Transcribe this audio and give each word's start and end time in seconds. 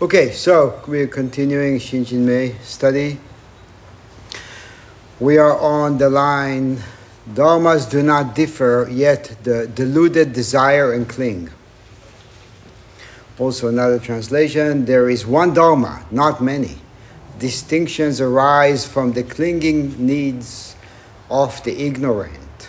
Okay, 0.00 0.30
so 0.30 0.80
we're 0.86 1.08
continuing 1.08 1.80
Shinjinmei 1.80 2.62
study. 2.62 3.18
We 5.18 5.38
are 5.38 5.58
on 5.58 5.98
the 5.98 6.08
line 6.08 6.78
Dharmas 7.28 7.90
do 7.90 8.04
not 8.04 8.36
differ, 8.36 8.86
yet 8.88 9.36
the 9.42 9.66
deluded 9.66 10.32
desire 10.32 10.92
and 10.92 11.08
cling. 11.08 11.50
Also, 13.40 13.66
another 13.66 13.98
translation 13.98 14.84
there 14.84 15.10
is 15.10 15.26
one 15.26 15.52
Dharma, 15.52 16.06
not 16.12 16.40
many. 16.40 16.76
Distinctions 17.40 18.20
arise 18.20 18.86
from 18.86 19.14
the 19.14 19.24
clinging 19.24 20.06
needs 20.06 20.76
of 21.28 21.60
the 21.64 21.76
ignorant. 21.76 22.68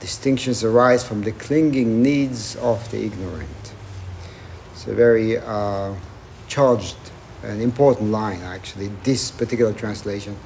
Distinctions 0.00 0.64
arise 0.64 1.06
from 1.06 1.22
the 1.22 1.30
clinging 1.30 2.02
needs 2.02 2.56
of 2.56 2.90
the 2.90 3.04
ignorant. 3.04 3.61
It's 4.82 4.90
a 4.90 4.94
very 4.96 5.38
uh, 5.38 5.94
charged 6.48 6.96
and 7.44 7.62
important 7.62 8.10
line, 8.10 8.40
actually, 8.40 8.88
this 9.04 9.30
particular 9.30 9.72
translation. 9.72 10.36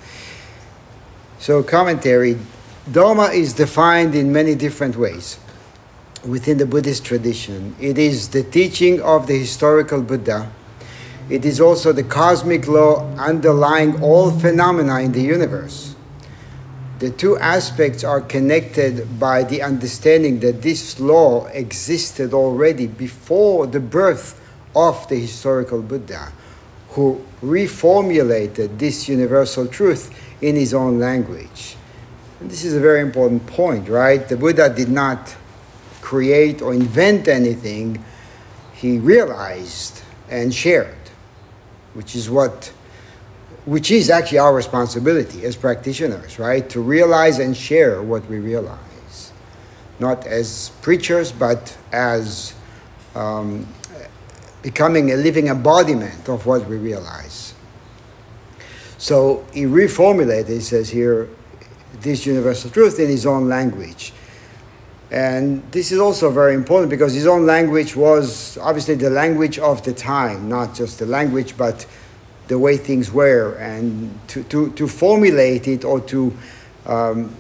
So, 1.39 1.63
commentary 1.63 2.37
Dharma 2.93 3.29
is 3.29 3.55
defined 3.55 4.15
in 4.15 4.31
many 4.35 4.55
different 4.55 4.97
ways 4.97 5.39
within 6.23 6.59
the 6.59 6.67
Buddhist 6.67 7.03
tradition. 7.03 7.75
It 7.81 7.97
is 7.97 8.29
the 8.29 8.43
teaching 8.43 9.01
of 9.01 9.27
the 9.27 9.39
historical 9.39 10.03
Buddha. 10.03 10.53
It 11.31 11.47
is 11.47 11.59
also 11.59 11.93
the 11.93 12.05
cosmic 12.05 12.69
law 12.69 13.11
underlying 13.17 14.03
all 14.03 14.31
phenomena 14.31 15.01
in 15.01 15.13
the 15.13 15.23
universe. 15.23 15.96
The 16.99 17.11
two 17.11 17.37
aspects 17.37 18.05
are 18.05 18.23
connected 18.23 19.21
by 19.21 19.45
the 19.45 19.61
understanding 19.61 20.41
that 20.41 20.63
this 20.63 20.99
law 20.99 21.47
existed 21.49 22.33
already 22.33 22.87
before 22.87 23.67
the 23.67 23.81
birth 23.81 24.41
of 24.75 25.07
the 25.09 25.17
historical 25.17 25.83
Buddha, 25.83 26.33
who 26.91 27.23
reformulated 27.43 28.79
this 28.79 29.09
universal 29.09 29.67
truth 29.67 30.11
in 30.41 30.57
his 30.57 30.73
own 30.73 30.99
language. 30.99 31.77
And 32.41 32.51
this 32.51 32.65
is 32.65 32.75
a 32.75 32.81
very 32.81 33.01
important 33.01 33.47
point, 33.47 33.89
right? 33.91 34.27
The 34.27 34.37
Buddha 34.37 34.73
did 34.75 34.89
not 34.89 35.37
create 36.01 36.63
or 36.63 36.73
invent 36.73 37.29
anything, 37.29 38.03
he 38.73 38.99
realized 38.99 40.03
and 40.31 40.55
shared, 40.55 41.11
which 41.93 42.17
is 42.17 42.31
what 42.31 42.73
which 43.67 43.91
is 43.91 44.09
actually 44.11 44.39
our 44.39 44.55
responsibility 44.55 45.45
as 45.45 45.57
practitioners, 45.57 46.39
right? 46.39 46.71
To 46.71 46.81
realize 46.81 47.41
and 47.41 47.55
share 47.55 48.01
what 48.01 48.25
we 48.27 48.39
realize. 48.39 49.33
Not 49.99 50.27
as 50.27 50.71
preachers, 50.83 51.33
but 51.33 51.77
as 51.93 52.55
um, 53.17 53.67
becoming 54.63 55.11
a 55.11 55.17
living 55.17 55.49
embodiment 55.49 56.29
of 56.29 56.47
what 56.47 56.67
we 56.69 56.77
realize. 56.77 57.55
So 58.99 59.45
he 59.53 59.65
reformulated, 59.65 60.49
he 60.49 60.61
says 60.61 60.89
here, 60.89 61.29
this 62.01 62.25
universal 62.25 62.71
truth 62.71 63.01
in 63.01 63.09
his 63.09 63.27
own 63.27 63.49
language. 63.49 64.13
And 65.11 65.63
this 65.73 65.93
is 65.93 65.99
also 65.99 66.31
very 66.31 66.55
important 66.55 66.91
because 66.91 67.15
his 67.15 67.27
own 67.27 67.47
language 67.47 67.97
was 67.97 68.59
obviously 68.59 68.95
the 68.95 69.11
language 69.11 69.59
of 69.59 69.83
the 69.85 69.93
time, 69.93 70.49
not 70.49 70.75
just 70.75 70.99
the 70.99 71.07
language, 71.07 71.57
but 71.57 71.87
the 72.49 72.59
way 72.59 72.77
things 72.77 73.11
were 73.11 73.55
and 73.55 74.19
to, 74.29 74.43
to, 74.45 74.71
to 74.73 74.87
formulate 74.87 75.67
it 75.67 75.85
or 75.85 76.01
to, 76.01 76.37
um, 76.87 77.35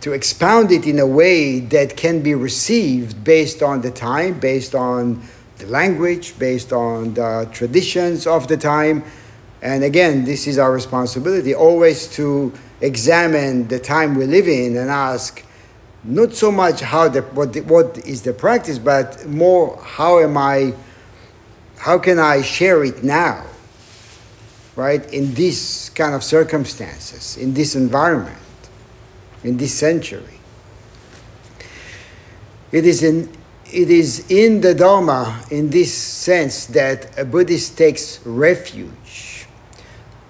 to 0.00 0.12
expound 0.12 0.70
it 0.70 0.86
in 0.86 0.98
a 0.98 1.06
way 1.06 1.60
that 1.60 1.96
can 1.96 2.22
be 2.22 2.34
received 2.34 3.24
based 3.24 3.62
on 3.62 3.80
the 3.80 3.90
time, 3.90 4.38
based 4.38 4.74
on 4.74 5.22
the 5.58 5.66
language, 5.66 6.38
based 6.38 6.72
on 6.72 7.14
the 7.14 7.48
traditions 7.52 8.26
of 8.26 8.48
the 8.48 8.56
time. 8.56 9.02
And 9.62 9.82
again, 9.82 10.24
this 10.24 10.46
is 10.46 10.58
our 10.58 10.72
responsibility 10.72 11.54
always 11.54 12.08
to 12.16 12.52
examine 12.80 13.68
the 13.68 13.78
time 13.78 14.14
we 14.14 14.26
live 14.26 14.46
in 14.46 14.76
and 14.76 14.90
ask 14.90 15.42
not 16.02 16.34
so 16.34 16.52
much 16.52 16.82
how 16.82 17.08
the, 17.08 17.22
what, 17.22 17.54
the, 17.54 17.60
what 17.62 17.96
is 18.06 18.22
the 18.22 18.34
practice, 18.34 18.78
but 18.78 19.24
more 19.26 19.80
how 19.82 20.18
am 20.18 20.36
I, 20.36 20.74
how 21.78 21.98
can 21.98 22.18
I 22.18 22.42
share 22.42 22.84
it 22.84 23.02
now? 23.02 23.46
Right, 24.76 25.12
in 25.12 25.34
these 25.34 25.90
kind 25.94 26.14
of 26.14 26.24
circumstances, 26.24 27.36
in 27.36 27.54
this 27.54 27.76
environment, 27.76 28.38
in 29.42 29.56
this 29.56 29.74
century. 29.74 30.40
It 32.72 32.84
is 32.86 33.02
in, 33.02 33.30
it 33.66 33.90
is 33.90 34.30
in 34.30 34.60
the 34.60 34.74
Dharma, 34.74 35.44
in 35.50 35.70
this 35.70 35.94
sense, 35.94 36.66
that 36.66 37.16
a 37.18 37.24
Buddhist 37.24 37.78
takes 37.78 38.24
refuge, 38.26 39.46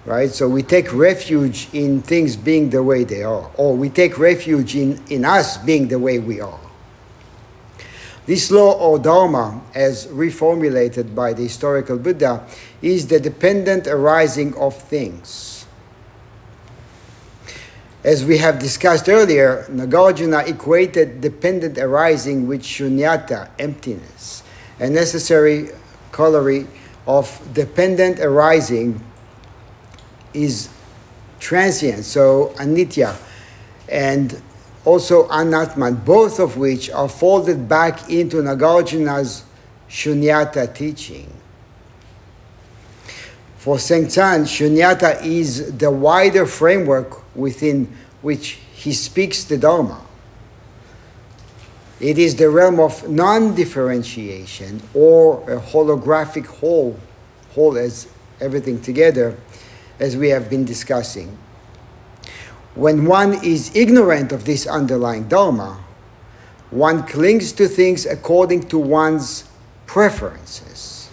right? 0.05 0.29
So 0.29 0.47
we 0.47 0.61
take 0.61 0.93
refuge 0.93 1.67
in 1.73 2.03
things 2.03 2.35
being 2.35 2.69
the 2.69 2.83
way 2.83 3.03
they 3.03 3.23
are, 3.23 3.49
or 3.55 3.75
we 3.75 3.89
take 3.89 4.19
refuge 4.19 4.75
in, 4.75 5.01
in 5.09 5.25
us 5.25 5.57
being 5.57 5.87
the 5.87 5.97
way 5.97 6.19
we 6.19 6.39
are. 6.39 6.64
This 8.25 8.49
law 8.49 8.73
or 8.73 8.97
Dharma, 8.97 9.61
as 9.75 10.07
reformulated 10.07 11.13
by 11.13 11.33
the 11.33 11.43
historical 11.43 11.97
Buddha, 11.97 12.43
is 12.81 13.07
the 13.07 13.19
dependent 13.19 13.85
arising 13.85 14.55
of 14.55 14.75
things. 14.75 15.67
As 18.03 18.23
we 18.23 18.37
have 18.39 18.59
discussed 18.59 19.09
earlier, 19.09 19.65
Nagarjuna 19.69 20.47
equated 20.47 21.21
dependent 21.21 21.77
arising 21.77 22.47
with 22.47 22.61
shunyata, 22.61 23.49
emptiness, 23.59 24.43
a 24.79 24.89
necessary 24.89 25.69
corollary 26.11 26.67
of 27.07 27.39
dependent 27.53 28.19
arising 28.19 29.03
is 30.33 30.69
transient, 31.39 32.05
so 32.05 32.53
anitya, 32.57 33.15
and 33.89 34.41
also 34.85 35.27
Anatman, 35.27 36.05
both 36.05 36.39
of 36.39 36.57
which 36.57 36.89
are 36.91 37.09
folded 37.09 37.67
back 37.67 38.09
into 38.09 38.37
Nagarjuna's 38.37 39.43
Shunyata 39.89 40.73
teaching. 40.73 41.31
For 43.57 43.77
Sengcan, 43.77 44.43
Shunyata 44.45 45.23
is 45.23 45.75
the 45.77 45.89
wider 45.89 46.45
framework 46.45 47.35
within 47.35 47.91
which 48.21 48.59
he 48.73 48.93
speaks 48.93 49.43
the 49.43 49.57
Dharma. 49.57 50.01
It 51.99 52.19
is 52.19 52.35
the 52.35 52.49
realm 52.49 52.79
of 52.79 53.09
non 53.09 53.55
differentiation 53.55 54.81
or 54.93 55.41
a 55.49 55.59
holographic 55.59 56.45
whole, 56.45 56.99
whole 57.53 57.77
as 57.77 58.07
everything 58.39 58.81
together, 58.81 59.35
as 59.99 60.15
we 60.15 60.29
have 60.29 60.49
been 60.49 60.65
discussing 60.65 61.35
when 62.75 63.05
one 63.05 63.41
is 63.43 63.73
ignorant 63.73 64.33
of 64.33 64.43
this 64.43 64.67
underlying 64.67 65.29
Dharma, 65.29 65.79
one 66.71 67.07
clings 67.07 67.53
to 67.53 67.69
things 67.69 68.05
according 68.05 68.67
to 68.67 68.77
one's 68.77 69.45
preferences. 69.85 71.09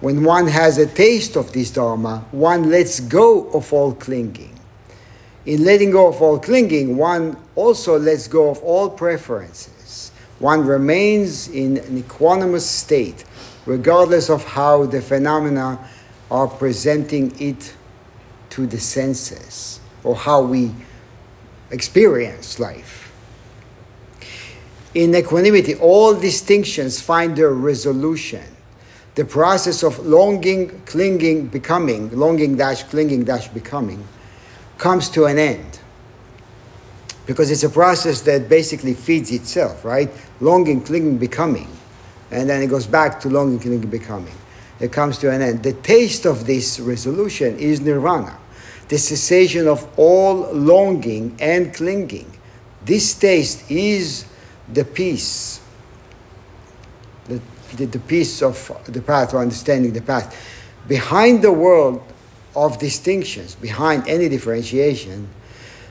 When 0.00 0.22
one 0.22 0.46
has 0.46 0.78
a 0.78 0.86
taste 0.86 1.34
of 1.34 1.52
this 1.52 1.72
Dharma, 1.72 2.24
one 2.30 2.70
lets 2.70 3.00
go 3.00 3.50
of 3.50 3.72
all 3.72 3.92
clinging. 3.92 4.54
In 5.46 5.64
letting 5.64 5.90
go 5.90 6.06
of 6.06 6.22
all 6.22 6.38
clinging, 6.38 6.96
one 6.96 7.36
also 7.56 7.98
lets 7.98 8.28
go 8.28 8.48
of 8.48 8.62
all 8.62 8.88
preferences. 8.88 10.12
One 10.38 10.64
remains 10.64 11.48
in 11.48 11.78
an 11.78 12.00
equanimous 12.00 12.60
state, 12.60 13.24
regardless 13.66 14.30
of 14.30 14.44
how 14.44 14.86
the 14.86 15.02
phenomena 15.02 15.80
are 16.30 16.46
presenting 16.46 17.34
it 17.40 17.74
to 18.50 18.66
the 18.66 18.78
senses 18.78 19.77
or 20.08 20.16
how 20.16 20.40
we 20.40 20.72
experience 21.70 22.58
life. 22.58 23.12
In 24.94 25.14
equanimity, 25.14 25.74
all 25.74 26.18
distinctions 26.18 26.98
find 26.98 27.36
their 27.36 27.52
resolution. 27.52 28.42
The 29.16 29.26
process 29.26 29.82
of 29.82 29.98
longing, 29.98 30.80
clinging, 30.86 31.48
becoming, 31.48 32.10
longing 32.18 32.56
dash, 32.56 32.84
clinging 32.84 33.24
dash, 33.24 33.48
becoming, 33.48 34.02
comes 34.78 35.10
to 35.10 35.26
an 35.26 35.36
end. 35.36 35.78
Because 37.26 37.50
it's 37.50 37.64
a 37.64 37.68
process 37.68 38.22
that 38.22 38.48
basically 38.48 38.94
feeds 38.94 39.30
itself, 39.30 39.84
right? 39.84 40.08
Longing, 40.40 40.80
clinging, 40.80 41.18
becoming. 41.18 41.68
And 42.30 42.48
then 42.48 42.62
it 42.62 42.68
goes 42.68 42.86
back 42.86 43.20
to 43.20 43.28
longing, 43.28 43.58
clinging, 43.58 43.90
becoming. 43.90 44.34
It 44.80 44.90
comes 44.90 45.18
to 45.18 45.30
an 45.30 45.42
end. 45.42 45.62
The 45.62 45.74
taste 45.74 46.24
of 46.24 46.46
this 46.46 46.80
resolution 46.80 47.58
is 47.58 47.82
nirvana 47.82 48.38
the 48.88 48.98
cessation 48.98 49.68
of 49.68 49.86
all 49.98 50.52
longing 50.52 51.36
and 51.40 51.74
clinging. 51.74 52.30
This 52.84 53.14
taste 53.14 53.70
is 53.70 54.24
the 54.72 54.84
peace, 54.84 55.60
the, 57.26 57.40
the, 57.76 57.86
the 57.86 57.98
peace 57.98 58.42
of 58.42 58.72
the 58.86 59.02
path 59.02 59.34
or 59.34 59.38
understanding 59.38 59.92
the 59.92 60.00
path. 60.00 60.36
Behind 60.86 61.42
the 61.42 61.52
world 61.52 62.02
of 62.56 62.78
distinctions, 62.78 63.54
behind 63.54 64.08
any 64.08 64.28
differentiation, 64.28 65.28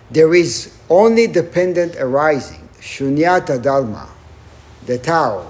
there 0.10 0.34
is 0.34 0.76
only 0.90 1.28
dependent 1.28 1.96
arising, 1.98 2.68
shunyata 2.80 3.62
dharma, 3.62 4.10
the 4.86 4.98
Tao, 4.98 5.46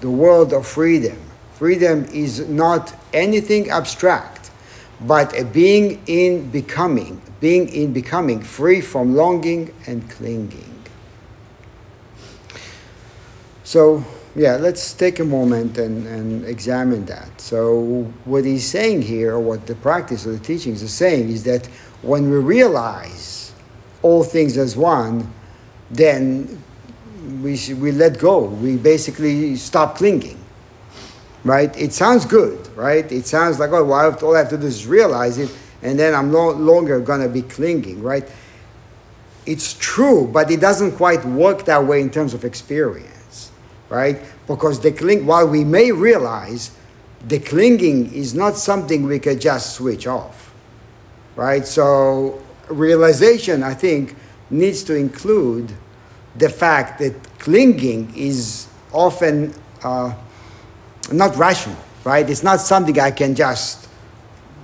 the 0.00 0.10
world 0.10 0.52
of 0.52 0.66
freedom, 0.66 1.18
Freedom 1.62 2.04
is 2.06 2.48
not 2.48 2.92
anything 3.12 3.70
abstract, 3.70 4.31
but 5.00 5.36
a 5.38 5.44
being 5.44 6.00
in 6.06 6.50
becoming, 6.50 7.20
being 7.40 7.68
in 7.68 7.92
becoming, 7.92 8.40
free 8.40 8.80
from 8.80 9.14
longing 9.16 9.74
and 9.86 10.08
clinging. 10.10 10.68
So, 13.64 14.04
yeah, 14.34 14.56
let's 14.56 14.94
take 14.94 15.18
a 15.18 15.24
moment 15.24 15.78
and, 15.78 16.06
and 16.06 16.44
examine 16.44 17.06
that. 17.06 17.40
So, 17.40 18.04
what 18.24 18.44
he's 18.44 18.66
saying 18.66 19.02
here, 19.02 19.32
or 19.34 19.40
what 19.40 19.66
the 19.66 19.74
practice 19.74 20.26
of 20.26 20.32
the 20.32 20.44
teachings 20.44 20.82
is 20.82 20.92
saying, 20.92 21.30
is 21.30 21.44
that 21.44 21.66
when 22.02 22.30
we 22.30 22.36
realize 22.36 23.52
all 24.02 24.24
things 24.24 24.56
as 24.56 24.76
one, 24.76 25.32
then 25.90 26.62
we, 27.40 27.58
we 27.74 27.92
let 27.92 28.18
go. 28.18 28.44
We 28.44 28.76
basically 28.76 29.56
stop 29.56 29.96
clinging, 29.96 30.41
right? 31.44 31.76
It 31.76 31.92
sounds 31.92 32.24
good, 32.24 32.68
right? 32.76 33.10
It 33.10 33.26
sounds 33.26 33.58
like, 33.58 33.70
oh, 33.70 33.84
well, 33.84 34.16
all 34.22 34.34
I 34.34 34.38
have 34.38 34.48
to 34.50 34.58
do 34.58 34.66
is 34.66 34.86
realize 34.86 35.38
it, 35.38 35.54
and 35.82 35.98
then 35.98 36.14
I'm 36.14 36.30
no 36.30 36.50
longer 36.50 37.00
going 37.00 37.20
to 37.20 37.28
be 37.28 37.42
clinging, 37.42 38.02
right? 38.02 38.28
It's 39.44 39.74
true, 39.74 40.28
but 40.28 40.50
it 40.50 40.60
doesn't 40.60 40.92
quite 40.92 41.24
work 41.24 41.64
that 41.64 41.84
way 41.84 42.00
in 42.00 42.10
terms 42.10 42.32
of 42.34 42.44
experience, 42.44 43.50
right? 43.88 44.20
Because 44.46 44.80
the 44.80 44.92
cling, 44.92 45.26
while 45.26 45.48
we 45.48 45.64
may 45.64 45.90
realize 45.90 46.70
the 47.26 47.38
clinging 47.38 48.12
is 48.12 48.34
not 48.34 48.56
something 48.56 49.04
we 49.04 49.18
could 49.18 49.40
just 49.40 49.74
switch 49.74 50.06
off, 50.06 50.54
right? 51.34 51.66
So 51.66 52.42
realization, 52.68 53.62
I 53.62 53.74
think, 53.74 54.14
needs 54.50 54.84
to 54.84 54.94
include 54.94 55.72
the 56.36 56.48
fact 56.48 56.98
that 57.00 57.14
clinging 57.38 58.12
is 58.16 58.68
often 58.92 59.54
uh, 59.82 60.14
not 61.10 61.36
rational, 61.36 61.78
right? 62.04 62.28
It's 62.28 62.42
not 62.42 62.60
something 62.60 62.98
I 63.00 63.10
can 63.10 63.34
just 63.34 63.88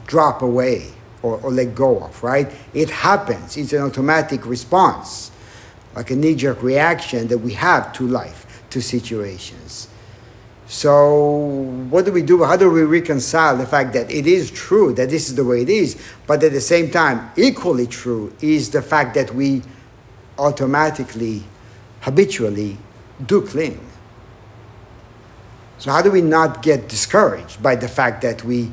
drop 0.06 0.42
away 0.42 0.92
or, 1.22 1.38
or 1.40 1.50
let 1.50 1.74
go 1.74 2.00
of, 2.00 2.22
right? 2.22 2.50
It 2.74 2.90
happens. 2.90 3.56
It's 3.56 3.72
an 3.72 3.82
automatic 3.82 4.46
response, 4.46 5.30
like 5.94 6.10
a 6.10 6.16
knee 6.16 6.34
jerk 6.34 6.62
reaction 6.62 7.28
that 7.28 7.38
we 7.38 7.54
have 7.54 7.92
to 7.94 8.06
life, 8.06 8.62
to 8.70 8.80
situations. 8.80 9.88
So, 10.66 11.16
what 11.88 12.04
do 12.04 12.12
we 12.12 12.20
do? 12.20 12.44
How 12.44 12.56
do 12.56 12.70
we 12.70 12.82
reconcile 12.82 13.56
the 13.56 13.66
fact 13.66 13.94
that 13.94 14.10
it 14.10 14.26
is 14.26 14.50
true 14.50 14.92
that 14.94 15.08
this 15.08 15.30
is 15.30 15.34
the 15.34 15.44
way 15.44 15.62
it 15.62 15.70
is, 15.70 16.00
but 16.26 16.42
at 16.44 16.52
the 16.52 16.60
same 16.60 16.90
time, 16.90 17.30
equally 17.36 17.86
true 17.86 18.34
is 18.42 18.70
the 18.70 18.82
fact 18.82 19.14
that 19.14 19.34
we 19.34 19.62
automatically 20.38 21.42
habitually 22.00 22.76
do 23.24 23.40
cling. 23.42 23.80
So, 25.78 25.92
how 25.92 26.02
do 26.02 26.10
we 26.10 26.20
not 26.20 26.62
get 26.62 26.88
discouraged 26.88 27.62
by 27.62 27.76
the 27.76 27.88
fact 27.88 28.22
that 28.22 28.42
we, 28.44 28.70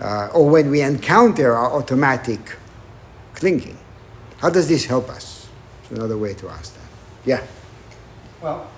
uh, 0.00 0.28
or 0.34 0.48
when 0.48 0.70
we 0.70 0.82
encounter 0.82 1.52
our 1.52 1.72
automatic 1.72 2.56
clinging? 3.34 3.78
How 4.38 4.50
does 4.50 4.68
this 4.68 4.84
help 4.86 5.08
us? 5.08 5.48
It's 5.82 5.92
another 5.92 6.18
way 6.18 6.34
to 6.34 6.48
ask 6.48 6.74
that. 6.74 6.88
Yeah. 7.24 7.46
Well, 8.42 8.68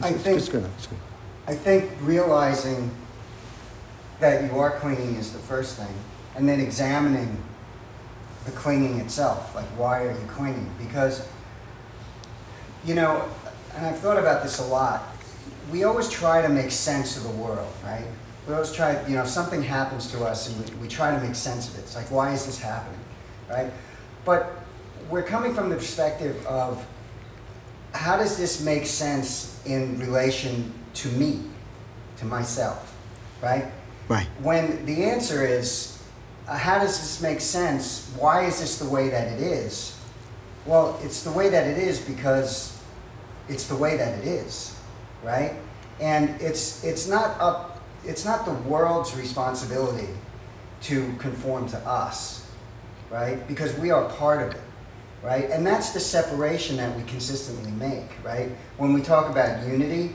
I 0.00 0.12
think, 0.12 0.54
I 1.48 1.54
think 1.54 1.90
realizing 2.02 2.90
that 4.20 4.44
you 4.44 4.58
are 4.58 4.78
clinging 4.78 5.16
is 5.16 5.32
the 5.32 5.38
first 5.40 5.76
thing, 5.76 5.94
and 6.36 6.48
then 6.48 6.60
examining 6.60 7.42
the 8.44 8.52
clinging 8.52 9.00
itself. 9.00 9.54
Like, 9.54 9.66
why 9.76 10.04
are 10.04 10.12
you 10.12 10.26
clinging? 10.28 10.70
Because 10.78 11.26
you 12.84 12.94
know, 12.94 13.28
and 13.76 13.86
I've 13.86 13.98
thought 13.98 14.18
about 14.18 14.42
this 14.42 14.58
a 14.58 14.64
lot. 14.64 15.11
We 15.70 15.84
always 15.84 16.08
try 16.08 16.42
to 16.42 16.48
make 16.48 16.70
sense 16.70 17.16
of 17.16 17.22
the 17.24 17.30
world, 17.30 17.72
right? 17.84 18.04
We 18.46 18.54
always 18.54 18.72
try, 18.72 19.06
you 19.06 19.14
know, 19.14 19.24
something 19.24 19.62
happens 19.62 20.10
to 20.12 20.24
us 20.24 20.48
and 20.48 20.68
we, 20.68 20.82
we 20.82 20.88
try 20.88 21.14
to 21.14 21.24
make 21.24 21.34
sense 21.34 21.68
of 21.68 21.78
it. 21.78 21.82
It's 21.82 21.94
like, 21.94 22.10
why 22.10 22.32
is 22.32 22.44
this 22.44 22.58
happening, 22.58 22.98
right? 23.48 23.72
But 24.24 24.52
we're 25.08 25.22
coming 25.22 25.54
from 25.54 25.68
the 25.68 25.76
perspective 25.76 26.44
of 26.46 26.84
how 27.94 28.16
does 28.16 28.36
this 28.36 28.64
make 28.64 28.86
sense 28.86 29.60
in 29.66 29.98
relation 29.98 30.72
to 30.94 31.08
me, 31.10 31.42
to 32.16 32.24
myself, 32.24 32.96
right? 33.42 33.66
Right. 34.08 34.26
When 34.40 34.84
the 34.86 35.04
answer 35.04 35.46
is, 35.46 36.02
uh, 36.48 36.56
how 36.56 36.78
does 36.78 36.98
this 36.98 37.22
make 37.22 37.40
sense? 37.40 38.12
Why 38.18 38.46
is 38.46 38.60
this 38.60 38.78
the 38.78 38.88
way 38.88 39.08
that 39.10 39.32
it 39.32 39.40
is? 39.40 39.96
Well, 40.66 40.98
it's 41.02 41.22
the 41.22 41.30
way 41.30 41.48
that 41.48 41.66
it 41.66 41.78
is 41.78 42.00
because 42.00 42.80
it's 43.48 43.66
the 43.66 43.76
way 43.76 43.96
that 43.96 44.18
it 44.18 44.26
is, 44.26 44.78
right? 45.22 45.54
And 46.00 46.40
it's 46.40 46.84
it's 46.84 47.06
not 47.08 47.40
up 47.40 47.80
it's 48.04 48.24
not 48.24 48.44
the 48.44 48.54
world's 48.68 49.16
responsibility 49.16 50.08
to 50.82 51.12
conform 51.18 51.68
to 51.68 51.78
us, 51.78 52.50
right? 53.10 53.46
Because 53.46 53.76
we 53.78 53.90
are 53.90 54.08
part 54.10 54.42
of 54.42 54.54
it, 54.54 54.62
right? 55.22 55.50
And 55.50 55.64
that's 55.64 55.90
the 55.90 56.00
separation 56.00 56.76
that 56.78 56.96
we 56.96 57.04
consistently 57.04 57.70
make, 57.72 58.10
right? 58.24 58.50
When 58.78 58.92
we 58.92 59.00
talk 59.00 59.30
about 59.30 59.64
unity, 59.66 60.12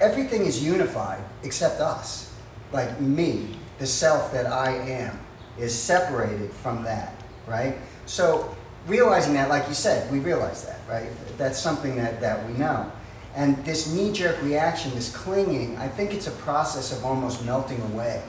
everything 0.00 0.44
is 0.44 0.62
unified 0.62 1.24
except 1.42 1.80
us. 1.80 2.34
Like 2.72 3.00
me, 3.00 3.56
the 3.78 3.86
self 3.86 4.32
that 4.32 4.46
I 4.46 4.72
am, 4.72 5.18
is 5.58 5.74
separated 5.74 6.50
from 6.52 6.82
that, 6.84 7.14
right? 7.46 7.76
So 8.04 8.54
realizing 8.86 9.32
that, 9.34 9.48
like 9.48 9.66
you 9.68 9.74
said, 9.74 10.10
we 10.12 10.18
realize 10.18 10.66
that, 10.66 10.80
right? 10.88 11.08
That's 11.38 11.58
something 11.58 11.96
that, 11.96 12.20
that 12.20 12.46
we 12.46 12.52
know. 12.54 12.90
And 13.36 13.62
this 13.66 13.92
knee 13.92 14.12
jerk 14.12 14.42
reaction, 14.42 14.94
this 14.94 15.14
clinging, 15.14 15.76
I 15.76 15.88
think 15.88 16.14
it's 16.14 16.26
a 16.26 16.32
process 16.32 16.90
of 16.96 17.04
almost 17.04 17.44
melting 17.44 17.80
away, 17.92 18.22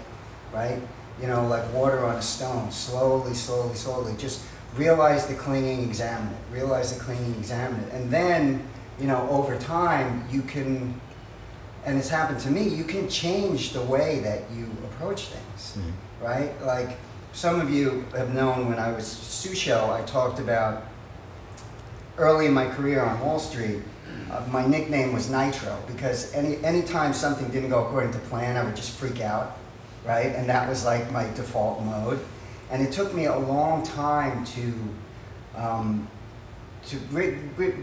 right? 0.53 0.81
You 1.21 1.27
know, 1.27 1.47
like 1.47 1.73
water 1.73 2.05
on 2.05 2.15
a 2.15 2.21
stone, 2.21 2.69
slowly, 2.71 3.33
slowly, 3.33 3.73
slowly. 3.73 4.13
Just 4.17 4.43
realize 4.75 5.25
the 5.25 5.33
clinging, 5.33 5.83
examine 5.83 6.33
it. 6.33 6.39
Realize 6.51 6.93
the 6.93 7.01
clinging, 7.01 7.33
examine 7.35 7.79
it. 7.85 7.93
And 7.93 8.11
then, 8.11 8.67
you 8.99 9.07
know, 9.07 9.27
over 9.29 9.57
time, 9.57 10.27
you 10.29 10.41
can, 10.41 10.99
and 11.85 11.97
it's 11.97 12.09
happened 12.09 12.41
to 12.41 12.51
me, 12.51 12.67
you 12.67 12.83
can 12.83 13.07
change 13.07 13.71
the 13.71 13.81
way 13.81 14.19
that 14.19 14.43
you 14.53 14.69
approach 14.83 15.27
things, 15.27 15.77
mm-hmm. 15.77 16.25
right? 16.25 16.61
Like, 16.63 16.97
some 17.31 17.61
of 17.61 17.69
you 17.69 18.03
have 18.11 18.33
known 18.33 18.67
when 18.67 18.77
I 18.77 18.91
was 18.91 19.05
Shuso, 19.05 19.89
I 19.89 20.01
talked 20.05 20.39
about 20.39 20.83
early 22.17 22.47
in 22.47 22.53
my 22.53 22.67
career 22.67 23.01
on 23.01 23.19
Wall 23.21 23.39
Street, 23.39 23.83
uh, 24.31 24.43
my 24.51 24.65
nickname 24.65 25.13
was 25.13 25.29
Nitro 25.29 25.77
because 25.87 26.33
any 26.33 26.63
anytime 26.63 27.13
something 27.13 27.47
didn't 27.49 27.69
go 27.69 27.85
according 27.85 28.11
to 28.13 28.19
plan, 28.19 28.57
I 28.57 28.63
would 28.63 28.75
just 28.75 28.91
freak 28.97 29.21
out, 29.21 29.57
right? 30.05 30.35
And 30.35 30.49
that 30.49 30.67
was 30.67 30.85
like 30.85 31.11
my 31.11 31.23
default 31.33 31.81
mode. 31.83 32.19
And 32.69 32.81
it 32.81 32.91
took 32.91 33.13
me 33.13 33.25
a 33.25 33.37
long 33.37 33.83
time 33.83 34.45
to 34.45 34.73
um, 35.55 36.07
to 36.87 36.95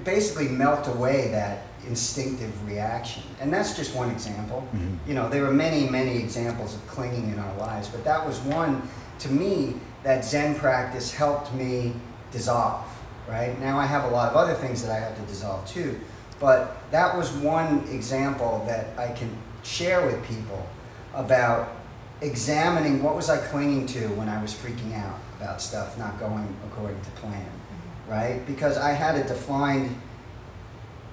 basically 0.05 0.49
melt 0.49 0.89
away 0.89 1.29
that 1.29 1.67
instinctive 1.87 2.67
reaction. 2.67 3.23
And 3.41 3.53
that's 3.53 3.77
just 3.77 3.95
one 3.95 4.11
example. 4.11 4.67
Mm-hmm. 4.75 5.09
You 5.09 5.15
know, 5.15 5.29
there 5.29 5.45
are 5.45 5.53
many, 5.53 5.89
many 5.89 6.17
examples 6.17 6.75
of 6.75 6.87
clinging 6.87 7.31
in 7.31 7.39
our 7.39 7.57
lives, 7.59 7.89
but 7.89 8.05
that 8.05 8.25
was 8.25 8.39
one 8.41 8.89
to 9.21 9.29
me, 9.31 9.75
that 10.03 10.25
Zen 10.25 10.55
practice 10.55 11.13
helped 11.13 11.53
me 11.55 11.95
dissolve, 12.31 12.85
right? 13.29 13.59
Now 13.61 13.79
I 13.79 13.87
have 13.87 14.05
a 14.05 14.09
lot 14.09 14.31
of 14.31 14.37
other 14.37 14.55
things 14.55 14.83
that 14.83 14.91
I 14.91 14.99
have 14.99 15.17
to 15.17 15.23
dissolve 15.23 15.67
too, 15.67 15.99
but 16.45 16.77
that 16.91 17.17
was 17.17 17.33
one 17.33 17.89
example 17.89 18.63
that 18.67 18.89
I 18.99 19.11
can 19.13 19.35
share 19.63 20.05
with 20.05 20.23
people 20.29 20.69
about 21.15 21.75
examining 22.21 23.03
what 23.03 23.17
was 23.17 23.31
I 23.31 23.39
clinging 23.39 23.87
to 23.87 24.09
when 24.09 24.29
I 24.29 24.43
was 24.43 24.53
freaking 24.53 24.95
out 24.95 25.19
about 25.39 25.63
stuff 25.63 25.97
not 25.97 26.21
going 26.21 26.55
according 26.67 27.01
to 27.01 27.11
plan, 27.13 27.41
mm-hmm. 27.41 28.11
right? 28.11 28.47
Because 28.47 28.77
I 28.77 28.91
had 28.91 29.17
a 29.17 29.27
defined 29.27 29.99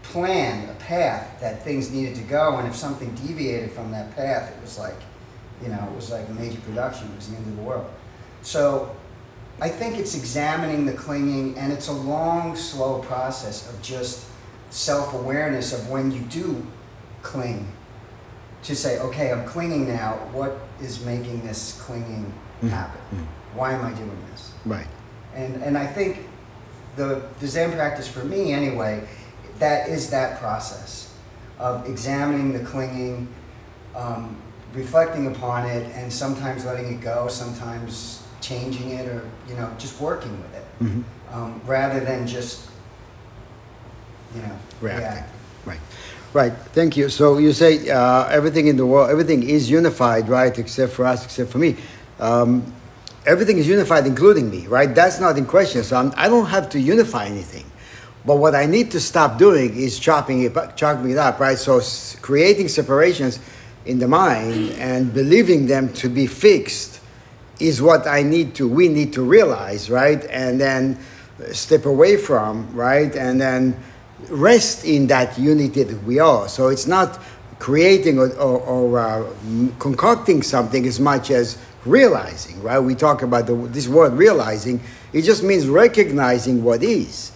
plan, 0.03 0.67
a 0.67 0.73
path 0.73 1.39
that 1.39 1.63
things 1.63 1.91
needed 1.91 2.15
to 2.15 2.23
go, 2.23 2.57
and 2.57 2.67
if 2.67 2.75
something 2.75 3.15
deviated 3.15 3.71
from 3.71 3.89
that 3.91 4.13
path, 4.17 4.53
it 4.53 4.61
was 4.61 4.77
like 4.77 4.99
you 5.61 5.69
know, 5.69 5.87
it 5.89 5.95
was 5.95 6.11
like 6.11 6.27
a 6.27 6.33
major 6.33 6.59
production. 6.59 7.07
It 7.07 7.15
was 7.15 7.29
the 7.29 7.37
end 7.37 7.47
of 7.47 7.55
the 7.55 7.61
world. 7.61 7.89
So 8.41 8.93
I 9.61 9.69
think 9.69 9.97
it's 9.97 10.13
examining 10.13 10.85
the 10.85 10.93
clinging, 10.93 11.57
and 11.57 11.71
it's 11.71 11.87
a 11.87 11.93
long, 11.93 12.57
slow 12.57 12.99
process 12.99 13.69
of 13.69 13.81
just 13.81 14.25
self 14.71 15.13
awareness 15.13 15.73
of 15.73 15.89
when 15.89 16.11
you 16.11 16.21
do 16.21 16.65
cling 17.21 17.67
to 18.63 18.75
say, 18.75 18.99
okay, 18.99 19.31
I'm 19.31 19.45
clinging 19.45 19.87
now. 19.87 20.13
What 20.31 20.57
is 20.81 21.03
making 21.05 21.45
this 21.45 21.79
clinging 21.81 22.25
mm-hmm. 22.25 22.67
happen? 22.69 23.01
Mm-hmm. 23.13 23.57
Why 23.57 23.73
am 23.73 23.85
I 23.85 23.93
doing 23.93 24.25
this? 24.31 24.53
Right. 24.65 24.87
And, 25.35 25.61
and 25.61 25.77
I 25.77 25.85
think 25.85 26.27
the, 26.95 27.21
the 27.39 27.47
Zen 27.47 27.71
practice 27.73 28.07
for 28.07 28.23
me, 28.23 28.53
anyway, 28.53 29.07
that 29.59 29.89
is 29.89 30.09
that 30.09 30.39
process 30.39 31.13
of 31.59 31.87
examining 31.87 32.53
the 32.53 32.59
clinging, 32.59 33.27
um, 33.95 34.35
reflecting 34.73 35.27
upon 35.27 35.67
it 35.67 35.83
and 35.95 36.11
sometimes 36.11 36.65
letting 36.65 36.93
it 36.93 37.01
go, 37.01 37.27
sometimes 37.27 38.23
changing 38.41 38.91
it 38.91 39.07
or, 39.07 39.29
you 39.47 39.55
know, 39.55 39.71
just 39.77 39.99
working 40.01 40.31
with 40.41 40.55
it. 40.55 40.65
Mm-hmm. 40.81 41.01
Um, 41.33 41.61
rather 41.65 41.99
than 41.99 42.27
just, 42.27 42.70
you 44.35 44.41
know, 44.41 44.57
reacting. 44.81 45.23
Right. 45.65 45.79
Right, 46.33 46.53
thank 46.73 46.95
you. 46.95 47.09
So 47.09 47.39
you 47.39 47.51
say 47.51 47.89
uh, 47.89 48.27
everything 48.29 48.67
in 48.67 48.77
the 48.77 48.85
world, 48.85 49.09
everything 49.09 49.43
is 49.43 49.69
unified, 49.69 50.29
right, 50.29 50.57
except 50.57 50.93
for 50.93 51.05
us, 51.05 51.25
except 51.25 51.51
for 51.51 51.57
me. 51.57 51.75
Um, 52.19 52.73
everything 53.25 53.57
is 53.57 53.67
unified, 53.67 54.07
including 54.07 54.49
me, 54.49 54.65
right? 54.67 54.95
That's 54.95 55.19
not 55.19 55.37
in 55.37 55.45
question. 55.45 55.83
So 55.83 55.97
I'm, 55.97 56.13
I 56.15 56.29
do 56.29 56.41
not 56.41 56.49
have 56.49 56.69
to 56.69 56.79
unify 56.79 57.25
anything. 57.25 57.65
But 58.25 58.37
what 58.37 58.55
I 58.55 58.65
need 58.65 58.91
to 58.91 58.99
stop 58.99 59.37
doing 59.37 59.75
is 59.75 59.99
chopping 59.99 60.43
it, 60.43 60.53
chopping 60.77 61.09
it 61.09 61.17
up, 61.17 61.39
right? 61.39 61.57
So 61.57 61.81
creating 62.21 62.69
separations 62.69 63.39
in 63.85 63.99
the 63.99 64.07
mind 64.07 64.71
and 64.73 65.13
believing 65.13 65.65
them 65.65 65.91
to 65.93 66.07
be 66.07 66.27
fixed 66.27 67.01
is 67.59 67.81
what 67.81 68.07
I 68.07 68.23
need 68.23 68.55
to, 68.55 68.67
we 68.69 68.87
need 68.87 69.11
to 69.13 69.23
realize, 69.23 69.89
right? 69.89 70.23
And 70.29 70.61
then 70.61 70.97
step 71.51 71.85
away 71.85 72.15
from, 72.15 72.73
right? 72.73 73.13
And 73.15 73.41
then 73.41 73.75
rest 74.29 74.85
in 74.85 75.07
that 75.07 75.37
unity 75.37 75.83
that 75.83 76.03
we 76.03 76.19
are. 76.19 76.47
So 76.47 76.69
it's 76.69 76.87
not 76.87 77.19
creating 77.59 78.17
or, 78.17 78.29
or, 78.37 78.59
or 78.59 78.99
uh, 78.99 79.31
concocting 79.79 80.41
something 80.41 80.85
as 80.85 80.99
much 80.99 81.29
as 81.29 81.57
realizing, 81.85 82.61
right? 82.63 82.79
We 82.79 82.95
talk 82.95 83.21
about 83.21 83.47
the, 83.47 83.55
this 83.55 83.87
word 83.87 84.13
realizing, 84.13 84.81
it 85.13 85.21
just 85.23 85.43
means 85.43 85.67
recognizing 85.67 86.63
what 86.63 86.83
is. 86.83 87.31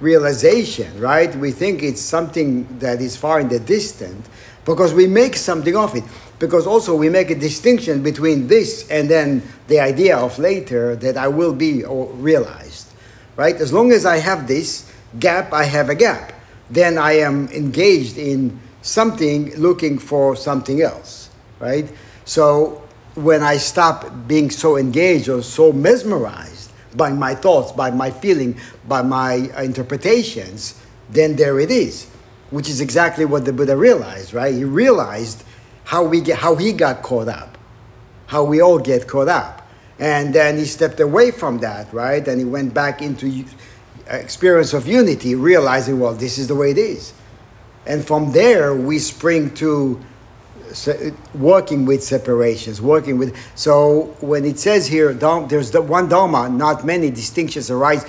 Realization, 0.00 1.00
right? 1.00 1.34
We 1.36 1.52
think 1.52 1.82
it's 1.82 2.00
something 2.00 2.78
that 2.80 3.00
is 3.00 3.16
far 3.16 3.40
in 3.40 3.48
the 3.48 3.60
distant 3.60 4.26
because 4.64 4.92
we 4.92 5.06
make 5.06 5.36
something 5.36 5.76
of 5.76 5.94
it. 5.94 6.04
Because 6.38 6.66
also 6.66 6.96
we 6.96 7.08
make 7.08 7.30
a 7.30 7.36
distinction 7.36 8.02
between 8.02 8.48
this 8.48 8.88
and 8.90 9.08
then 9.08 9.42
the 9.68 9.78
idea 9.78 10.18
of 10.18 10.38
later 10.38 10.96
that 10.96 11.16
I 11.16 11.28
will 11.28 11.54
be 11.54 11.84
realized, 11.86 12.92
right? 13.36 13.54
As 13.54 13.72
long 13.72 13.92
as 13.92 14.04
I 14.04 14.18
have 14.18 14.48
this, 14.48 14.91
gap, 15.18 15.52
I 15.52 15.64
have 15.64 15.88
a 15.88 15.94
gap. 15.94 16.32
Then 16.70 16.98
I 16.98 17.12
am 17.12 17.48
engaged 17.48 18.16
in 18.16 18.58
something 18.82 19.54
looking 19.56 19.98
for 19.98 20.34
something 20.36 20.80
else, 20.80 21.30
right? 21.60 21.90
So 22.24 22.82
when 23.14 23.42
I 23.42 23.58
stop 23.58 24.10
being 24.26 24.50
so 24.50 24.76
engaged 24.76 25.28
or 25.28 25.42
so 25.42 25.72
mesmerized 25.72 26.72
by 26.96 27.10
my 27.10 27.34
thoughts, 27.34 27.72
by 27.72 27.90
my 27.90 28.10
feeling, 28.10 28.58
by 28.86 29.02
my 29.02 29.50
uh, 29.56 29.62
interpretations, 29.62 30.80
then 31.10 31.36
there 31.36 31.58
it 31.60 31.70
is, 31.70 32.06
which 32.50 32.68
is 32.68 32.80
exactly 32.80 33.24
what 33.24 33.44
the 33.44 33.52
Buddha 33.52 33.76
realized, 33.76 34.34
right? 34.34 34.54
He 34.54 34.64
realized 34.64 35.44
how 35.84 36.04
we 36.04 36.20
get, 36.20 36.38
how 36.38 36.56
he 36.56 36.72
got 36.72 37.02
caught 37.02 37.28
up, 37.28 37.58
how 38.26 38.44
we 38.44 38.60
all 38.60 38.78
get 38.78 39.08
caught 39.08 39.28
up, 39.28 39.68
and 39.98 40.34
then 40.34 40.58
he 40.58 40.64
stepped 40.64 41.00
away 41.00 41.30
from 41.30 41.58
that, 41.58 41.92
right? 41.92 42.26
And 42.26 42.38
he 42.38 42.44
went 42.44 42.74
back 42.74 43.02
into 43.02 43.44
experience 44.08 44.72
of 44.72 44.86
unity, 44.86 45.34
realizing, 45.34 46.00
well, 46.00 46.14
this 46.14 46.38
is 46.38 46.48
the 46.48 46.54
way 46.54 46.70
it 46.70 46.78
is. 46.78 47.12
And 47.86 48.06
from 48.06 48.32
there, 48.32 48.74
we 48.74 48.98
spring 48.98 49.52
to 49.54 50.00
working 51.34 51.84
with 51.84 52.02
separations, 52.02 52.80
working 52.80 53.18
with. 53.18 53.36
So 53.54 54.16
when 54.20 54.44
it 54.44 54.58
says 54.58 54.86
here, 54.86 55.12
there's 55.12 55.70
the 55.70 55.82
one 55.82 56.08
dharma, 56.08 56.48
not 56.48 56.84
many 56.84 57.10
distinctions 57.10 57.70
arise 57.70 58.04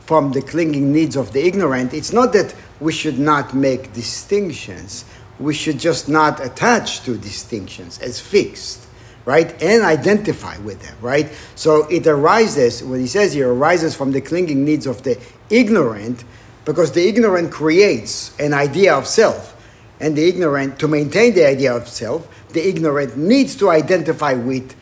from 0.00 0.32
the 0.32 0.42
clinging 0.42 0.92
needs 0.92 1.16
of 1.16 1.32
the 1.32 1.46
ignorant. 1.46 1.94
It's 1.94 2.12
not 2.12 2.32
that 2.32 2.54
we 2.80 2.92
should 2.92 3.18
not 3.18 3.54
make 3.54 3.92
distinctions. 3.92 5.04
We 5.38 5.54
should 5.54 5.78
just 5.78 6.08
not 6.08 6.44
attach 6.44 7.02
to 7.02 7.16
distinctions 7.16 7.98
as 8.00 8.18
fixed 8.18 8.88
right? 9.28 9.62
And 9.62 9.84
identify 9.84 10.56
with 10.60 10.80
them, 10.80 10.96
right? 11.02 11.30
So 11.54 11.86
it 11.88 12.06
arises, 12.06 12.82
what 12.82 12.98
he 12.98 13.06
says 13.06 13.34
here, 13.34 13.52
arises 13.52 13.94
from 13.94 14.12
the 14.12 14.22
clinging 14.22 14.64
needs 14.64 14.86
of 14.86 15.02
the 15.02 15.20
ignorant, 15.50 16.24
because 16.64 16.92
the 16.92 17.06
ignorant 17.06 17.50
creates 17.50 18.38
an 18.38 18.52
idea 18.52 18.94
of 18.94 19.06
self. 19.06 19.54
And 20.00 20.16
the 20.16 20.28
ignorant, 20.28 20.78
to 20.80 20.88
maintain 20.88 21.34
the 21.34 21.46
idea 21.46 21.74
of 21.74 21.88
self, 21.88 22.28
the 22.50 22.66
ignorant 22.66 23.16
needs 23.16 23.56
to 23.56 23.70
identify 23.70 24.34
with 24.34 24.74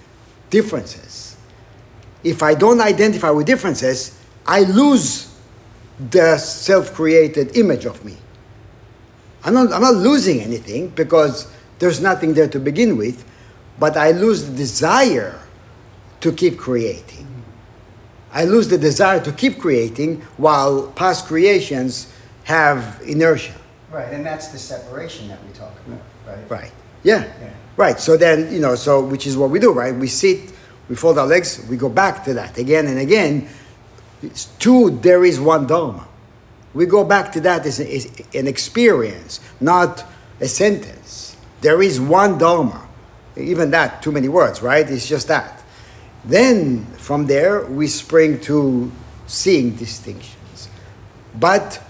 differences. 0.51 1.37
If 2.23 2.43
I 2.43 2.55
don't 2.55 2.81
identify 2.81 3.31
with 3.31 3.47
differences, 3.47 4.19
I 4.47 4.61
lose 4.61 5.35
the 6.11 6.39
self 6.39 6.93
created 6.93 7.57
image 7.57 7.87
of 7.87 8.05
me. 8.05 8.17
I'm 9.45 9.55
not, 9.55 9.73
I'm 9.73 9.81
not 9.81 9.95
losing 9.95 10.41
anything 10.41 10.89
because 10.89 11.51
there's 11.79 12.01
nothing 12.01 12.35
there 12.35 12.49
to 12.49 12.59
begin 12.59 12.97
with 12.97 13.25
but 13.79 13.97
I 13.97 14.13
lose 14.13 14.49
the 14.49 14.57
desire 14.57 15.39
to 16.21 16.33
keep 16.33 16.59
creating. 16.59 17.25
I 18.37 18.45
lose 18.45 18.69
the 18.69 18.76
desire 18.76 19.19
to 19.21 19.33
keep 19.33 19.59
creating 19.59 20.21
while 20.37 20.88
past 20.88 21.25
creations 21.26 22.12
have 22.45 23.00
inertia. 23.07 23.55
Right, 23.90 24.12
and 24.12 24.26
that's 24.26 24.49
the 24.49 24.59
separation 24.59 25.28
that 25.28 25.43
we 25.43 25.52
talk 25.52 25.73
about, 25.87 26.00
right? 26.26 26.50
Right. 26.50 26.73
Yeah. 27.02 27.25
yeah. 27.40 27.50
Right. 27.78 27.99
So 27.99 28.19
then, 28.19 28.52
you 28.52 28.61
know, 28.61 28.75
so 28.75 29.02
which 29.02 29.26
is 29.26 29.38
what 29.38 29.49
we 29.49 29.59
do, 29.59 29.73
right? 29.73 29.95
We 29.95 30.07
sit, 30.07 30.52
we 30.90 30.97
fold 30.97 31.16
our 31.16 31.26
legs, 31.26 31.66
we 31.71 31.78
go 31.78 31.88
back 31.88 32.25
to 32.25 32.35
that 32.35 32.59
again 32.59 32.87
and 32.87 32.99
again. 32.99 33.49
It's 34.23 34.45
two, 34.59 34.90
there 34.90 35.25
is 35.25 35.40
one 35.40 35.66
Dharma. 35.66 36.07
We 36.75 36.85
go 36.85 37.05
back 37.05 37.33
to 37.33 37.40
that 37.40 37.64
as, 37.64 37.81
as 37.81 38.07
an 38.35 38.47
experience, 38.47 39.40
not 39.61 40.05
a 40.40 40.49
sentence. 40.49 41.37
There 41.62 41.81
is 41.81 41.99
one 41.99 42.37
Dharma 42.37 42.87
even 43.37 43.71
that, 43.71 44.02
too 44.02 44.12
many 44.12 44.28
words, 44.28 44.62
right? 44.62 44.88
It's 44.88 45.09
just 45.09 45.28
that. 45.28 45.56
Then 46.26 46.85
from 46.99 47.26
there, 47.26 47.64
we 47.66 47.87
spring 47.87 48.40
to 48.42 48.90
seeing 49.26 49.76
distinctions. 49.76 50.68
But 51.38 51.80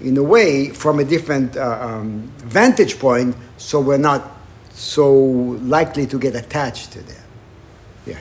in 0.00 0.16
a 0.18 0.22
way, 0.22 0.68
from 0.68 0.98
a 0.98 1.04
different 1.04 1.56
uh, 1.56 1.78
um, 1.80 2.30
vantage 2.38 2.98
point, 2.98 3.34
so 3.56 3.80
we're 3.80 3.96
not 3.96 4.36
so 4.70 5.10
likely 5.10 6.06
to 6.06 6.18
get 6.18 6.34
attached 6.34 6.92
to 6.92 7.00
them. 7.00 7.24
Yeah. 8.04 8.18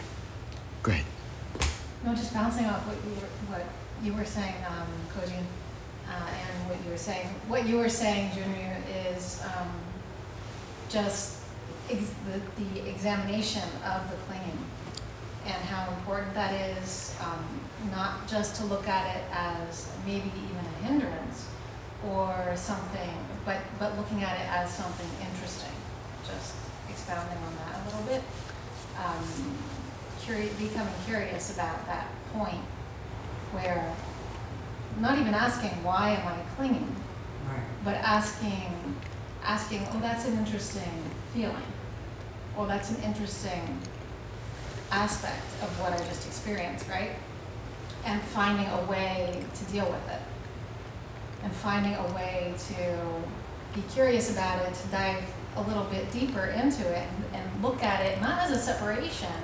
Go 0.83 0.93
ahead. 0.93 1.05
No, 2.05 2.15
just 2.15 2.33
bouncing 2.33 2.65
off 2.65 2.87
what 2.87 2.95
you 3.03 3.11
were, 3.19 3.57
what 3.57 3.65
you 4.01 4.13
were 4.13 4.25
saying, 4.25 4.55
um, 4.69 4.87
Koji, 5.13 5.39
uh, 6.07 6.29
and 6.29 6.69
what 6.69 6.77
you 6.85 6.91
were 6.91 6.97
saying. 6.97 7.27
What 7.49 7.67
you 7.67 7.77
were 7.77 7.89
saying, 7.89 8.31
Junior, 8.33 8.77
is 9.09 9.41
um, 9.43 9.69
just 10.87 11.39
ex- 11.89 12.13
the, 12.31 12.63
the 12.63 12.89
examination 12.89 13.63
of 13.83 14.09
the 14.09 14.15
clinging 14.27 14.57
and 15.45 15.63
how 15.65 15.91
important 15.93 16.33
that 16.33 16.53
is, 16.53 17.15
um, 17.21 17.45
not 17.91 18.27
just 18.27 18.55
to 18.55 18.65
look 18.65 18.87
at 18.87 19.15
it 19.15 19.23
as 19.31 19.89
maybe 20.05 20.31
even 20.43 20.65
a 20.65 20.85
hindrance 20.85 21.49
or 22.07 22.53
something, 22.55 23.17
but, 23.45 23.57
but 23.79 23.97
looking 23.97 24.23
at 24.23 24.39
it 24.39 24.47
as 24.49 24.73
something 24.73 25.07
interesting. 25.21 25.73
Just 26.25 26.55
expounding 26.89 27.37
on 27.37 27.55
that 27.57 27.81
a 27.81 27.85
little 27.85 28.03
bit. 28.07 28.23
Um, 28.97 29.57
curi- 30.21 30.57
becoming 30.57 30.93
curious 31.05 31.53
about 31.53 31.85
that 31.87 32.07
point 32.33 32.63
where 33.51 33.93
not 34.99 35.19
even 35.19 35.33
asking 35.33 35.71
why 35.83 36.11
am 36.11 36.27
I 36.27 36.37
clinging, 36.55 36.95
right. 37.47 37.59
but 37.83 37.95
asking 37.95 38.95
asking, 39.43 39.85
oh, 39.91 39.99
that's 39.99 40.25
an 40.25 40.37
interesting 40.39 41.03
feeling 41.31 41.61
well, 42.55 42.67
that's 42.67 42.91
an 42.91 43.03
interesting 43.03 43.79
aspect 44.95 45.45
of 45.61 45.69
what 45.79 45.93
I 45.93 45.97
just 45.97 46.25
experienced, 46.25 46.87
right? 46.89 47.11
And 48.05 48.21
finding 48.21 48.67
a 48.67 48.81
way 48.85 49.43
to 49.53 49.65
deal 49.65 49.85
with 49.85 50.07
it. 50.09 50.21
And 51.43 51.51
finding 51.53 51.95
a 51.95 52.07
way 52.13 52.53
to 52.69 52.97
be 53.73 53.81
curious 53.89 54.31
about 54.31 54.65
it, 54.65 54.73
to 54.73 54.87
dive 54.87 55.23
a 55.57 55.61
little 55.63 55.85
bit 55.85 56.11
deeper 56.11 56.45
into 56.45 56.87
it 56.87 57.07
and, 57.07 57.41
and 57.41 57.63
look 57.63 57.83
at 57.83 58.05
it 58.05 58.21
not 58.21 58.39
as 58.43 58.51
a 58.51 58.59
separation, 58.59 59.39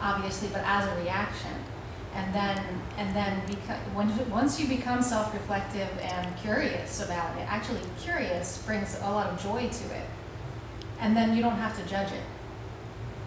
obviously, 0.00 0.48
but 0.48 0.62
as 0.64 0.86
a 0.86 1.02
reaction. 1.02 1.56
And 2.14 2.34
then, 2.34 2.82
and 2.96 3.14
then 3.14 3.42
because, 3.46 3.78
when, 3.94 4.30
once 4.30 4.58
you 4.58 4.68
become 4.68 5.02
self-reflective 5.02 5.90
and 6.00 6.36
curious 6.38 7.02
about 7.02 7.36
it, 7.38 7.46
actually 7.50 7.80
curious 8.00 8.62
brings 8.64 8.98
a 9.00 9.10
lot 9.10 9.26
of 9.26 9.42
joy 9.42 9.68
to 9.68 9.84
it 9.94 10.06
and 11.00 11.16
then 11.16 11.36
you 11.36 11.42
don't 11.42 11.56
have 11.56 11.76
to 11.76 11.88
judge 11.88 12.12
it. 12.12 12.22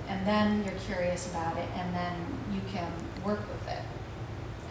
And 0.10 0.26
then 0.26 0.64
you're 0.64 0.80
curious 0.88 1.30
about 1.30 1.56
it, 1.56 1.70
and 1.76 1.94
then 1.94 2.14
you 2.52 2.62
can 2.72 2.92
work 3.24 3.40
with 3.48 3.68
it 3.68 3.84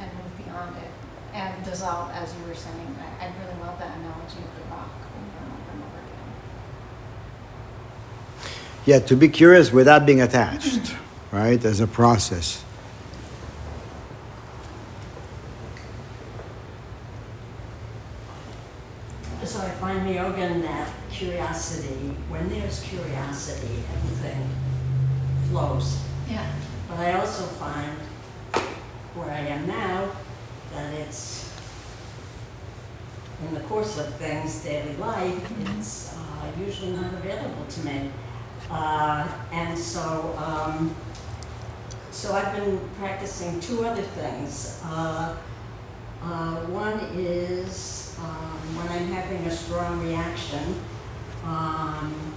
and 0.00 0.10
move 0.14 0.44
beyond 0.44 0.76
it 0.76 0.90
and 1.32 1.64
dissolve, 1.64 2.10
as 2.10 2.34
you 2.36 2.44
were 2.48 2.54
saying. 2.54 2.96
I, 3.00 3.26
I 3.26 3.32
really 3.40 3.60
love 3.60 3.78
that 3.78 3.96
analogy 3.98 4.38
of 4.38 4.54
the 4.56 4.62
rock 4.68 4.90
over 4.98 5.38
and 5.38 5.52
over 5.52 5.70
and 5.72 5.82
over 5.84 5.98
again. 6.00 6.28
Yeah, 8.84 8.98
to 8.98 9.14
be 9.14 9.28
curious 9.28 9.72
without 9.72 10.04
being 10.04 10.20
attached, 10.20 10.80
mm-hmm. 10.80 11.36
right, 11.36 11.64
as 11.64 11.78
a 11.78 11.86
process. 11.86 12.64
So 19.44 19.60
I 19.60 19.70
find 19.70 20.12
yoga 20.12 20.44
in 20.46 20.62
that 20.62 20.90
curiosity, 21.10 22.14
when 22.28 22.48
there's 22.50 22.82
curiosity, 22.82 23.82
everything 23.94 24.50
flows. 25.48 25.98
Yeah. 26.28 26.46
But 26.88 26.98
I 26.98 27.12
also 27.18 27.44
find 27.44 27.92
where 29.14 29.30
I 29.30 29.40
am 29.40 29.66
now 29.66 30.10
that 30.74 30.92
it's 30.92 31.50
in 33.46 33.54
the 33.54 33.60
course 33.60 33.98
of 33.98 34.14
things, 34.16 34.62
daily 34.62 34.96
life, 34.96 35.32
mm-hmm. 35.32 35.78
it's 35.78 36.14
uh, 36.14 36.28
uh, 36.38 36.60
usually 36.60 36.92
not 36.92 37.14
available 37.14 37.64
to 37.68 37.80
me. 37.80 38.10
Uh, 38.70 39.26
and 39.52 39.78
so, 39.78 40.34
um, 40.38 40.94
so 42.10 42.34
I've 42.34 42.54
been 42.54 42.80
practicing 42.98 43.60
two 43.60 43.84
other 43.84 44.02
things. 44.02 44.80
Uh, 44.84 45.36
uh, 46.22 46.56
one 46.66 46.98
is 47.14 48.16
um, 48.20 48.58
when 48.76 48.88
I'm 48.88 49.08
having 49.12 49.46
a 49.46 49.50
strong 49.50 50.04
reaction, 50.04 50.80
um, 51.44 52.34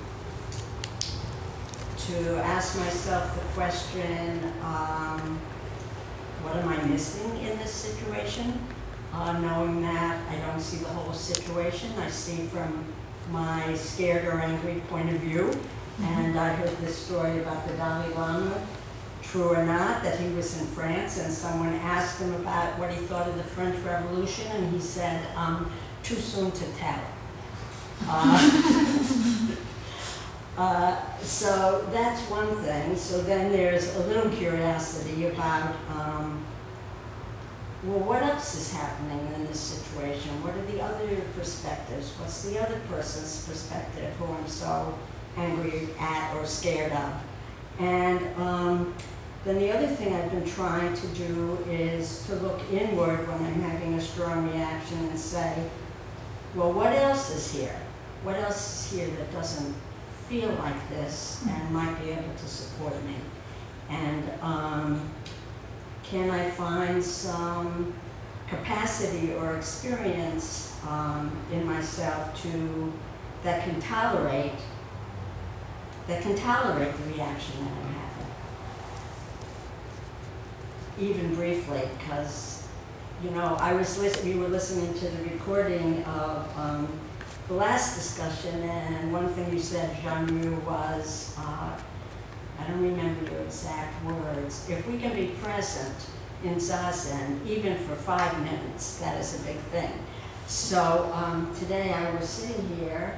to 1.98 2.38
ask 2.38 2.78
myself 2.80 3.36
the 3.36 3.42
question, 3.54 4.44
um, 4.64 5.40
what 6.42 6.56
am 6.56 6.68
I 6.68 6.84
missing 6.86 7.38
in 7.38 7.58
this 7.58 7.72
situation? 7.72 8.60
Uh, 9.14 9.38
knowing 9.40 9.82
that 9.82 10.18
I 10.30 10.38
don't 10.48 10.60
see 10.60 10.78
the 10.78 10.90
whole 10.90 11.14
situation, 11.14 11.92
I 12.00 12.10
see 12.10 12.48
from 12.48 12.86
my 13.30 13.74
scared 13.76 14.26
or 14.26 14.40
angry 14.40 14.82
point 14.90 15.10
of 15.10 15.18
view. 15.22 15.52
And 16.02 16.40
I 16.40 16.54
heard 16.54 16.76
this 16.78 17.01
story 17.12 17.40
about 17.40 17.68
the 17.68 17.74
Dalai 17.74 18.14
Lama, 18.14 18.66
true 19.22 19.50
or 19.50 19.66
not, 19.66 20.02
that 20.02 20.18
he 20.18 20.30
was 20.34 20.62
in 20.62 20.66
France 20.68 21.20
and 21.20 21.32
someone 21.32 21.74
asked 21.74 22.22
him 22.22 22.34
about 22.36 22.80
what 22.80 22.90
he 22.90 23.02
thought 23.06 23.28
of 23.28 23.36
the 23.36 23.44
French 23.44 23.78
Revolution 23.84 24.48
and 24.54 24.72
he 24.72 24.80
said, 24.80 25.22
um, 25.36 25.70
too 26.04 26.16
soon 26.16 26.52
to 26.52 26.66
tell. 26.78 27.02
Uh, 28.08 29.56
uh, 30.58 31.20
so 31.20 31.86
that's 31.92 32.22
one 32.30 32.56
thing. 32.64 32.96
So 32.96 33.22
then 33.24 33.52
there's 33.52 33.94
a 33.98 34.08
little 34.08 34.32
curiosity 34.32 35.28
about, 35.28 35.76
um, 35.90 36.46
well, 37.84 38.00
what 38.00 38.24
else 38.24 38.56
is 38.56 38.72
happening 38.72 39.20
in 39.36 39.48
this 39.48 39.60
situation? 39.60 40.32
What 40.44 40.56
are 40.56 40.66
the 40.72 40.82
other 40.82 41.22
perspectives? 41.36 42.12
What's 42.18 42.44
the 42.44 42.58
other 42.58 42.80
person's 42.88 43.46
perspective 43.46 44.14
who 44.16 44.28
I'm 44.28 44.48
so 44.48 44.98
angry 45.38 45.90
at 46.00 46.36
or 46.36 46.46
scared 46.46 46.92
of? 46.92 47.14
And 47.80 48.20
um, 48.38 48.94
then 49.44 49.58
the 49.58 49.76
other 49.76 49.88
thing 49.88 50.14
I've 50.14 50.32
been 50.32 50.46
trying 50.46 50.94
to 50.94 51.08
do 51.08 51.58
is 51.68 52.26
to 52.28 52.36
look 52.36 52.62
inward 52.72 53.28
when 53.28 53.44
I'm 53.44 53.62
having 53.62 53.96
a 53.96 54.02
strong 54.02 54.52
reaction 54.52 55.00
and 55.00 55.18
say, 55.18 55.68
well, 56.56 56.72
what 56.74 56.94
else 56.94 57.36
is 57.36 57.52
here? 57.52 57.80
What 58.24 58.36
else 58.36 58.86
is 58.86 58.92
here 58.92 59.08
that 59.08 59.32
doesn't 59.32 59.74
feel 60.30 60.50
like 60.56 60.90
this 60.90 61.44
and 61.50 61.74
might 61.74 62.00
be 62.04 62.12
able 62.12 62.34
to 62.34 62.48
support 62.48 62.94
me? 63.04 63.16
And 63.90 64.32
um, 64.42 65.10
can 66.04 66.30
I 66.30 66.52
find 66.52 67.04
some 67.04 67.94
capacity 68.48 69.34
or 69.34 69.56
experience 69.56 70.76
um, 70.88 71.32
in 71.52 71.66
myself 71.66 72.40
to 72.44 72.94
that 73.44 73.64
can 73.64 73.80
tolerate 73.82 74.52
that 76.08 76.22
can 76.22 76.36
tolerate 76.36 76.96
the 76.98 77.14
reaction 77.14 77.64
that 77.64 77.72
I'm 77.72 77.94
having, 80.98 81.10
even 81.10 81.36
briefly, 81.36 81.82
because 81.98 82.68
you 83.24 83.32
know 83.32 83.56
I 83.60 83.74
was. 83.74 84.00
We 84.24 84.36
were 84.36 84.48
listening 84.48 84.94
to 84.94 85.08
the 85.08 85.24
recording 85.30 86.04
of 86.04 86.58
um, 86.58 86.88
the 87.48 87.54
last 87.56 87.96
discussion, 87.96 88.62
and 88.62 89.12
one 89.14 89.30
thing 89.30 89.52
you 89.52 89.60
said, 89.60 89.98
Jean-Yu, 90.02 90.62
was. 90.66 91.36
Uh, 91.38 91.80
I 92.62 92.68
don't 92.68 92.82
remember 92.84 93.32
your 93.32 93.42
exact 93.42 94.06
words. 94.06 94.70
If 94.70 94.88
we 94.88 95.00
can 95.00 95.16
be 95.16 95.28
present 95.42 95.96
in 96.44 96.56
Zazen, 96.56 97.44
even 97.48 97.76
for 97.78 97.96
five 97.96 98.40
minutes, 98.44 99.00
that 99.00 99.20
is 99.20 99.42
a 99.42 99.44
big 99.44 99.58
thing. 99.72 99.92
So 100.46 101.12
um, 101.14 101.52
today 101.58 101.92
I 101.92 102.14
was 102.16 102.30
sitting 102.30 102.68
here, 102.78 103.18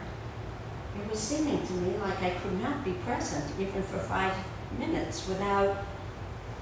it 1.00 1.10
was 1.10 1.20
seeming 1.20 1.66
to 1.66 1.74
me 1.74 1.98
like 1.98 2.22
I 2.22 2.32
could 2.32 2.62
not 2.62 2.84
be 2.86 2.94
present 3.06 3.46
even 3.60 3.82
for 3.84 3.98
five 4.00 4.34
minutes 4.78 5.28
without 5.28 5.78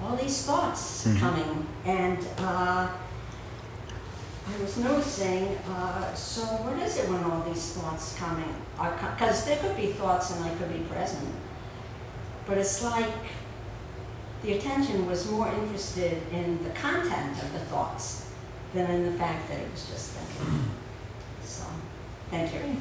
all 0.04 0.16
these 0.16 0.44
thoughts 0.46 1.06
Mhm. 1.06 1.20
coming. 1.20 1.68
And 1.86 2.18
uh, 2.40 2.88
I 4.48 4.62
was 4.64 4.78
noticing, 4.78 5.58
uh, 5.70 6.14
so 6.14 6.42
what 6.42 6.78
is 6.82 6.98
it 6.98 7.10
when 7.10 7.24
all 7.24 7.42
these 7.42 7.72
thoughts 7.74 8.16
coming 8.18 8.54
are? 8.80 8.92
Because 8.92 9.46
there 9.46 9.58
could 9.58 9.78
be 9.78 9.94
thoughts 9.94 10.32
and 10.32 10.44
I 10.44 10.50
could 10.56 10.74
be 10.74 10.80
present. 10.94 11.30
But 12.48 12.58
it's 12.58 12.84
like 12.84 13.14
the 14.44 14.58
attention 14.58 15.06
was 15.08 15.30
more 15.30 15.48
interested 15.48 16.24
in 16.34 16.64
the 16.64 16.72
content 16.72 17.38
of 17.44 17.54
the 17.54 17.60
thoughts 17.60 18.26
than 18.74 18.90
in 18.90 19.06
the 19.12 19.18
fact 19.18 19.48
that 19.50 19.60
it 19.60 19.72
was 19.72 19.86
just 19.86 20.12
thinking. 20.12 20.72
So, 21.44 21.64
thank 22.32 22.52
you. 22.54 22.78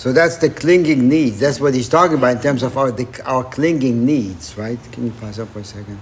So 0.00 0.14
that's 0.14 0.38
the 0.38 0.48
clinging 0.48 1.10
needs. 1.10 1.40
That's 1.40 1.60
what 1.60 1.74
he's 1.74 1.90
talking 1.90 2.16
about 2.16 2.36
in 2.36 2.42
terms 2.42 2.62
of 2.62 2.78
our, 2.78 2.90
the, 2.90 3.06
our 3.26 3.44
clinging 3.44 4.06
needs, 4.06 4.56
right? 4.56 4.78
Can 4.92 5.04
you 5.04 5.12
pass 5.20 5.38
up 5.38 5.48
for 5.48 5.58
a 5.58 5.64
second? 5.64 6.00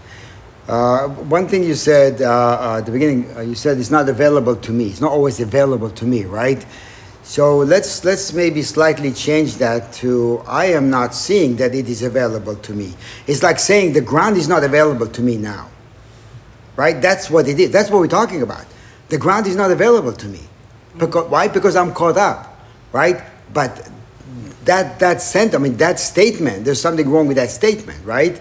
Uh, 0.69 1.09
one 1.09 1.49
thing 1.49 1.65
you 1.65 1.75
said 1.75 2.23
uh, 2.23 2.29
uh, 2.31 2.79
at 2.79 2.87
the 2.87 2.93
beginning, 2.93 3.37
uh, 3.37 3.41
you 3.41 3.57
said 3.57 3.77
it's 3.77 3.91
not 3.91 4.09
available 4.09 4.55
to 4.55 4.71
me. 4.71 4.87
It's 4.87 5.01
not 5.01 5.11
always 5.11 5.41
available 5.41 5.91
to 5.91 6.05
me, 6.05 6.27
right? 6.27 6.65
So 7.25 7.59
let's 7.59 8.05
let's 8.05 8.33
maybe 8.33 8.63
slightly 8.63 9.11
change 9.11 9.57
that 9.57 9.93
to 9.95 10.45
I 10.47 10.67
am 10.67 10.91
not 10.91 11.13
seeing 11.13 11.57
that 11.57 11.75
it 11.75 11.89
is 11.89 12.05
available 12.05 12.55
to 12.55 12.75
me. 12.75 12.95
It's 13.27 13.43
like 13.43 13.59
saying 13.59 13.95
the 13.95 14.01
ground 14.01 14.37
is 14.37 14.47
not 14.47 14.63
available 14.63 15.09
to 15.09 15.23
me 15.23 15.39
now, 15.39 15.71
right? 16.77 17.03
That's 17.03 17.31
what 17.31 17.49
it 17.49 17.59
is. 17.59 17.73
That's 17.73 17.91
what 17.91 17.99
we're 17.99 18.07
talking 18.07 18.43
about. 18.43 18.67
The 19.09 19.19
ground 19.19 19.49
is 19.49 19.57
not 19.57 19.73
available 19.73 20.13
to 20.13 20.29
me. 20.29 20.43
Because, 20.97 21.29
why? 21.29 21.49
Because 21.49 21.75
I'm 21.75 21.93
caught 21.93 22.17
up, 22.17 22.63
right? 22.93 23.21
But 23.53 23.89
that 24.65 24.99
that 24.99 25.23
sent, 25.23 25.55
I 25.55 25.59
mean, 25.59 25.77
that 25.79 25.99
statement. 25.99 26.65
There's 26.65 26.81
something 26.81 27.09
wrong 27.09 27.27
with 27.27 27.37
that 27.37 27.51
statement, 27.51 28.05
right? 28.05 28.41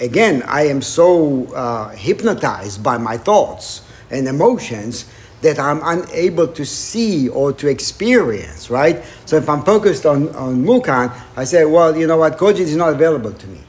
Again, 0.00 0.42
I 0.46 0.66
am 0.68 0.80
so 0.80 1.52
uh, 1.54 1.88
hypnotized 1.90 2.82
by 2.82 2.98
my 2.98 3.18
thoughts 3.18 3.82
and 4.10 4.28
emotions 4.28 5.06
that 5.40 5.58
I'm 5.58 5.80
unable 5.84 6.48
to 6.48 6.64
see 6.64 7.28
or 7.28 7.52
to 7.54 7.68
experience, 7.68 8.70
right? 8.70 9.04
So 9.24 9.36
if 9.36 9.48
I'm 9.48 9.62
focused 9.62 10.06
on, 10.06 10.34
on 10.34 10.64
Mukan, 10.64 11.12
I 11.36 11.44
say, 11.44 11.64
well, 11.64 11.96
you 11.96 12.06
know 12.06 12.16
what, 12.16 12.38
Kojin 12.38 12.60
is 12.60 12.76
not 12.76 12.92
available 12.92 13.32
to 13.32 13.46
me, 13.46 13.60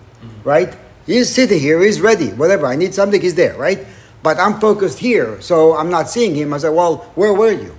right? 0.43 0.75
He's 1.05 1.29
sitting 1.29 1.59
here, 1.59 1.81
he's 1.81 2.01
ready, 2.01 2.29
whatever, 2.29 2.65
I 2.65 2.75
need 2.75 2.93
something, 2.93 3.21
he's 3.21 3.35
there, 3.35 3.55
right? 3.57 3.85
But 4.23 4.39
I'm 4.39 4.59
focused 4.59 4.99
here, 4.99 5.39
so 5.41 5.75
I'm 5.77 5.89
not 5.89 6.09
seeing 6.09 6.35
him. 6.35 6.53
I 6.53 6.57
say, 6.57 6.69
well, 6.69 7.11
where 7.15 7.33
were 7.33 7.51
you? 7.51 7.75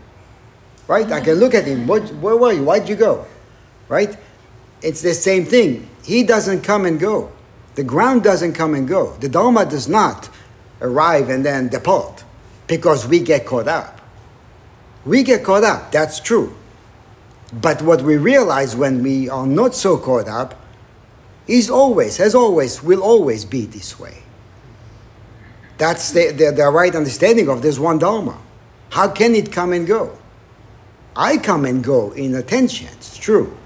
Right? 0.90 1.08
I 1.12 1.20
can 1.20 1.34
look 1.34 1.54
at 1.54 1.66
him, 1.66 1.86
what, 1.86 2.02
where 2.14 2.36
were 2.36 2.52
you? 2.52 2.64
Why'd 2.64 2.88
you 2.88 2.96
go? 2.96 3.24
Right? 3.86 4.16
It's 4.82 5.02
the 5.02 5.14
same 5.14 5.44
thing. 5.44 5.88
He 6.02 6.24
doesn't 6.24 6.62
come 6.62 6.84
and 6.84 6.98
go. 6.98 7.30
The 7.76 7.84
ground 7.84 8.24
doesn't 8.24 8.54
come 8.54 8.74
and 8.74 8.88
go. 8.88 9.12
The 9.18 9.28
Dharma 9.28 9.66
does 9.66 9.86
not 9.86 10.28
arrive 10.80 11.28
and 11.28 11.46
then 11.46 11.68
depart 11.68 12.24
because 12.66 13.06
we 13.06 13.20
get 13.20 13.46
caught 13.46 13.68
up. 13.68 14.00
We 15.06 15.22
get 15.22 15.44
caught 15.44 15.62
up, 15.62 15.92
that's 15.92 16.18
true. 16.18 16.56
But 17.52 17.82
what 17.82 18.02
we 18.02 18.16
realize 18.16 18.74
when 18.74 19.00
we 19.04 19.28
are 19.28 19.46
not 19.46 19.76
so 19.76 19.96
caught 19.96 20.26
up 20.26 20.60
is 21.46 21.70
always, 21.70 22.16
has 22.16 22.34
always, 22.34 22.82
will 22.82 23.04
always 23.04 23.44
be 23.44 23.64
this 23.64 24.00
way. 24.00 24.24
That's 25.78 26.10
the, 26.10 26.32
the, 26.32 26.50
the 26.50 26.68
right 26.68 26.96
understanding 26.96 27.48
of 27.48 27.62
this 27.62 27.78
one 27.78 28.00
Dharma. 28.00 28.36
How 28.88 29.06
can 29.06 29.36
it 29.36 29.52
come 29.52 29.72
and 29.72 29.86
go? 29.86 30.18
I 31.16 31.38
come 31.38 31.64
and 31.64 31.82
go 31.82 32.12
in 32.12 32.34
attention, 32.34 32.88
it's 32.92 33.16
true. 33.16 33.56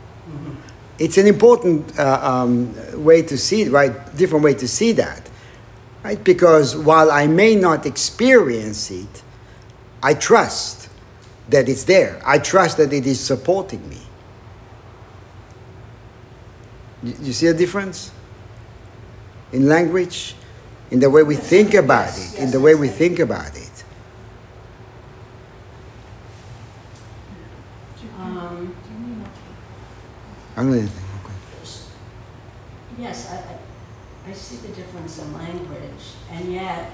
It's 0.99 1.19
an 1.19 1.27
important 1.27 1.99
uh, 1.99 2.21
um, 2.23 3.05
way 3.05 3.23
to 3.23 3.37
see 3.37 3.63
it, 3.63 3.73
right? 3.73 3.93
Different 4.17 4.45
way 4.45 4.55
to 4.55 4.69
see 4.69 4.93
that 4.93 5.29
right? 6.05 6.23
Because 6.23 6.77
while 6.77 7.11
I 7.11 7.27
may 7.27 7.57
not 7.57 7.87
experience 7.87 8.91
it, 8.91 9.23
I 10.03 10.15
trust 10.15 10.91
that 11.49 11.69
it's 11.69 11.85
there. 11.85 12.21
I 12.25 12.39
trust 12.39 12.77
that 12.77 12.93
it 12.93 13.07
is 13.07 13.19
supporting 13.19 13.89
me. 13.89 14.01
You, 17.03 17.15
you 17.23 17.33
see 17.33 17.47
a 17.47 17.55
difference 17.55 18.13
in 19.53 19.67
language, 19.67 20.37
in 20.91 21.01
the 21.01 21.09
way 21.09 21.23
we 21.23 21.37
think 21.37 21.73
about 21.75 22.17
it, 22.19 22.39
in 22.39 22.51
the 22.51 22.61
way 22.61 22.75
we 22.75 22.89
think 22.89 23.19
about 23.19 23.57
it. 23.57 23.71
Um, 28.19 28.75
Do 28.87 28.95
you 28.95 29.01
need 29.01 29.19
more? 29.19 29.29
I'm 30.57 30.69
gonna 30.71 30.83
think, 30.83 30.91
okay. 31.25 33.03
yes, 33.03 33.31
I, 33.33 33.37
I, 34.29 34.31
I 34.31 34.33
see 34.33 34.57
the 34.57 34.69
difference 34.69 35.19
in 35.19 35.33
language, 35.35 36.15
and 36.31 36.53
yet 36.53 36.91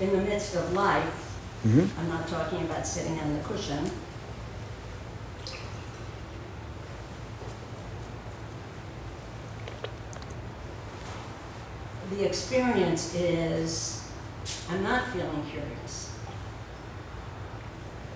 in 0.00 0.10
the 0.10 0.18
midst 0.22 0.54
of 0.56 0.72
life, 0.72 1.18
Mhm. 1.64 1.88
I'm 1.98 2.08
not 2.08 2.26
talking 2.26 2.62
about 2.62 2.84
sitting 2.86 3.18
on 3.20 3.34
the 3.34 3.40
cushion. 3.44 3.88
The 12.10 12.24
experience 12.26 13.14
is 13.14 14.02
I'm 14.68 14.82
not 14.82 15.08
feeling 15.08 15.44
curious. 15.50 16.11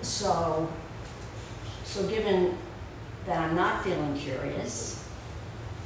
So, 0.01 0.69
so 1.83 2.07
given 2.07 2.57
that 3.25 3.39
I'm 3.39 3.55
not 3.55 3.83
feeling 3.83 4.15
curious, 4.17 5.03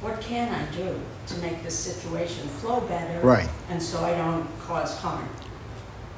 what 0.00 0.20
can 0.20 0.52
I 0.52 0.64
do 0.74 1.00
to 1.28 1.38
make 1.38 1.62
this 1.62 1.78
situation 1.78 2.48
flow 2.48 2.80
better? 2.82 3.20
Right. 3.26 3.48
And 3.70 3.82
so 3.82 4.00
I 4.00 4.16
don't 4.16 4.46
cause 4.60 4.96
harm 4.98 5.28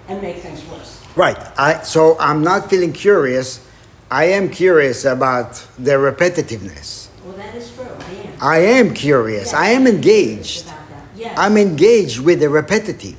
and 0.09 0.21
make 0.21 0.37
things 0.37 0.65
worse? 0.67 1.03
Right. 1.17 1.39
I, 1.59 1.83
so 1.83 2.19
I'm 2.19 2.43
not 2.43 2.71
feeling 2.71 2.93
curious. 2.93 3.67
I 4.11 4.25
am 4.27 4.51
curious 4.51 5.05
about 5.05 5.67
the 5.79 5.93
repetitiveness. 5.93 7.09
Well, 7.25 7.37
that 7.37 7.55
is 7.55 7.75
true, 7.75 7.85
I 7.85 8.13
am. 8.13 8.33
I 8.41 8.59
am 8.59 8.95
curious. 8.95 9.55
I 9.55 9.69
am 9.69 9.87
engaged. 9.87 10.67
Yes. 11.17 11.39
I'm 11.39 11.57
engaged 11.57 12.21
with 12.21 12.41
the 12.41 12.49
repetitive. 12.49 13.17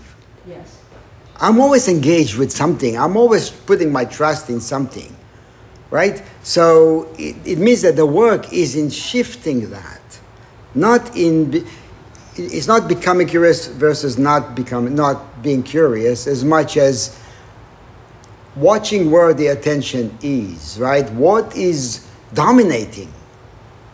I'm 1.37 1.59
always 1.59 1.87
engaged 1.87 2.37
with 2.37 2.51
something. 2.51 2.97
I'm 2.97 3.17
always 3.17 3.49
putting 3.49 3.91
my 3.91 4.05
trust 4.05 4.49
in 4.49 4.61
something. 4.61 5.15
Right? 5.91 6.23
So 6.43 7.13
it, 7.17 7.35
it 7.45 7.57
means 7.57 7.81
that 7.81 7.95
the 7.95 8.05
work 8.05 8.51
is 8.51 8.75
in 8.75 8.89
shifting 8.89 9.69
that, 9.69 10.01
not 10.73 11.15
in. 11.15 11.65
It's 12.37 12.67
not 12.67 12.89
becoming 12.89 13.27
curious 13.27 13.67
versus 13.67 14.17
not 14.17 14.55
becoming 14.55 14.95
not 14.95 15.41
being 15.41 15.63
curious 15.63 16.27
as 16.27 16.43
much 16.43 16.75
as 16.75 17.17
watching 18.57 19.09
where 19.09 19.33
the 19.33 19.47
attention 19.47 20.17
is. 20.21 20.77
Right? 20.79 21.09
What 21.11 21.55
is 21.55 22.05
dominating 22.33 23.13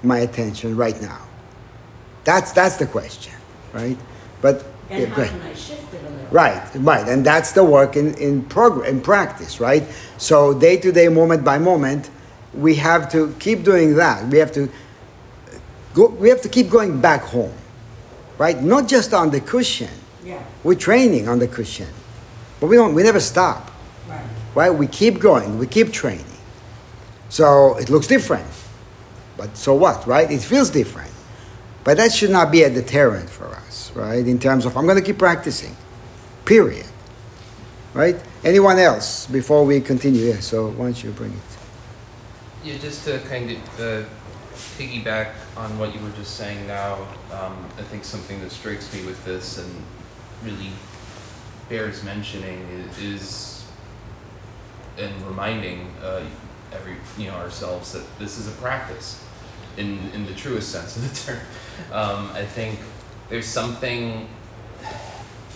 my 0.01 0.19
attention 0.19 0.75
right 0.75 0.99
now? 1.01 1.21
That's 2.23 2.51
that's 2.51 2.77
the 2.77 2.88
question. 2.88 3.34
Right? 3.73 3.97
But 4.41 4.65
and 4.89 5.01
yeah, 5.01 5.10
how 5.10 5.25
can 5.25 5.41
I 5.41 5.54
shift 5.54 5.93
it? 5.93 6.11
Right, 6.32 6.63
right, 6.76 7.08
and 7.10 7.26
that's 7.26 7.52
the 7.52 7.63
work 7.63 7.98
in 7.98 8.13
in 8.15 8.44
progress 8.46 8.89
in 8.89 9.02
practice, 9.02 9.60
right? 9.60 9.84
So 10.17 10.58
day 10.58 10.78
to 10.78 10.91
day, 10.91 11.10
moment 11.10 11.44
by 11.44 11.58
moment, 11.60 12.10
we 12.54 12.76
have 12.76 13.12
to 13.12 13.36
keep 13.39 13.63
doing 13.63 13.96
that. 13.98 14.26
We 14.30 14.38
have 14.38 14.52
to 14.54 14.70
go. 15.94 16.08
We 16.08 16.30
have 16.30 16.41
to 16.41 16.50
keep 16.50 16.70
going 16.70 17.02
back 17.02 17.22
home, 17.22 17.54
right? 18.38 18.62
Not 18.62 18.88
just 18.88 19.13
on 19.13 19.32
the 19.32 19.41
cushion. 19.41 19.89
Yeah, 20.24 20.41
We're 20.63 20.76
training 20.76 21.28
on 21.28 21.39
the 21.39 21.48
cushion, 21.48 21.89
but 22.62 22.67
we 22.67 22.78
don't. 22.78 22.94
We 22.94 23.04
never 23.04 23.20
stop, 23.20 23.70
right. 24.08 24.22
right? 24.56 24.70
We 24.70 24.88
keep 24.88 25.20
going. 25.20 25.58
We 25.58 25.67
keep 25.67 25.91
training. 25.91 26.26
So 27.28 27.78
it 27.78 27.89
looks 27.89 28.08
different, 28.08 28.48
but 29.38 29.58
so 29.58 29.74
what, 29.74 30.06
right? 30.08 30.30
It 30.30 30.41
feels 30.41 30.70
different, 30.70 31.12
but 31.84 31.98
that 31.98 32.12
should 32.12 32.30
not 32.30 32.52
be 32.52 32.63
a 32.63 32.70
deterrent 32.70 33.30
for 33.30 33.48
us, 33.48 33.91
right? 33.96 34.26
In 34.26 34.38
terms 34.38 34.65
of 34.65 34.78
I'm 34.78 34.86
going 34.86 34.98
to 34.98 35.04
keep 35.04 35.17
practicing, 35.17 35.76
period, 36.45 36.86
right? 37.93 38.17
Anyone 38.43 38.80
else 38.80 39.27
before 39.27 39.65
we 39.65 39.82
continue? 39.82 40.25
Yeah. 40.25 40.39
So 40.39 40.69
why 40.69 40.86
don't 40.86 41.04
you 41.04 41.12
bring 41.12 41.32
it? 41.32 41.51
Yeah, 42.63 42.77
just 42.77 43.06
to 43.06 43.19
kind 43.19 43.51
of 43.51 43.80
uh, 43.80 44.04
piggyback 44.77 45.34
on 45.58 45.77
what 45.80 45.93
you 45.93 46.01
were 46.01 46.12
just 46.12 46.36
saying 46.36 46.67
now, 46.67 46.95
um, 47.32 47.65
I 47.77 47.84
think 47.84 48.04
something 48.04 48.39
that 48.41 48.51
strikes 48.51 48.93
me 48.93 49.04
with 49.06 49.23
this 49.25 49.58
and 49.58 49.71
really 50.43 50.69
bears 51.69 52.04
mentioning 52.04 52.89
is, 52.99 53.65
and 54.97 55.13
reminding 55.25 55.88
uh, 56.04 56.23
every 56.73 56.95
you 57.17 57.27
know 57.30 57.36
ourselves 57.36 57.93
that 57.93 58.04
this 58.19 58.38
is 58.38 58.47
a 58.47 58.51
practice 58.62 59.23
in 59.77 59.99
in 60.13 60.25
the 60.25 60.34
truest 60.34 60.71
sense 60.71 60.97
of 60.97 61.10
the 61.10 61.32
term. 61.32 61.39
Um, 61.91 62.30
I 62.34 62.45
think 62.45 62.80
there's 63.30 63.47
something 63.47 64.27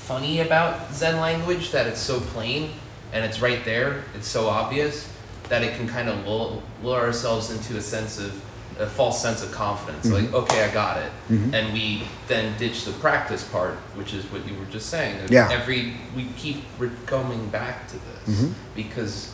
funny 0.06 0.41
about 0.41 0.94
Zen 0.94 1.20
language 1.20 1.72
that 1.72 1.88
it's 1.88 2.00
so 2.00 2.20
plain 2.20 2.72
and 3.13 3.26
it's 3.26 3.41
right 3.41 3.63
there. 3.65 4.04
It's 4.15 4.28
so 4.28 4.48
obvious 4.48 5.10
that 5.50 5.63
it 5.63 5.76
can 5.78 5.88
kind 5.88 6.10
of 6.10 6.26
lull, 6.28 6.62
lull 6.84 6.96
ourselves 6.96 7.52
into 7.52 7.78
a 7.78 7.82
sense 7.82 8.20
of 8.20 8.41
a 8.78 8.86
false 8.88 9.22
sense 9.22 9.41
of 9.41 9.52
confidence. 9.54 10.06
Like, 10.12 10.34
okay, 10.34 10.65
I 10.65 10.74
got 10.74 10.98
it, 10.98 11.12
Mhm. 11.32 11.54
and 11.54 11.74
we 11.74 12.04
then 12.28 12.58
ditch 12.58 12.84
the 12.84 12.91
practice 12.91 13.41
part, 13.44 13.76
which 13.96 14.13
is 14.13 14.26
what 14.26 14.46
you 14.46 14.54
were 14.60 14.65
just 14.65 14.89
saying. 14.89 15.18
Yeah. 15.30 15.50
Every 15.50 15.94
we 16.15 16.26
keep 16.38 16.65
re- 16.78 16.89
coming 17.06 17.48
back 17.50 17.88
to 17.88 17.94
this 18.26 18.38
Mhm. 18.41 18.54
because 18.76 19.30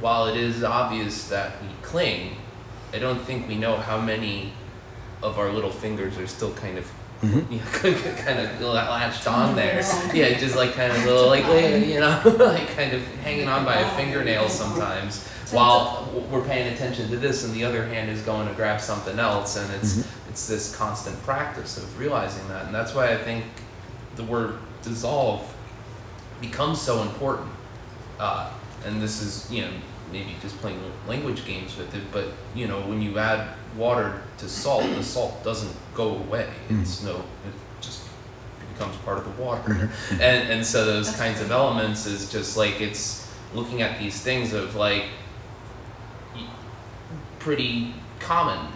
while 0.00 0.26
it 0.28 0.36
is 0.36 0.62
obvious 0.62 1.24
that 1.28 1.60
we 1.62 1.68
cling, 1.82 2.36
I 2.94 2.98
don't 2.98 3.24
think 3.26 3.48
we 3.48 3.56
know 3.56 3.76
how 3.76 3.98
many 4.00 4.52
of 5.22 5.38
our 5.38 5.50
little 5.50 5.72
fingers 5.72 6.16
are 6.18 6.26
still 6.28 6.52
kind 6.52 6.78
of 6.78 6.86
Mhm. 7.22 7.50
you 7.50 7.58
know, 7.58 7.98
kind 8.24 8.38
of 8.40 8.60
latched 8.60 9.26
on 9.26 9.56
there. 9.56 9.76
Yeah, 10.12 10.36
just 10.38 10.54
like 10.56 10.74
kind 10.74 10.92
of 10.92 11.04
little, 11.04 11.28
like, 11.28 11.44
you 11.86 11.98
know, 12.00 12.20
like 12.38 12.68
kind 12.76 12.92
of 12.92 13.02
hanging 13.24 13.48
on 13.48 13.64
by 13.64 13.76
a 13.76 13.88
fingernail 13.96 14.48
sometimes 14.48 15.26
while 15.52 16.08
we're 16.30 16.44
paying 16.44 16.72
attention 16.74 17.08
to 17.08 17.16
this 17.16 17.44
and 17.44 17.54
the 17.54 17.64
other 17.64 17.86
hand 17.86 18.10
is 18.10 18.20
going 18.22 18.46
to 18.48 18.54
grab 18.54 18.80
something 18.80 19.18
else. 19.18 19.56
And 19.56 19.72
it's, 19.74 19.94
Mhm. 19.98 20.06
it's 20.28 20.46
this 20.46 20.76
constant 20.76 21.20
practice 21.22 21.78
of 21.78 21.98
realizing 21.98 22.46
that. 22.48 22.66
And 22.66 22.74
that's 22.74 22.94
why 22.94 23.12
I 23.12 23.16
think 23.16 23.44
the 24.16 24.24
word 24.24 24.58
dissolve 24.82 25.42
becomes 26.40 26.80
so 26.80 27.00
important. 27.02 27.48
Uh, 28.20 28.50
and 28.84 29.00
this 29.00 29.22
is, 29.22 29.50
you 29.50 29.62
know, 29.62 29.70
maybe 30.12 30.36
just 30.42 30.58
playing 30.60 30.80
language 31.08 31.44
games 31.46 31.76
with 31.76 31.94
it, 31.94 32.02
but, 32.12 32.26
you 32.54 32.66
know, 32.66 32.80
when 32.82 33.00
you 33.00 33.18
add 33.18 33.48
water 33.76 34.22
to 34.38 34.48
salt, 34.48 34.82
the 34.94 35.02
salt 35.02 35.42
doesn't 35.44 35.74
go 35.94 36.16
away. 36.16 36.48
It's 36.70 37.02
no, 37.02 37.16
it 37.16 37.80
just 37.80 38.02
becomes 38.72 38.96
part 38.98 39.18
of 39.18 39.24
the 39.24 39.42
water. 39.42 39.90
And, 40.12 40.22
and 40.50 40.66
so 40.66 40.84
those 40.84 41.06
That's 41.06 41.18
kinds 41.18 41.40
of 41.40 41.50
elements 41.50 42.06
is 42.06 42.30
just 42.30 42.56
like 42.56 42.80
it's 42.80 43.30
looking 43.54 43.82
at 43.82 43.98
these 43.98 44.20
things 44.20 44.52
of 44.52 44.74
like 44.74 45.04
pretty 47.38 47.94
common 48.18 48.68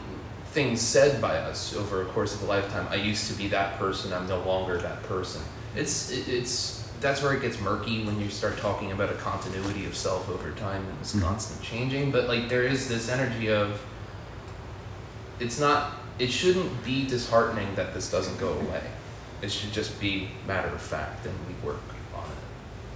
things 0.46 0.80
said 0.80 1.20
by 1.20 1.36
us 1.36 1.76
over 1.76 2.02
a 2.02 2.06
course 2.06 2.34
of 2.34 2.42
a 2.42 2.46
lifetime. 2.46 2.86
I 2.90 2.96
used 2.96 3.30
to 3.30 3.34
be 3.34 3.48
that 3.48 3.78
person. 3.78 4.12
I'm 4.12 4.28
no 4.28 4.40
longer 4.42 4.78
that 4.78 5.02
person. 5.04 5.42
It's 5.76 6.10
it's 6.10 6.78
that's 7.00 7.22
where 7.22 7.32
it 7.32 7.40
gets 7.40 7.58
murky 7.60 8.04
when 8.04 8.20
you 8.20 8.28
start 8.28 8.58
talking 8.58 8.92
about 8.92 9.10
a 9.10 9.14
continuity 9.14 9.86
of 9.86 9.96
self 9.96 10.28
over 10.28 10.50
time 10.52 10.84
and 10.86 11.00
this 11.00 11.14
Mhm. 11.14 11.22
constant 11.22 11.62
changing. 11.62 12.10
But 12.10 12.28
like 12.28 12.48
there 12.48 12.64
is 12.64 12.88
this 12.88 13.08
energy 13.08 13.48
of 13.50 13.80
it's 15.40 15.58
not 15.58 15.92
it 16.18 16.30
shouldn't 16.30 16.84
be 16.84 17.06
disheartening 17.06 17.74
that 17.74 17.94
this 17.94 18.10
doesn't 18.10 18.38
go 18.38 18.52
away. 18.52 18.82
It 19.42 19.50
should 19.50 19.72
just 19.72 19.98
be 19.98 20.28
matter 20.46 20.68
of 20.68 20.82
fact 20.82 21.24
and 21.26 21.34
we 21.48 21.54
work 21.66 21.80
on 22.14 22.24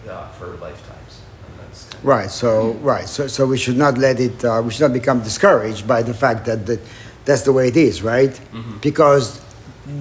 it 0.05 0.11
uh, 0.11 0.29
for 0.29 0.49
lifetimes. 0.59 1.21
And 1.49 1.59
that's 1.59 1.85
kind 1.85 1.95
of 1.95 2.05
Right. 2.05 2.31
So 2.31 2.73
right. 2.83 3.09
So 3.09 3.27
so 3.27 3.47
we 3.47 3.57
should 3.57 3.79
not 3.79 3.97
let 3.99 4.21
it. 4.21 4.45
Uh, 4.45 4.61
we 4.65 4.71
should 4.71 4.83
not 4.83 4.93
become 4.93 5.23
discouraged 5.23 5.89
by 5.89 6.03
the 6.03 6.15
fact 6.15 6.45
that 6.47 6.67
that 6.67 6.81
that's 7.25 7.43
the 7.43 7.53
way 7.53 7.69
it 7.69 7.77
is, 7.77 8.03
right? 8.03 8.39
Mhm. 8.53 8.83
Because 8.83 9.41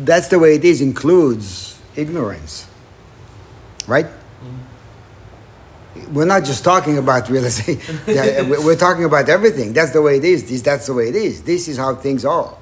that's 0.04 0.28
the 0.28 0.40
way 0.40 0.56
it 0.56 0.66
is 0.66 0.82
includes 0.82 1.78
ignorance, 1.96 2.68
right? 3.88 4.08
We're 6.14 6.26
not 6.26 6.46
just 6.46 6.64
talking 6.64 7.00
about 7.00 7.28
realization. 7.28 8.00
yeah, 8.08 8.22
eh, 8.22 8.42
we- 8.44 8.64
we're 8.64 8.78
talking 8.78 9.04
about 9.04 9.30
everything. 9.30 9.74
That's 9.74 9.92
the 9.92 10.02
way 10.02 10.18
it 10.18 10.24
is. 10.24 10.48
This, 10.48 10.62
that's 10.62 10.86
the 10.86 10.94
way 10.94 11.10
it 11.10 11.16
is. 11.16 11.42
This 11.42 11.68
is 11.68 11.78
how 11.78 11.96
things 11.96 12.24
are, 12.24 12.56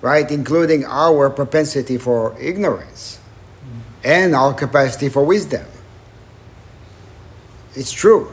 right? 0.00 0.28
Including 0.30 0.84
our 0.86 1.28
propensity 1.28 1.98
for 1.98 2.34
ignorance 2.40 3.18
mm. 3.62 3.80
and 4.02 4.34
our 4.34 4.54
capacity 4.54 5.10
for 5.10 5.24
wisdom. 5.24 5.66
It's 7.74 7.92
true. 7.92 8.32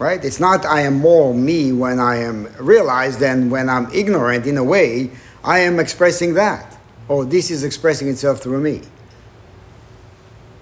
Right? 0.00 0.24
It's 0.24 0.40
not 0.40 0.66
I 0.66 0.80
am 0.80 0.98
more 0.98 1.32
me 1.32 1.72
when 1.72 2.00
I 2.00 2.16
am 2.16 2.48
realized 2.58 3.20
than 3.20 3.50
when 3.50 3.68
I'm 3.68 3.88
ignorant 3.92 4.46
in 4.46 4.56
a 4.56 4.64
way. 4.64 5.10
I 5.44 5.60
am 5.60 5.78
expressing 5.78 6.34
that. 6.34 6.78
Or 7.06 7.24
this 7.24 7.50
is 7.50 7.64
expressing 7.64 8.08
itself 8.08 8.40
through 8.40 8.60
me. 8.60 8.80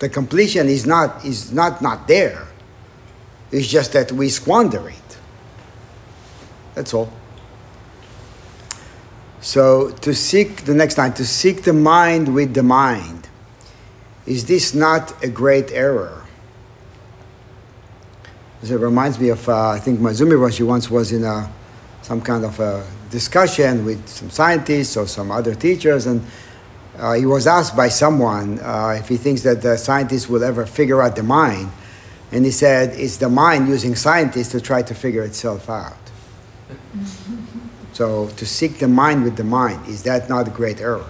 The 0.01 0.09
completion 0.09 0.69
is 0.69 0.87
not 0.87 1.25
is 1.25 1.53
not 1.53 1.81
not 1.81 2.09
there. 2.09 2.48
It's 3.51 3.67
just 3.67 3.93
that 3.93 4.13
we 4.13 4.29
squander 4.29 4.89
it. 4.89 5.19
That's 6.75 6.93
all. 6.93 7.11
So 9.41 9.91
to 9.91 10.15
seek 10.15 10.65
the 10.65 10.75
next 10.75 10.99
line, 10.99 11.13
to 11.15 11.25
seek 11.25 11.63
the 11.63 11.73
mind 11.73 12.35
with 12.35 12.55
the 12.55 12.63
mind. 12.63 13.29
Is 14.27 14.45
this 14.45 14.75
not 14.75 15.25
a 15.25 15.29
great 15.29 15.73
error? 15.73 16.25
It 18.63 18.71
reminds 18.73 19.19
me 19.19 19.29
of, 19.31 19.49
uh, 19.49 19.71
I 19.71 19.79
think 19.79 20.01
Maezumi 20.01 20.33
Roshi 20.33 20.67
once 20.67 20.91
was 20.91 21.13
in 21.13 21.25
a, 21.25 21.51
some 22.03 22.21
kind 22.21 22.45
of 22.45 22.59
a 22.61 22.85
discussion 23.11 23.85
with 23.85 24.07
some 24.09 24.31
scientists 24.31 24.97
or 24.97 25.07
some 25.07 25.31
other 25.31 25.55
teachers, 25.55 26.07
and 26.07 26.21
uh, 26.99 27.13
he 27.13 27.25
was 27.25 27.47
asked 27.47 27.77
by 27.77 27.89
someone 27.89 28.59
uh, 28.59 28.97
if 28.99 29.09
he 29.09 29.17
thinks 29.17 29.43
that 29.43 29.63
the 29.63 29.79
scientists 29.79 30.29
will 30.29 30.43
ever 30.43 30.67
figure 30.67 31.01
out 31.01 31.15
the 31.15 31.23
mind. 31.23 31.71
And 32.31 32.45
he 32.45 32.51
said, 32.51 32.91
it's 32.99 33.17
the 33.17 33.29
mind 33.29 33.69
using 33.69 33.95
scientists 33.95 34.51
to 34.51 34.61
try 34.61 34.83
to 34.83 34.95
figure 34.95 35.23
itself 35.23 35.71
out. 35.71 35.97
so 37.93 38.29
to 38.29 38.47
seek 38.47 38.79
the 38.79 38.89
mind 38.89 39.25
with 39.25 39.37
the 39.37 39.45
mind, 39.45 39.89
is 39.89 40.03
that 40.03 40.29
not 40.29 40.49
a 40.49 40.51
great 40.51 40.81
error? 40.81 41.07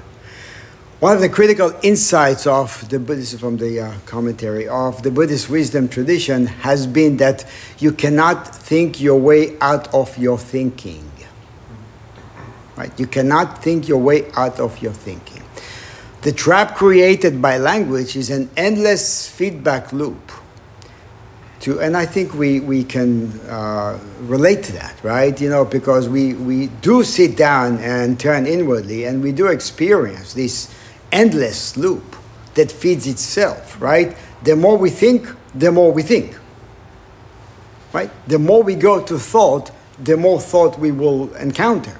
One 1.00 1.14
of 1.14 1.20
the 1.20 1.28
critical 1.28 1.72
insights 1.82 2.44
of 2.44 2.88
the 2.88 2.98
Buddhist, 2.98 3.38
from 3.38 3.56
the 3.56 3.80
uh, 3.80 3.94
commentary 4.04 4.66
of 4.66 5.04
the 5.04 5.12
Buddhist 5.12 5.48
wisdom 5.48 5.88
tradition, 5.88 6.46
has 6.46 6.88
been 6.88 7.18
that 7.18 7.44
you 7.78 7.92
cannot 7.92 8.52
think 8.52 9.00
your 9.00 9.20
way 9.20 9.56
out 9.60 9.94
of 9.94 10.18
your 10.18 10.36
thinking. 10.36 11.08
Right? 12.76 12.90
You 12.98 13.06
cannot 13.06 13.62
think 13.62 13.86
your 13.86 13.98
way 13.98 14.30
out 14.32 14.58
of 14.58 14.82
your 14.82 14.92
thinking. 14.92 15.44
The 16.22 16.32
trap 16.32 16.74
created 16.74 17.40
by 17.40 17.58
language 17.58 18.16
is 18.16 18.28
an 18.30 18.50
endless 18.56 19.28
feedback 19.28 19.92
loop. 19.92 20.27
To, 21.60 21.80
and 21.80 21.96
I 21.96 22.06
think 22.06 22.34
we, 22.34 22.60
we 22.60 22.84
can 22.84 23.32
uh, 23.48 23.98
relate 24.20 24.62
to 24.64 24.72
that, 24.72 25.02
right? 25.02 25.38
You 25.40 25.50
know, 25.50 25.64
because 25.64 26.08
we, 26.08 26.34
we 26.34 26.68
do 26.68 27.02
sit 27.02 27.36
down 27.36 27.78
and 27.78 28.18
turn 28.18 28.46
inwardly 28.46 29.04
and 29.04 29.22
we 29.22 29.32
do 29.32 29.48
experience 29.48 30.34
this 30.34 30.72
endless 31.10 31.76
loop 31.76 32.16
that 32.54 32.70
feeds 32.70 33.06
itself, 33.08 33.80
right? 33.80 34.16
The 34.44 34.54
more 34.54 34.78
we 34.78 34.90
think, 34.90 35.28
the 35.54 35.72
more 35.72 35.92
we 35.92 36.02
think, 36.02 36.38
right? 37.92 38.10
The 38.28 38.38
more 38.38 38.62
we 38.62 38.76
go 38.76 39.02
to 39.02 39.18
thought, 39.18 39.72
the 39.98 40.16
more 40.16 40.40
thought 40.40 40.78
we 40.78 40.92
will 40.92 41.34
encounter, 41.34 41.96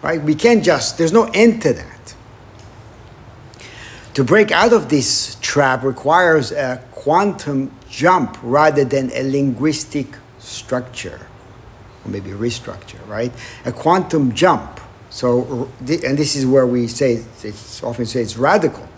right? 0.00 0.22
We 0.22 0.34
can't 0.34 0.64
just, 0.64 0.96
there's 0.96 1.12
no 1.12 1.30
end 1.34 1.60
to 1.62 1.74
that. 1.74 2.14
To 4.14 4.24
break 4.24 4.50
out 4.50 4.72
of 4.72 4.90
this 4.90 5.36
trap 5.40 5.82
requires 5.82 6.52
a 6.52 6.82
quantum 7.02 7.68
jump 7.90 8.38
rather 8.44 8.84
than 8.84 9.10
a 9.12 9.24
linguistic 9.24 10.06
structure, 10.38 11.26
or 12.04 12.10
maybe 12.10 12.30
restructure, 12.30 13.04
right? 13.08 13.32
A 13.64 13.72
quantum 13.72 14.32
jump. 14.32 14.80
So, 15.10 15.68
and 15.80 16.16
this 16.16 16.36
is 16.36 16.46
where 16.46 16.66
we 16.66 16.86
say, 16.86 17.24
it's 17.42 17.82
often 17.82 18.06
say 18.06 18.22
it's 18.22 18.36
radical. 18.36 18.88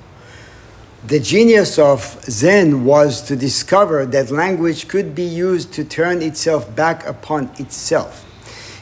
The 1.07 1.19
genius 1.19 1.79
of 1.79 2.01
Zen 2.25 2.85
was 2.85 3.23
to 3.23 3.37
discover 3.37 4.05
that 4.07 4.31
language 4.31 4.87
could 4.87 5.14
be 5.14 5.25
used 5.25 5.73
to 5.75 5.85
turn 5.85 6.21
itself 6.21 6.75
back 6.77 7.07
upon 7.07 7.51
itself. 7.59 8.25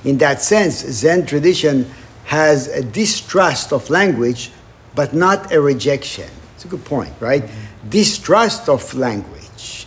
In 0.05 0.19
that 0.19 0.43
sense, 0.43 0.81
Zen 0.81 1.27
tradition 1.27 1.89
has 2.25 2.67
a 2.67 2.83
distrust 2.83 3.73
of 3.73 3.89
language 3.89 4.51
but 4.97 5.15
not 5.15 5.53
a 5.53 5.61
rejection. 5.61 6.29
It's 6.55 6.65
a 6.65 6.69
good 6.69 6.85
point, 6.85 7.13
right? 7.21 7.43
Mm-hmm. 7.43 7.72
Distrust 7.89 8.69
of 8.69 8.95
language. 8.95 9.87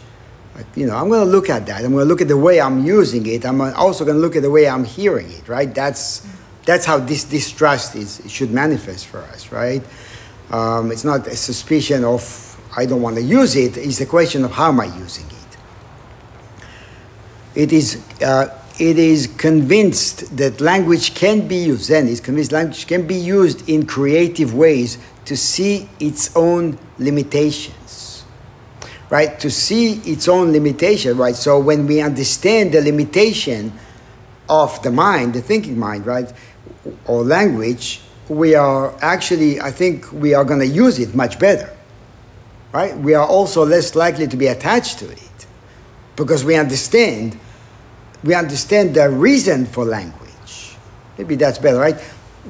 You 0.76 0.88
know, 0.88 0.96
I'm 0.96 1.10
going 1.10 1.26
to 1.26 1.30
look 1.30 1.50
at 1.50 1.66
that. 1.66 1.84
I'm 1.84 1.92
going 1.92 2.06
to 2.06 2.10
look 2.10 2.22
at 2.22 2.28
the 2.28 2.38
way 2.38 2.62
I'm 2.62 2.86
using 2.86 3.26
it. 3.28 3.46
I'm 3.46 3.62
also 3.62 4.06
going 4.06 4.16
to 4.16 4.22
look 4.22 4.36
at 4.36 4.42
the 4.42 4.52
way 4.52 4.68
I'm 4.68 4.86
hearing 4.86 5.30
it, 5.32 5.48
right? 5.48 5.74
That's 5.74 6.28
that's 6.66 6.86
how 6.86 6.98
this 6.98 7.24
distrust 7.26 7.96
is 7.96 8.22
should 8.28 8.52
manifest 8.52 9.06
for 9.06 9.20
us, 9.20 9.52
right? 9.52 9.84
Um, 10.52 10.92
it's 10.92 11.04
not 11.04 11.28
a 11.28 11.36
suspicion 11.36 12.04
of 12.04 12.22
I 12.76 12.86
don't 12.86 13.02
want 13.02 13.18
to 13.18 13.22
use 13.22 13.56
it. 13.56 13.78
It's 13.78 14.02
a 14.02 14.06
question 14.06 14.46
of 14.46 14.52
how 14.52 14.70
am 14.70 14.80
I 14.80 14.86
using 14.86 15.26
it. 15.26 15.58
It 17.56 17.74
is. 17.74 18.04
Uh, 18.22 18.62
it 18.78 19.00
is 19.00 19.28
convinced 19.28 20.36
that 20.36 20.60
language 20.60 21.16
can 21.16 21.48
be 21.48 21.56
used, 21.56 21.84
Zen 21.84 22.10
is 22.10 22.20
convinced 22.20 22.52
language 22.52 22.88
can 22.88 23.08
be 23.08 23.16
used 23.16 23.70
in 23.70 23.86
creative 23.86 24.54
ways 24.54 24.98
to 25.24 25.38
see 25.38 25.88
its 25.98 26.36
own 26.36 26.78
limitations. 27.00 27.85
Right? 29.16 29.40
To 29.40 29.50
see 29.50 29.94
its 30.00 30.28
own 30.28 30.52
limitation, 30.52 31.16
right? 31.16 31.38
So 31.38 31.58
when 31.58 31.88
we 31.88 32.02
understand 32.02 32.74
the 32.74 32.82
limitation 32.82 33.72
of 34.50 34.84
the 34.84 34.92
mind, 34.92 35.36
the 35.36 35.42
thinking 35.42 35.80
mind, 35.80 36.06
right, 36.06 36.30
or 37.06 37.24
language, 37.24 38.02
we 38.28 38.56
are 38.56 38.94
actually, 39.02 39.62
I 39.62 39.72
think 39.72 40.12
we 40.12 40.34
are 40.34 40.44
going 40.44 40.60
to 40.60 40.68
use 40.68 41.00
it 41.00 41.16
much 41.16 41.40
better. 41.40 41.74
Right? 42.74 42.98
We 42.98 43.14
are 43.14 43.26
also 43.26 43.66
less 43.66 43.96
likely 43.96 44.28
to 44.28 44.36
be 44.36 44.48
attached 44.48 45.00
to 45.00 45.10
it 45.10 45.48
because 46.18 46.44
we 46.44 46.58
understand 46.58 47.40
we 48.22 48.34
understand 48.34 48.96
the 48.96 49.10
reason 49.10 49.66
for 49.66 49.86
language. 49.86 50.76
Maybe 51.18 51.38
that's 51.38 51.60
better, 51.60 51.80
right? 51.80 51.96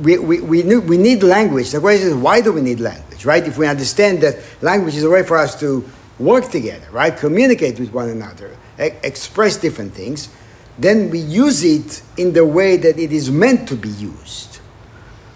We, 0.01 0.17
we, 0.17 0.41
we, 0.41 0.63
need, 0.63 0.89
we 0.89 0.97
need 0.97 1.21
language. 1.21 1.69
The 1.69 1.79
question 1.79 2.07
is, 2.07 2.15
why 2.15 2.41
do 2.41 2.51
we 2.53 2.61
need 2.61 2.79
language, 2.79 3.23
right? 3.23 3.45
If 3.45 3.59
we 3.59 3.67
understand 3.67 4.21
that 4.21 4.39
language 4.61 4.95
is 4.95 5.03
a 5.03 5.11
way 5.11 5.21
for 5.21 5.37
us 5.37 5.59
to 5.59 5.87
work 6.19 6.49
together, 6.49 6.87
right? 6.91 7.15
Communicate 7.15 7.79
with 7.79 7.91
one 7.91 8.09
another, 8.09 8.57
e- 8.79 8.91
express 9.03 9.57
different 9.57 9.93
things, 9.93 10.29
then 10.77 11.09
we 11.09 11.19
use 11.19 11.63
it 11.63 12.01
in 12.17 12.33
the 12.33 12.45
way 12.45 12.77
that 12.77 12.97
it 12.99 13.11
is 13.11 13.31
meant 13.31 13.67
to 13.69 13.75
be 13.75 13.89
used. 13.89 14.59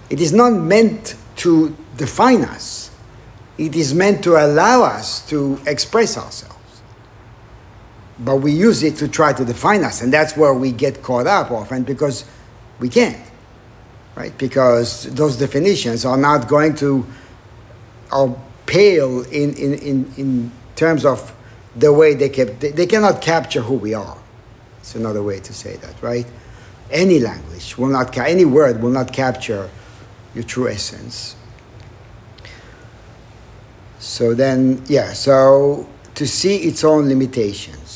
It 0.09 0.19
is 0.21 0.33
not 0.33 0.51
meant 0.51 1.15
to 1.37 1.75
define 1.97 2.43
us, 2.43 2.91
it 3.57 3.75
is 3.75 3.93
meant 3.93 4.23
to 4.23 4.31
allow 4.37 4.83
us 4.83 5.27
to 5.29 5.59
express 5.65 6.17
ourselves 6.17 6.55
but 8.19 8.37
we 8.37 8.51
use 8.51 8.83
it 8.83 8.97
to 8.97 9.07
try 9.07 9.31
to 9.33 9.45
define 9.45 9.83
us, 9.83 10.01
and 10.01 10.11
that's 10.11 10.35
where 10.35 10.53
we 10.53 10.71
get 10.71 11.01
caught 11.01 11.25
up 11.25 11.51
often 11.51 11.83
because 11.83 12.25
we 12.79 12.89
can't, 12.89 13.19
right? 14.15 14.37
Because 14.37 15.03
those 15.15 15.37
definitions 15.37 16.05
are 16.05 16.17
not 16.17 16.47
going 16.47 16.75
to 16.75 17.05
are 18.11 18.35
pale 18.65 19.21
in, 19.31 19.53
in, 19.53 19.73
in, 19.75 20.13
in 20.17 20.51
terms 20.79 21.05
of 21.05 21.33
the 21.75 21.91
way 21.91 22.13
they 22.13 22.29
kept 22.29 22.59
they, 22.61 22.71
they 22.71 22.87
cannot 22.87 23.21
capture 23.21 23.61
who 23.61 23.75
we 23.75 23.93
are. 23.93 24.17
It's 24.79 24.95
another 24.95 25.21
way 25.21 25.39
to 25.39 25.53
say 25.53 25.75
that, 25.77 26.01
right? 26.01 26.25
Any 26.89 27.19
language 27.19 27.77
will 27.77 27.89
not 27.89 28.13
ca- 28.13 28.25
any 28.25 28.45
word 28.45 28.81
will 28.81 28.91
not 28.91 29.13
capture 29.13 29.69
your 30.33 30.43
true 30.43 30.67
essence. 30.67 31.35
So 33.99 34.33
then, 34.33 34.81
yeah, 34.87 35.13
so 35.13 35.87
to 36.15 36.25
see 36.25 36.55
its 36.69 36.83
own 36.83 37.09
limitations 37.09 37.89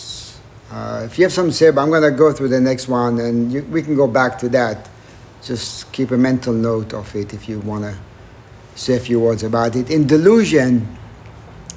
uh, 0.74 1.04
if 1.06 1.20
you 1.20 1.30
have 1.30 1.54
say, 1.54 1.70
but 1.70 1.82
I'm 1.84 1.90
going 1.90 2.02
to 2.02 2.10
go 2.18 2.34
through 2.34 2.48
the 2.48 2.60
next 2.60 2.88
one, 2.88 3.20
and 3.20 3.54
you, 3.54 3.62
we 3.66 3.84
can 3.84 3.96
go 3.96 4.08
back 4.08 4.40
to 4.40 4.50
that. 4.50 4.90
Just 5.44 5.92
keep 5.92 6.10
a 6.10 6.18
mental 6.18 6.52
note 6.52 6.96
of 6.96 7.16
it 7.16 7.32
if 7.32 7.48
you 7.48 7.60
want 7.60 7.84
to 7.84 7.96
say 8.74 8.96
a 8.96 9.00
few 9.00 9.20
words 9.20 9.44
about 9.44 9.76
it. 9.76 9.92
In 9.92 10.08
delusion, 10.08 10.98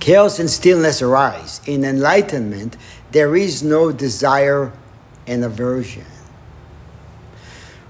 chaos 0.07 0.39
and 0.39 0.49
stillness 0.49 1.03
arise. 1.03 1.61
In 1.67 1.85
enlightenment, 1.85 2.77
there 3.11 3.35
is 3.35 3.65
no 3.65 3.91
desire 3.91 4.73
and 5.27 5.43
aversion. 5.43 6.07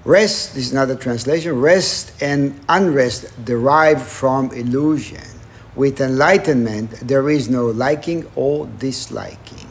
Rest, 0.02 0.54
this 0.54 0.68
is 0.68 0.72
another 0.72 0.96
translation, 0.96 1.60
rest 1.60 2.12
and 2.22 2.58
unrest 2.70 3.44
derive 3.44 4.02
from 4.02 4.50
illusion. 4.52 5.28
With 5.74 6.00
enlightenment, 6.00 6.92
there 7.06 7.28
is 7.28 7.50
no 7.50 7.66
liking 7.66 8.24
or 8.34 8.66
disliking 8.78 9.68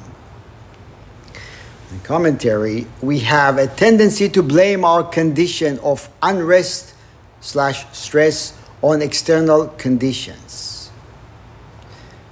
In 1.91 1.99
commentary, 2.01 2.85
we 3.01 3.21
have 3.21 3.57
a 3.57 3.65
tendency 3.65 4.29
to 4.29 4.43
blame 4.43 4.85
our 4.85 5.01
condition 5.01 5.79
of 5.79 6.09
unrest 6.21 6.93
slash 7.41 7.87
stress 7.91 8.53
on 8.83 9.01
external 9.01 9.69
conditions. 9.79 10.74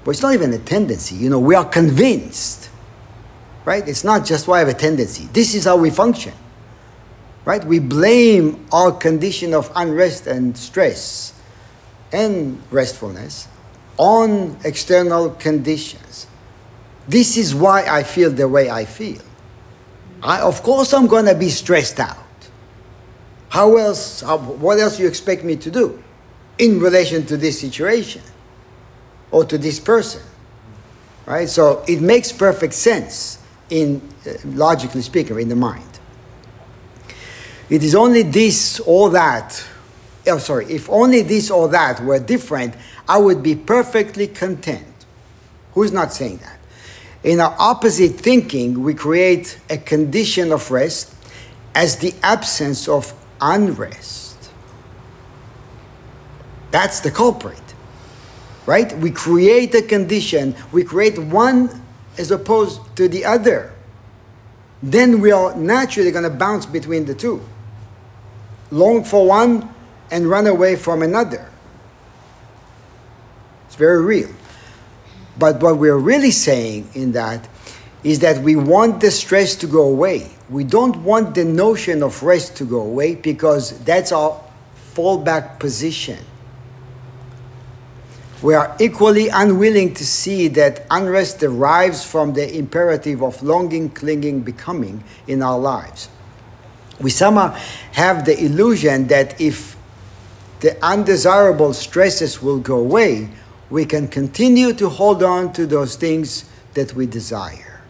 But 0.03 0.11
it's 0.11 0.21
not 0.21 0.33
even 0.33 0.51
a 0.53 0.59
tendency, 0.59 1.15
you 1.15 1.29
know, 1.29 1.39
we 1.39 1.55
are 1.55 1.65
convinced, 1.65 2.69
right? 3.63 3.87
It's 3.87 4.03
not 4.03 4.25
just 4.25 4.47
why 4.47 4.57
I 4.57 4.59
have 4.59 4.67
a 4.67 4.73
tendency. 4.73 5.29
This 5.31 5.55
is 5.55 5.63
how 5.63 5.77
we 5.77 5.89
function, 5.89 6.33
right? 7.45 7.63
We 7.63 7.79
blame 7.79 8.65
our 8.71 8.91
condition 8.91 9.53
of 9.53 9.71
unrest 9.75 10.27
and 10.27 10.57
stress 10.57 11.39
and 12.11 12.61
restfulness 12.69 13.47
on 13.97 14.57
external 14.65 15.29
conditions. 15.29 16.27
This 17.07 17.37
is 17.37 17.55
why 17.55 17.85
I 17.87 18.03
feel 18.03 18.29
the 18.29 18.47
way 18.47 18.69
I 18.69 18.85
feel. 18.85 19.21
I, 20.21 20.41
of 20.41 20.63
course, 20.63 20.93
I'm 20.93 21.07
going 21.07 21.25
to 21.25 21.35
be 21.35 21.49
stressed 21.49 21.99
out. 21.99 22.17
How 23.49 23.77
else, 23.77 24.21
how, 24.21 24.37
what 24.37 24.79
else 24.79 24.99
you 24.99 25.07
expect 25.07 25.43
me 25.43 25.55
to 25.57 25.71
do 25.71 26.03
in 26.57 26.79
relation 26.79 27.25
to 27.27 27.37
this 27.37 27.59
situation 27.59 28.21
or 29.33 29.43
to 29.43 29.57
this 29.57 29.79
person? 29.79 30.21
Right? 31.25 31.49
So 31.49 31.83
it 31.87 32.01
makes 32.01 32.31
perfect 32.31 32.73
sense, 32.73 33.39
in 33.69 34.01
uh, 34.25 34.31
logically 34.45 35.01
speaking, 35.01 35.39
in 35.39 35.49
the 35.49 35.55
mind. 35.55 35.99
It 37.69 37.83
is 37.83 37.95
only 37.95 38.21
this 38.21 38.79
or 38.81 39.09
that. 39.09 39.65
Oh, 40.27 40.37
sorry. 40.37 40.65
If 40.71 40.89
only 40.89 41.21
this 41.23 41.49
or 41.49 41.67
that 41.69 42.01
were 42.01 42.19
different, 42.19 42.75
I 43.09 43.17
would 43.17 43.41
be 43.41 43.55
perfectly 43.55 44.27
content. 44.27 44.85
Who's 45.73 45.91
not 45.91 46.13
saying 46.13 46.37
that? 46.37 46.59
In 47.23 47.39
our 47.39 47.55
opposite 47.57 48.19
thinking, 48.19 48.83
we 48.83 48.93
create 48.93 49.59
a 49.69 49.77
condition 49.77 50.51
of 50.51 50.69
rest 50.69 51.15
as 51.73 51.97
the 51.97 52.13
absence 52.21 52.87
of 52.87 53.13
unrest. 53.41 54.51
That's 56.71 56.99
the 56.99 57.11
culprit, 57.11 57.72
right? 58.65 58.95
We 58.97 59.11
create 59.11 59.73
a 59.75 59.81
condition, 59.81 60.55
we 60.71 60.83
create 60.83 61.17
one 61.17 61.81
as 62.17 62.31
opposed 62.31 62.95
to 62.97 63.07
the 63.07 63.25
other. 63.25 63.73
Then 64.81 65.21
we 65.21 65.31
are 65.31 65.55
naturally 65.55 66.11
going 66.11 66.25
to 66.25 66.29
bounce 66.29 66.65
between 66.65 67.05
the 67.05 67.15
two. 67.15 67.41
Long 68.71 69.03
for 69.03 69.25
one 69.25 69.73
and 70.11 70.29
run 70.29 70.45
away 70.45 70.75
from 70.75 71.01
another. 71.01 71.49
It's 73.67 73.75
very 73.75 74.03
real. 74.03 74.29
But 75.37 75.61
what 75.61 75.77
we're 75.77 75.97
really 75.97 76.31
saying 76.31 76.89
in 76.93 77.13
that 77.13 77.47
is 78.03 78.19
that 78.19 78.43
we 78.43 78.55
want 78.55 78.99
the 78.99 79.09
stress 79.09 79.55
to 79.55 79.67
go 79.67 79.83
away. 79.83 80.31
We 80.49 80.63
don't 80.63 80.97
want 81.03 81.33
the 81.35 81.45
notion 81.45 82.03
of 82.03 82.21
rest 82.21 82.57
to 82.57 82.65
go 82.65 82.81
away 82.81 83.15
because 83.15 83.79
that's 83.85 84.11
our 84.11 84.39
fallback 84.93 85.59
position. 85.59 86.19
We 88.43 88.55
are 88.55 88.75
equally 88.77 89.29
unwilling 89.29 89.93
to 89.93 90.05
see 90.05 90.49
that 90.49 90.85
unrest 90.91 91.39
derives 91.39 92.03
from 92.03 92.33
the 92.33 92.53
imperative 92.53 93.23
of 93.23 93.41
longing, 93.41 93.89
clinging, 93.91 94.41
becoming 94.41 95.01
in 95.27 95.41
our 95.41 95.57
lives. 95.57 96.09
We 96.99 97.09
somehow 97.09 97.57
have 97.93 98.25
the 98.25 98.37
illusion 98.37 99.07
that 99.07 99.39
if 99.39 99.77
the 100.59 100.77
undesirable 100.83 101.73
stresses 101.73 102.41
will 102.41 102.59
go 102.59 102.79
away, 102.79 103.29
we 103.69 103.85
can 103.85 104.09
continue 104.09 104.73
to 104.73 104.89
hold 104.89 105.23
on 105.23 105.53
to 105.53 105.65
those 105.65 105.95
things 105.95 106.43
that 106.73 106.93
we 106.93 107.05
desire. 107.05 107.81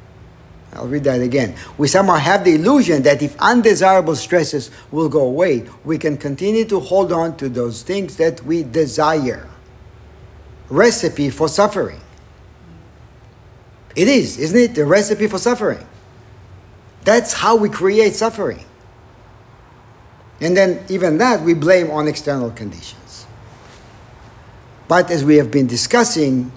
I'll 0.74 0.88
read 0.88 1.04
that 1.06 1.22
again. 1.22 1.56
We 1.80 1.88
somehow 1.88 2.16
have 2.16 2.44
the 2.44 2.54
illusion 2.54 3.02
that 3.04 3.24
if 3.24 3.36
undesirable 3.40 4.16
stresses 4.16 4.70
will 4.92 5.10
go 5.10 5.22
away, 5.22 5.68
we 5.84 5.98
can 5.98 6.16
continue 6.16 6.66
to 6.66 6.80
hold 6.80 7.12
on 7.12 7.38
to 7.38 7.50
those 7.50 7.82
things 7.82 8.18
that 8.18 8.44
we 8.46 8.62
desire. 8.62 9.50
Recipe 10.74 11.30
for 11.30 11.48
suffering. 11.48 12.02
It 13.96 14.08
is, 14.08 14.40
isn't 14.40 14.58
it? 14.58 14.74
The 14.74 14.86
recipe 14.86 15.28
for 15.28 15.38
suffering. 15.38 15.86
That's 17.04 17.32
how 17.32 17.56
we 17.56 17.70
create 17.70 18.16
suffering. 18.16 18.66
And 20.42 20.58
then, 20.58 20.84
even 20.90 21.20
that, 21.20 21.42
we 21.42 21.54
blame 21.54 21.92
on 21.92 22.08
external 22.08 22.50
conditions. 22.50 23.28
But 24.88 25.12
as 25.12 25.24
we 25.24 25.36
have 25.36 25.52
been 25.52 25.68
discussing, 25.68 26.52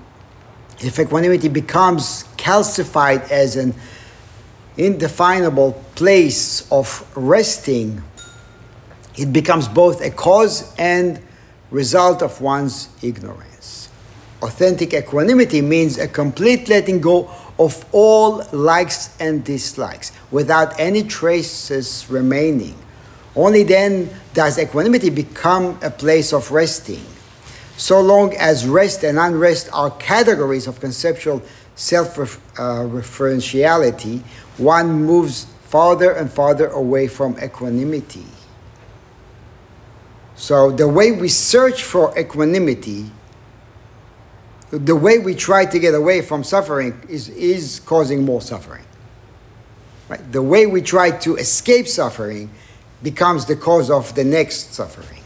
if 0.79 0.99
equanimity 0.99 1.51
becomes 1.51 2.25
calcified 2.39 3.31
as 3.31 3.57
an 3.57 3.75
indefinable 4.79 5.85
place 5.95 6.67
of 6.73 7.07
resting, 7.15 8.03
it 9.15 9.31
becomes 9.31 9.69
both 9.69 10.01
a 10.01 10.11
cause 10.11 10.75
and 10.79 11.21
result 11.71 12.23
of 12.23 12.41
one's 12.41 12.89
ignorance. 13.03 13.86
Authentic 14.47 14.95
equanimity 14.95 15.61
means 15.61 15.99
a 15.99 16.07
complete 16.07 16.69
letting 16.69 17.01
go 17.01 17.29
of 17.59 17.85
all 17.91 18.45
likes 18.53 19.11
and 19.19 19.43
dislikes 19.43 20.13
without 20.31 20.79
any 20.79 21.03
traces 21.03 22.07
remaining. 22.09 22.77
Only 23.35 23.65
then 23.65 24.09
does 24.35 24.57
equanimity 24.57 25.11
become 25.11 25.77
a 25.83 25.91
place 25.91 26.33
of 26.33 26.53
resting. 26.53 27.05
So 27.77 28.01
long 28.01 28.37
as 28.37 28.69
rest 28.69 29.03
and 29.03 29.19
unrest 29.19 29.69
are 29.73 29.91
categories 29.91 30.69
of 30.69 30.79
conceptual 30.79 31.43
self 31.75 32.15
referentiality, 32.15 34.21
one 34.59 35.03
moves 35.03 35.47
farther 35.65 36.13
and 36.13 36.31
farther 36.31 36.69
away 36.69 37.09
from 37.09 37.37
equanimity. 37.43 38.27
So, 40.37 40.71
the 40.71 40.87
way 40.87 41.11
we 41.11 41.29
search 41.29 41.83
for 41.83 42.17
equanimity, 42.17 43.11
the 44.71 44.97
way 44.97 45.19
we 45.19 45.35
try 45.35 45.65
to 45.65 45.79
get 45.79 45.95
away 45.95 46.23
from 46.23 46.45
suffering, 46.45 47.01
is, 47.09 47.29
is 47.29 47.81
causing 47.81 48.25
more 48.25 48.41
suffering. 48.41 48.85
Right? 50.09 50.33
The 50.33 50.43
way 50.43 50.67
we 50.67 50.83
try 50.83 51.11
to 51.11 51.37
escape 51.37 51.89
suffering 51.89 52.51
becomes 53.03 53.47
the 53.47 53.57
cause 53.57 53.91
of 53.91 54.15
the 54.15 54.25
next 54.25 54.75
suffering. 54.75 55.23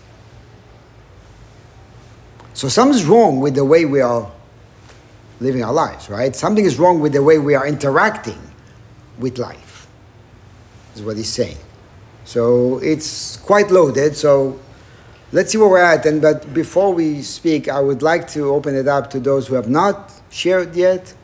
So, 2.55 2.69
something's 2.69 3.05
wrong 3.05 3.41
with 3.41 3.55
the 3.55 3.65
way 3.65 3.85
we 3.85 4.01
are 4.01 4.31
living 5.41 5.65
our 5.65 5.73
lives, 5.73 6.11
right? 6.11 6.37
Something 6.37 6.65
is 6.65 6.79
wrong 6.79 7.01
with 7.01 7.13
the 7.13 7.23
way 7.23 7.39
we 7.39 7.55
are 7.55 7.67
interacting 7.67 8.39
with 9.19 9.39
life, 9.39 9.89
is 10.95 11.03
what 11.03 11.17
he's 11.17 11.33
saying. 11.33 11.57
So 12.25 12.79
it's 12.79 13.39
quite 13.39 13.73
loaded. 13.73 14.17
So 14.17 14.61
let's 15.33 15.53
see 15.53 15.59
where 15.59 15.69
we're 15.69 15.79
at. 15.79 16.07
And 16.07 16.21
but 16.21 16.53
before 16.53 16.93
we 16.93 17.23
speak, 17.23 17.69
I 17.69 17.81
would 17.81 18.03
like 18.03 18.29
to 18.29 18.51
open 18.51 18.75
it 18.75 18.89
up 18.89 19.11
to 19.11 19.21
those 19.21 19.49
who 19.49 19.55
have 19.55 19.69
not 19.69 20.13
shared 20.31 20.75
yet. 20.75 21.15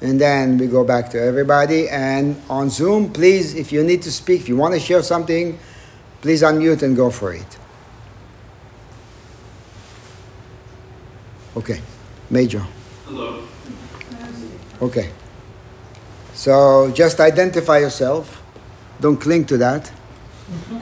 And 0.00 0.20
then 0.20 0.58
we 0.58 0.66
go 0.66 0.84
back 0.84 1.10
to 1.10 1.20
everybody. 1.20 1.88
And 1.88 2.40
on 2.50 2.68
Zoom, 2.68 3.12
please, 3.12 3.54
if 3.54 3.72
you 3.72 3.82
need 3.82 4.02
to 4.02 4.12
speak, 4.12 4.42
if 4.42 4.48
you 4.48 4.56
want 4.56 4.74
to 4.74 4.80
share 4.80 5.02
something, 5.02 5.58
please 6.20 6.42
unmute 6.42 6.82
and 6.82 6.96
go 6.96 7.10
for 7.10 7.32
it. 7.32 7.58
Okay. 11.56 11.80
Major. 12.30 12.66
Hello. 13.06 13.44
Okay. 14.82 15.10
So 16.34 16.90
just 16.90 17.20
identify 17.20 17.78
yourself. 17.78 18.42
Don't 19.00 19.20
cling 19.20 19.44
to 19.46 19.56
that. 19.58 19.90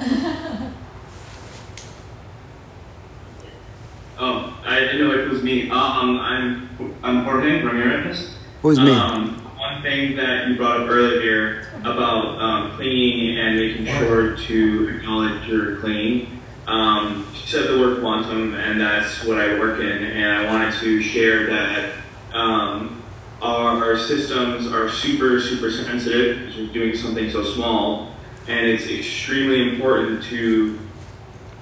oh, 4.18 4.58
I 4.64 4.71
didn't 4.84 5.00
know 5.00 5.18
it 5.18 5.28
was 5.28 5.42
me. 5.42 5.70
Um, 5.70 6.18
I'm 6.18 6.96
I'm 7.02 7.24
Jorge 7.24 7.62
Ramirez. 7.62 8.34
Who's 8.62 8.78
me? 8.78 8.92
Um, 8.92 9.38
one 9.58 9.82
thing 9.82 10.16
that 10.16 10.48
you 10.48 10.56
brought 10.56 10.80
up 10.80 10.88
earlier 10.88 11.68
about 11.80 12.40
um, 12.40 12.76
clinging 12.76 13.38
and 13.38 13.56
making 13.56 13.86
sure 13.86 14.36
to 14.36 14.96
acknowledge 14.96 15.46
your 15.46 15.76
clinging. 15.76 16.40
Um, 16.66 17.26
you 17.32 17.40
said 17.46 17.68
the 17.68 17.78
word 17.78 18.00
quantum, 18.00 18.54
and 18.54 18.80
that's 18.80 19.24
what 19.24 19.38
I 19.40 19.58
work 19.58 19.80
in. 19.80 20.04
And 20.04 20.46
I 20.46 20.52
wanted 20.52 20.74
to 20.80 21.02
share 21.02 21.46
that 21.46 21.94
um, 22.32 23.02
our, 23.40 23.84
our 23.84 23.98
systems 23.98 24.66
are 24.72 24.88
super, 24.88 25.40
super 25.40 25.70
sensitive 25.70 26.38
because 26.38 26.56
we're 26.56 26.72
doing 26.72 26.96
something 26.96 27.30
so 27.30 27.44
small, 27.44 28.14
and 28.46 28.66
it's 28.66 28.86
extremely 28.86 29.74
important 29.74 30.22
to 30.24 30.78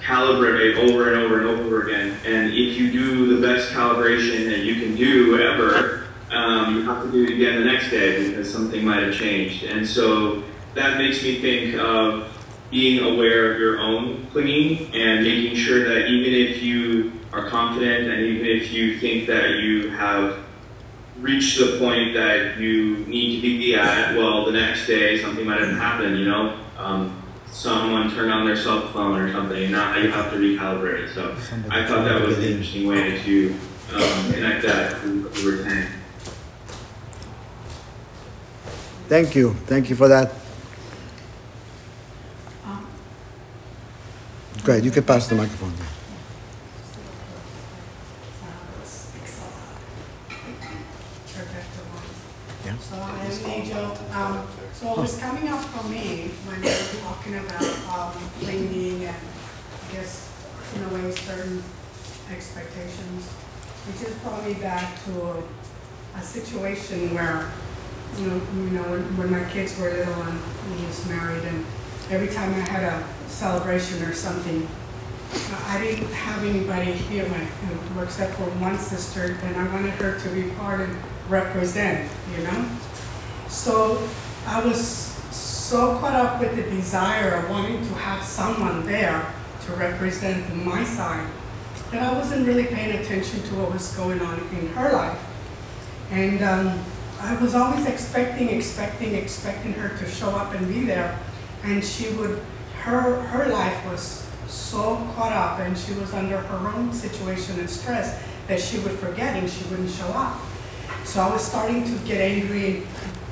calibrate 0.00 0.76
over 0.76 1.12
and 1.12 1.22
over 1.22 1.40
and 1.40 1.60
over 1.60 1.82
again. 1.82 2.16
And 2.24 2.52
if 2.52 2.76
you 2.76 2.90
do 2.90 3.34
the 3.36 3.46
best 3.46 3.72
calibration 3.72 4.46
that 4.46 4.60
you 4.60 4.74
can 4.76 4.96
do 4.96 5.40
ever, 5.40 6.04
um, 6.30 6.76
you 6.76 6.82
have 6.84 7.02
to 7.04 7.12
do 7.12 7.24
it 7.24 7.32
again 7.32 7.58
the 7.60 7.64
next 7.64 7.90
day 7.90 8.28
because 8.28 8.52
something 8.52 8.84
might 8.84 9.02
have 9.02 9.14
changed. 9.14 9.64
And 9.64 9.86
so 9.86 10.42
that 10.74 10.98
makes 10.98 11.22
me 11.22 11.40
think 11.40 11.74
of 11.76 12.36
being 12.70 13.04
aware 13.04 13.52
of 13.52 13.58
your 13.58 13.80
own 13.80 14.26
clinging 14.30 14.94
and 14.94 15.24
making 15.24 15.56
sure 15.56 15.88
that 15.88 16.06
even 16.06 16.32
if 16.32 16.62
you 16.62 17.12
are 17.32 17.48
confident 17.48 18.08
and 18.08 18.20
even 18.20 18.46
if 18.46 18.72
you 18.72 18.98
think 18.98 19.26
that 19.26 19.58
you 19.58 19.90
have 19.90 20.38
reached 21.18 21.58
the 21.58 21.78
point 21.78 22.14
that 22.14 22.58
you 22.58 22.98
need 23.06 23.36
to 23.36 23.42
be 23.42 23.74
at, 23.74 24.16
well, 24.16 24.44
the 24.46 24.52
next 24.52 24.86
day 24.86 25.20
something 25.20 25.44
might 25.44 25.60
have 25.60 25.76
happened, 25.76 26.18
you 26.18 26.26
know? 26.26 26.58
Um, 26.78 27.22
someone 27.46 28.10
turned 28.10 28.32
on 28.32 28.46
their 28.46 28.56
cell 28.56 28.88
phone 28.88 29.18
or 29.20 29.32
something, 29.32 29.62
and 29.62 29.72
now 29.72 29.96
you 29.96 30.10
have 30.10 30.30
to 30.32 30.36
recalibrate 30.38 31.08
it. 31.08 31.14
So 31.14 31.34
I 31.70 31.84
thought 31.86 32.04
that 32.04 32.22
was 32.22 32.38
an 32.38 32.44
interesting 32.44 32.86
way 32.86 33.22
to 33.22 33.54
um, 33.94 34.32
connect 34.32 34.62
that 34.64 35.02
to 35.02 35.24
what 35.24 35.42
you 35.42 35.50
were 35.50 35.64
saying. 35.64 35.86
Thank 39.08 39.34
you. 39.34 39.54
Thank 39.66 39.90
you 39.90 39.96
for 39.96 40.08
that. 40.08 40.32
Great. 44.62 44.84
You 44.84 44.90
can 44.90 45.02
pass 45.04 45.26
the 45.26 45.34
microphone. 45.34 45.72
Yeah. 52.64 52.76
So 52.76 52.96
I'm 52.96 53.50
Angel. 53.50 53.98
Um, 54.12 54.46
so 54.74 54.92
it 54.92 54.98
was 54.98 55.18
coming 55.18 55.48
up 55.48 55.64
for 55.64 55.88
me 55.88 56.30
when 56.44 56.62
you 56.62 56.68
were 56.68 57.00
talking 57.02 57.34
about 57.36 58.14
um, 58.14 58.22
cleaning 58.40 59.04
and 59.06 59.16
I 59.16 59.92
guess 59.92 60.30
in 60.76 60.84
a 60.84 60.88
way 60.88 61.10
certain 61.10 61.62
expectations. 62.30 63.32
It 63.88 63.98
just 63.98 64.22
brought 64.22 64.44
me 64.44 64.54
back 64.54 65.02
to 65.04 65.22
a, 65.22 65.42
a 66.16 66.22
situation 66.22 67.14
where, 67.14 67.50
you 68.18 68.26
know, 68.26 68.40
you 68.54 68.70
know 68.70 68.82
when, 68.82 69.16
when 69.16 69.30
my 69.30 69.44
kids 69.70 69.80
were 69.80 69.90
little 69.90 70.22
and 70.22 70.40
we 70.76 70.86
was 70.86 71.06
married 71.06 71.44
and 71.44 71.64
every 72.10 72.28
time 72.28 72.52
I 72.54 72.60
had 72.70 72.82
a 72.82 73.28
celebration 73.28 74.02
or 74.02 74.12
something, 74.12 74.66
I 75.66 75.80
didn't 75.80 76.12
have 76.12 76.44
anybody 76.44 76.92
here, 76.92 77.28
my, 77.28 78.02
except 78.02 78.34
for 78.34 78.44
one 78.58 78.76
sister, 78.78 79.38
and 79.44 79.56
I 79.56 79.72
wanted 79.72 79.92
her 79.92 80.18
to 80.18 80.28
be 80.30 80.50
part 80.54 80.80
and 80.80 80.96
represent, 81.28 82.10
you 82.36 82.42
know? 82.42 82.68
So 83.48 84.08
I 84.46 84.64
was 84.64 84.82
so 85.30 85.98
caught 85.98 86.14
up 86.14 86.40
with 86.40 86.56
the 86.56 86.62
desire 86.62 87.36
of 87.36 87.50
wanting 87.50 87.80
to 87.80 87.94
have 87.94 88.24
someone 88.24 88.84
there 88.84 89.32
to 89.66 89.72
represent 89.74 90.52
my 90.64 90.82
side 90.82 91.28
that 91.92 92.02
I 92.02 92.12
wasn't 92.18 92.46
really 92.46 92.64
paying 92.64 92.98
attention 92.98 93.42
to 93.42 93.54
what 93.54 93.72
was 93.72 93.94
going 93.96 94.20
on 94.20 94.40
in 94.58 94.66
her 94.68 94.92
life. 94.92 95.18
And 96.10 96.42
um, 96.42 96.84
I 97.22 97.34
was 97.34 97.54
always 97.54 97.84
expecting, 97.84 98.48
expecting, 98.48 99.14
expecting 99.14 99.74
her 99.74 99.94
to 99.98 100.10
show 100.10 100.30
up 100.30 100.54
and 100.54 100.66
be 100.66 100.86
there. 100.86 101.18
And 101.62 101.84
she 101.84 102.08
would, 102.14 102.42
her, 102.78 103.20
her 103.20 103.52
life 103.52 103.84
was 103.86 104.26
so 104.46 104.96
caught 105.14 105.32
up 105.32 105.60
and 105.60 105.76
she 105.76 105.92
was 105.92 106.14
under 106.14 106.38
her 106.38 106.68
own 106.68 106.94
situation 106.94 107.60
and 107.60 107.68
stress 107.68 108.22
that 108.48 108.58
she 108.58 108.78
would 108.78 108.92
forget 108.92 109.36
and 109.36 109.50
she 109.50 109.62
wouldn't 109.64 109.90
show 109.90 110.06
up. 110.06 110.40
So 111.04 111.20
I 111.20 111.30
was 111.30 111.44
starting 111.44 111.84
to 111.84 112.06
get 112.06 112.22
angry 112.22 112.76
and 112.76 112.86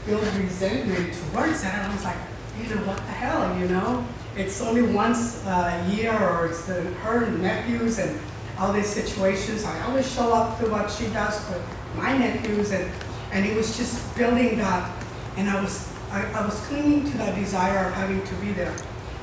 build 0.04 0.22
resentment 0.34 1.14
towards 1.32 1.62
that. 1.62 1.78
And 1.78 1.90
I 1.90 1.94
was 1.94 2.04
like, 2.04 2.18
you 2.60 2.74
know, 2.74 2.82
what 2.82 2.98
the 2.98 3.02
hell, 3.02 3.58
you 3.58 3.68
know? 3.68 4.06
It's 4.36 4.60
only 4.60 4.82
once 4.82 5.44
a 5.46 5.90
year, 5.90 6.12
or 6.12 6.46
it's 6.46 6.66
the, 6.66 6.82
her 6.82 7.30
nephews 7.30 7.98
and 7.98 8.20
all 8.58 8.72
these 8.72 8.86
situations. 8.86 9.64
I 9.64 9.80
always 9.86 10.12
show 10.12 10.32
up 10.32 10.58
to 10.60 10.66
what 10.70 10.90
she 10.90 11.06
does 11.06 11.48
with 11.48 11.62
my 11.96 12.16
nephews, 12.16 12.70
and, 12.70 12.88
and 13.32 13.44
it 13.44 13.56
was 13.56 13.76
just 13.76 14.16
building 14.16 14.58
that. 14.58 15.04
And 15.36 15.48
I 15.48 15.60
was, 15.60 15.92
I, 16.10 16.24
I 16.32 16.44
was 16.44 16.58
clinging 16.66 17.10
to 17.10 17.18
that 17.18 17.34
desire 17.34 17.86
of 17.86 17.94
having 17.94 18.24
to 18.24 18.34
be 18.36 18.52
there. 18.52 18.74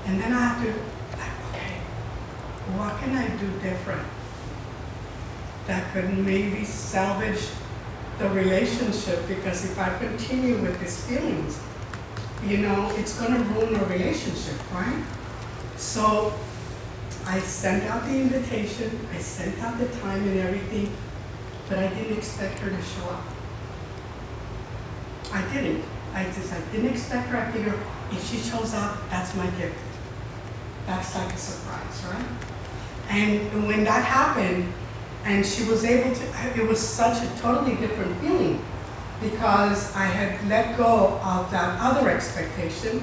And 0.06 0.22
then 0.22 0.32
I 0.34 0.40
had 0.40 0.64
to, 0.64 0.72
like, 1.18 1.32
okay, 1.50 1.78
what 2.78 2.98
can 3.00 3.16
I 3.16 3.28
do 3.38 3.50
different 3.60 4.08
that 5.68 5.92
could 5.94 6.16
maybe 6.18 6.64
salvage 6.64 7.48
the 8.20 8.30
relationship? 8.30 9.28
Because 9.28 9.66
if 9.66 9.80
I 9.80 9.98
continue 9.98 10.58
with 10.58 10.80
these 10.80 11.04
feelings, 11.06 11.60
you 12.46 12.60
know, 12.60 12.92
it's 12.96 13.20
gonna 13.20 13.40
ruin 13.40 13.76
our 13.76 13.86
relationship, 13.86 14.56
right? 14.72 15.04
So 15.78 16.34
I 17.26 17.40
sent 17.40 17.84
out 17.86 18.06
the 18.06 18.16
invitation, 18.16 19.08
I 19.12 19.18
sent 19.18 19.60
out 19.60 19.80
the 19.80 19.88
time 20.00 20.22
and 20.28 20.40
everything, 20.40 20.96
but 21.68 21.80
I 21.80 21.88
didn't 21.88 22.18
expect 22.18 22.60
her 22.60 22.70
to 22.70 22.82
show 22.82 23.10
up. 23.10 23.35
I 25.32 25.42
didn't. 25.54 25.84
I 26.14 26.24
just, 26.26 26.54
I 26.54 26.62
didn't 26.72 26.92
expect 26.92 27.28
her. 27.30 27.38
I 27.38 27.52
figured 27.52 27.80
if 28.12 28.30
she 28.30 28.38
shows 28.38 28.74
up, 28.74 29.10
that's 29.10 29.36
my 29.36 29.48
gift. 29.52 29.78
That's 30.86 31.16
like 31.16 31.34
a 31.34 31.38
surprise, 31.38 32.06
right? 32.06 32.26
And 33.10 33.68
when 33.68 33.84
that 33.84 34.04
happened, 34.04 34.72
and 35.26 35.46
she 35.46 35.64
was 35.66 35.84
able 35.84 36.16
to, 36.16 36.24
it 36.56 36.68
was 36.68 36.80
such 36.80 37.24
a 37.24 37.42
totally 37.42 37.76
different 37.76 38.16
feeling 38.22 38.64
because 39.20 39.96
I 39.96 40.06
had 40.06 40.48
let 40.48 40.78
go 40.78 41.20
of 41.24 41.50
that 41.52 41.80
other 41.82 42.10
expectation. 42.10 43.02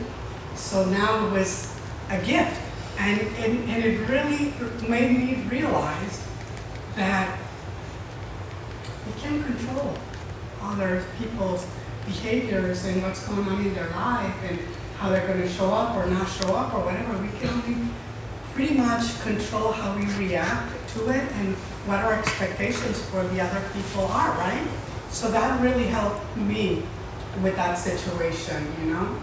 So 0.55 0.85
now 0.85 1.27
it 1.27 1.33
was 1.33 1.75
a 2.11 2.18
gift. 2.18 2.61
And, 2.99 3.20
and, 3.20 3.70
and 3.70 3.85
it 3.85 4.09
really 4.09 4.53
made 4.89 5.18
me 5.18 5.43
realize 5.51 6.25
that 6.95 7.39
you 9.07 9.12
can't 9.20 9.45
control 9.45 9.97
other 10.61 11.05
people's 11.18 11.66
behaviors 12.07 12.84
and 12.84 13.03
what's 13.03 13.26
going 13.26 13.46
on 13.48 13.64
in 13.64 13.74
their 13.74 13.90
life 13.90 14.34
and 14.48 14.59
how 14.98 15.09
they're 15.09 15.26
going 15.26 15.40
to 15.40 15.48
show 15.48 15.70
up 15.70 15.96
or 15.96 16.07
not 16.07 16.28
show 16.28 16.55
up 16.55 16.74
or 16.74 16.84
whatever. 16.84 17.16
We 17.18 17.28
can 17.38 17.48
only 17.48 17.88
pretty 18.55 18.74
much 18.74 19.20
control 19.22 19.72
how 19.72 19.96
we 19.96 20.05
react 20.14 20.72
to 20.94 21.09
it 21.09 21.32
and 21.32 21.55
what 21.86 21.98
our 22.05 22.14
expectations 22.14 23.00
for 23.07 23.24
the 23.28 23.40
other 23.40 23.62
people 23.72 24.05
are, 24.05 24.30
right? 24.38 24.66
So 25.11 25.30
that 25.30 25.61
really 25.61 25.86
helped 25.86 26.36
me 26.36 26.82
with 27.42 27.57
that 27.57 27.74
situation, 27.74 28.66
you 28.80 28.92
know? 28.92 29.18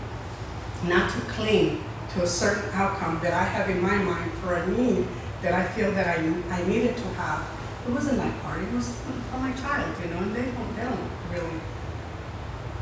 Not 0.86 1.12
to 1.12 1.22
cling 1.22 1.84
to 2.14 2.24
a 2.24 2.28
certain 2.28 2.70
outcome 2.74 3.20
that 3.22 3.34
I 3.34 3.44
have 3.44 3.70
in 3.70 3.82
my 3.82 3.96
mind 3.98 4.32
for 4.34 4.56
a 4.56 4.68
need 4.68 5.08
that 5.42 5.54
I 5.54 5.66
feel 5.68 5.92
that 5.92 6.08
I, 6.08 6.24
I 6.50 6.68
needed 6.68 6.98
to 6.98 7.08
have. 7.14 7.48
It 7.88 7.92
wasn't 7.92 8.18
my 8.18 8.30
part, 8.42 8.62
it 8.62 8.74
was 8.74 8.90
for 9.32 9.38
my 9.38 9.54
child, 9.54 9.96
you 10.04 10.10
know, 10.12 10.18
and 10.18 10.36
they 10.36 10.42
don't, 10.42 10.76
they 10.76 10.84
don't 10.84 11.10
really 11.32 11.60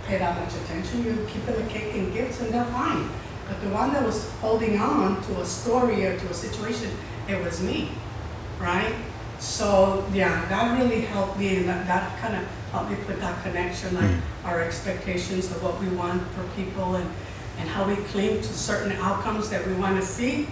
pay 0.08 0.18
that 0.18 0.40
much 0.42 0.56
attention. 0.56 1.04
You 1.04 1.28
keep 1.30 1.46
them 1.46 1.62
a 1.62 1.70
cake 1.70 1.94
and 1.94 2.14
gifts 2.14 2.42
and 2.42 2.54
they're 2.54 2.66
fine. 2.66 3.10
But 3.48 3.62
the 3.62 3.70
one 3.70 3.94
that 3.94 4.04
was 4.04 4.30
holding 4.42 4.80
on 4.80 5.22
to 5.24 5.42
a 5.42 5.46
story 5.46 6.06
or 6.06 6.20
to 6.20 6.30
a 6.30 6.34
situation, 6.34 6.92
it 7.28 7.42
was 7.44 7.62
me, 7.62 7.92
right? 8.60 8.94
So 9.40 10.06
yeah, 10.14 10.48
that 10.50 10.80
really 10.80 11.02
helped 11.02 11.38
me, 11.38 11.58
and 11.58 11.70
that, 11.70 11.86
that 11.86 12.18
kind 12.20 12.36
of 12.36 12.44
helped 12.72 12.90
me 12.90 12.98
put 13.06 13.20
that 13.20 13.42
connection, 13.44 13.94
like 13.96 14.10
mm. 14.10 14.20
our 14.44 14.62
expectations 14.62 15.52
of 15.52 15.64
what 15.64 15.80
we 15.80 15.88
want 15.90 16.24
for 16.32 16.44
people, 16.56 16.96
and 16.96 17.10
and 17.60 17.70
how 17.70 17.88
we 17.88 17.96
cling 17.96 18.38
to 18.38 18.54
certain 18.54 18.92
outcomes 18.94 19.50
that 19.50 19.66
we 19.66 19.74
want 19.74 20.00
to 20.00 20.06
see, 20.06 20.48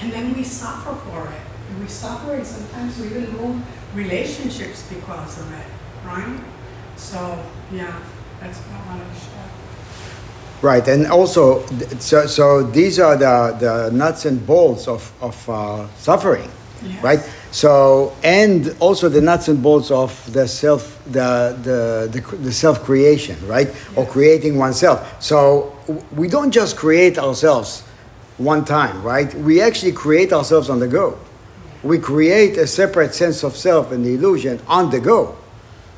and 0.00 0.12
then 0.12 0.34
we 0.34 0.44
suffer 0.44 0.94
for 1.08 1.26
it. 1.26 1.40
And 1.70 1.80
we 1.80 1.88
suffer, 1.88 2.34
and 2.34 2.46
sometimes 2.46 2.98
we 2.98 3.06
even 3.06 3.32
ruin 3.36 3.62
relationships 3.94 4.86
because 4.88 5.38
of 5.38 5.52
it, 5.52 5.66
right? 6.04 6.40
So 6.96 7.42
yeah, 7.72 7.98
that's 8.40 8.58
what 8.58 8.80
I 8.80 8.86
wanted 8.86 9.14
to 9.14 9.20
share. 9.20 9.50
Right, 10.62 10.86
and 10.88 11.06
also, 11.06 11.64
so, 11.98 12.26
so 12.26 12.62
these 12.62 12.98
are 12.98 13.16
the, 13.16 13.56
the 13.58 13.90
nuts 13.96 14.24
and 14.26 14.44
bolts 14.46 14.88
of, 14.88 15.10
of 15.20 15.48
uh, 15.48 15.88
suffering, 15.96 16.50
Yes. 16.82 17.02
right? 17.02 17.20
So, 17.50 18.16
and 18.22 18.74
also 18.78 19.08
the 19.08 19.20
nuts 19.20 19.48
and 19.48 19.62
bolts 19.62 19.90
of 19.90 20.32
the 20.32 20.46
self, 20.46 21.02
the, 21.06 21.56
the, 21.62 22.20
the, 22.20 22.36
the 22.36 22.52
self 22.52 22.82
creation, 22.84 23.36
right? 23.46 23.68
Or 23.96 24.06
creating 24.06 24.56
oneself. 24.56 25.22
So, 25.22 25.76
we 26.14 26.28
don't 26.28 26.52
just 26.52 26.76
create 26.76 27.18
ourselves 27.18 27.82
one 28.38 28.64
time, 28.64 29.02
right? 29.02 29.34
We 29.34 29.60
actually 29.60 29.92
create 29.92 30.32
ourselves 30.32 30.70
on 30.70 30.78
the 30.78 30.88
go. 30.88 31.18
We 31.82 31.98
create 31.98 32.56
a 32.56 32.66
separate 32.66 33.14
sense 33.14 33.42
of 33.42 33.56
self 33.56 33.90
and 33.92 34.04
the 34.04 34.14
illusion 34.14 34.60
on 34.68 34.90
the 34.90 35.00
go, 35.00 35.36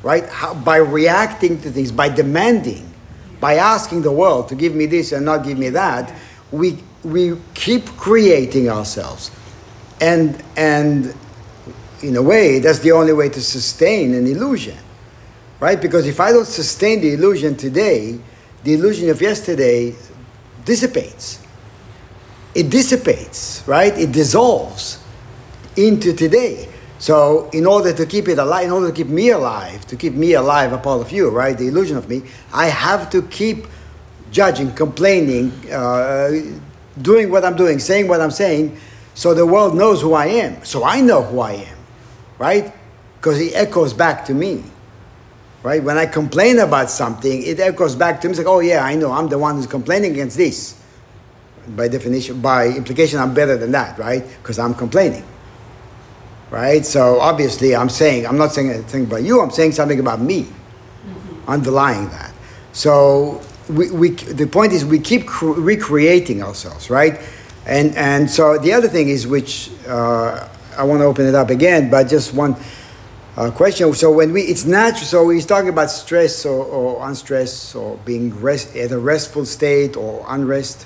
right? 0.03 0.27
How, 0.27 0.53
by 0.53 0.77
reacting 0.77 1.59
to 1.61 1.71
things, 1.71 1.91
by 1.91 2.09
demanding, 2.09 2.93
by 3.39 3.55
asking 3.55 4.03
the 4.03 4.11
world 4.11 4.49
to 4.49 4.55
give 4.55 4.75
me 4.75 4.85
this 4.85 5.11
and 5.11 5.25
not 5.25 5.43
give 5.45 5.57
me 5.57 5.69
that, 5.69 6.13
we, 6.51 6.77
we 7.03 7.37
keep 7.53 7.87
creating 7.97 8.69
ourselves. 8.69 9.31
And, 9.99 10.43
and 10.55 11.15
in 12.01 12.17
a 12.17 12.21
way, 12.21 12.59
that's 12.59 12.79
the 12.79 12.91
only 12.91 13.13
way 13.13 13.29
to 13.29 13.41
sustain 13.41 14.13
an 14.13 14.27
illusion, 14.27 14.77
right? 15.59 15.81
Because 15.81 16.05
if 16.05 16.19
I 16.19 16.31
don't 16.31 16.45
sustain 16.45 17.01
the 17.01 17.13
illusion 17.13 17.55
today, 17.55 18.19
the 18.63 18.73
illusion 18.73 19.09
of 19.09 19.21
yesterday 19.21 19.95
dissipates. 20.65 21.39
It 22.53 22.69
dissipates, 22.69 23.63
right? 23.65 23.97
It 23.97 24.11
dissolves 24.11 24.99
into 25.75 26.13
today. 26.13 26.69
So, 27.03 27.49
in 27.51 27.65
order 27.65 27.91
to 27.91 28.05
keep 28.05 28.29
it 28.29 28.39
alive, 28.39 28.63
in 28.63 28.71
order 28.71 28.87
to 28.87 28.93
keep 28.93 29.07
me 29.07 29.31
alive, 29.31 29.85
to 29.87 29.97
keep 29.97 30.13
me 30.13 30.35
alive, 30.35 30.71
a 30.71 30.77
part 30.77 31.01
of 31.01 31.11
you, 31.11 31.29
right? 31.29 31.57
The 31.57 31.67
illusion 31.67 31.97
of 31.97 32.07
me, 32.07 32.21
I 32.53 32.67
have 32.67 33.09
to 33.09 33.23
keep 33.23 33.67
judging, 34.31 34.71
complaining, 34.71 35.51
uh, 35.69 36.31
doing 37.01 37.29
what 37.29 37.43
I'm 37.43 37.57
doing, 37.57 37.79
saying 37.79 38.07
what 38.07 38.21
I'm 38.21 38.31
saying, 38.31 38.77
so 39.15 39.33
the 39.33 39.45
world 39.45 39.75
knows 39.75 40.01
who 40.01 40.13
I 40.13 40.27
am. 40.27 40.63
So 40.63 40.85
I 40.85 41.01
know 41.01 41.23
who 41.23 41.41
I 41.41 41.51
am, 41.67 41.77
right? 42.37 42.73
Because 43.17 43.37
it 43.37 43.53
echoes 43.53 43.91
back 43.91 44.23
to 44.27 44.33
me, 44.33 44.63
right? 45.61 45.83
When 45.83 45.97
I 45.97 46.05
complain 46.05 46.59
about 46.59 46.89
something, 46.89 47.43
it 47.43 47.59
echoes 47.59 47.97
back 47.97 48.21
to 48.21 48.29
me. 48.29 48.31
It's 48.31 48.39
like, 48.39 48.47
oh 48.47 48.61
yeah, 48.61 48.81
I 48.81 48.95
know, 48.95 49.11
I'm 49.11 49.27
the 49.27 49.37
one 49.37 49.55
who's 49.55 49.67
complaining 49.67 50.13
against 50.13 50.37
this. 50.37 50.81
By 51.67 51.89
definition, 51.89 52.39
by 52.39 52.67
implication, 52.67 53.19
I'm 53.19 53.33
better 53.33 53.57
than 53.57 53.71
that, 53.73 53.99
right? 53.99 54.23
Because 54.41 54.57
I'm 54.57 54.73
complaining 54.73 55.25
right? 56.53 56.85
So 56.85 57.19
obviously, 57.19 57.75
I'm 57.75 57.89
saying 57.89 58.27
I'm 58.27 58.37
not 58.37 58.51
saying 58.53 58.69
anything 58.69 59.05
about 59.05 59.23
you. 59.23 59.41
I'm 59.41 59.49
saying 59.49 59.71
something 59.71 59.99
about 59.99 60.21
me, 60.21 60.45
underlying 61.47 62.09
that. 62.09 62.31
So 62.73 63.41
we, 63.67 63.89
we 63.89 64.09
the 64.11 64.45
point 64.45 64.71
is 64.71 64.85
we 64.85 64.99
keep 64.99 65.25
cr- 65.25 65.59
recreating 65.59 66.43
ourselves, 66.43 66.91
right? 66.91 67.19
And 67.65 67.95
and 67.95 68.29
so 68.29 68.59
the 68.59 68.71
other 68.71 68.87
thing 68.87 69.09
is 69.09 69.25
which 69.25 69.71
uh, 69.87 70.47
I 70.77 70.83
want 70.83 71.01
to 71.01 71.05
open 71.05 71.25
it 71.25 71.33
up 71.35 71.49
again, 71.49 71.89
but 71.89 72.07
just 72.07 72.33
one. 72.33 72.55
Uh, 73.35 73.49
question. 73.49 73.91
So 73.95 74.11
when 74.11 74.31
we, 74.31 74.43
it's 74.43 74.63
natural. 74.63 75.05
So 75.05 75.29
he's 75.29 75.47
talking 75.47 75.69
about 75.69 75.89
stress 75.89 76.45
or, 76.45 76.63
or 76.65 77.09
unstress 77.09 77.73
or 77.73 77.97
being 78.05 78.29
rest, 78.39 78.75
at 78.75 78.91
a 78.91 78.99
restful 78.99 79.43
state 79.45 79.97
or 79.97 80.23
unrest. 80.29 80.85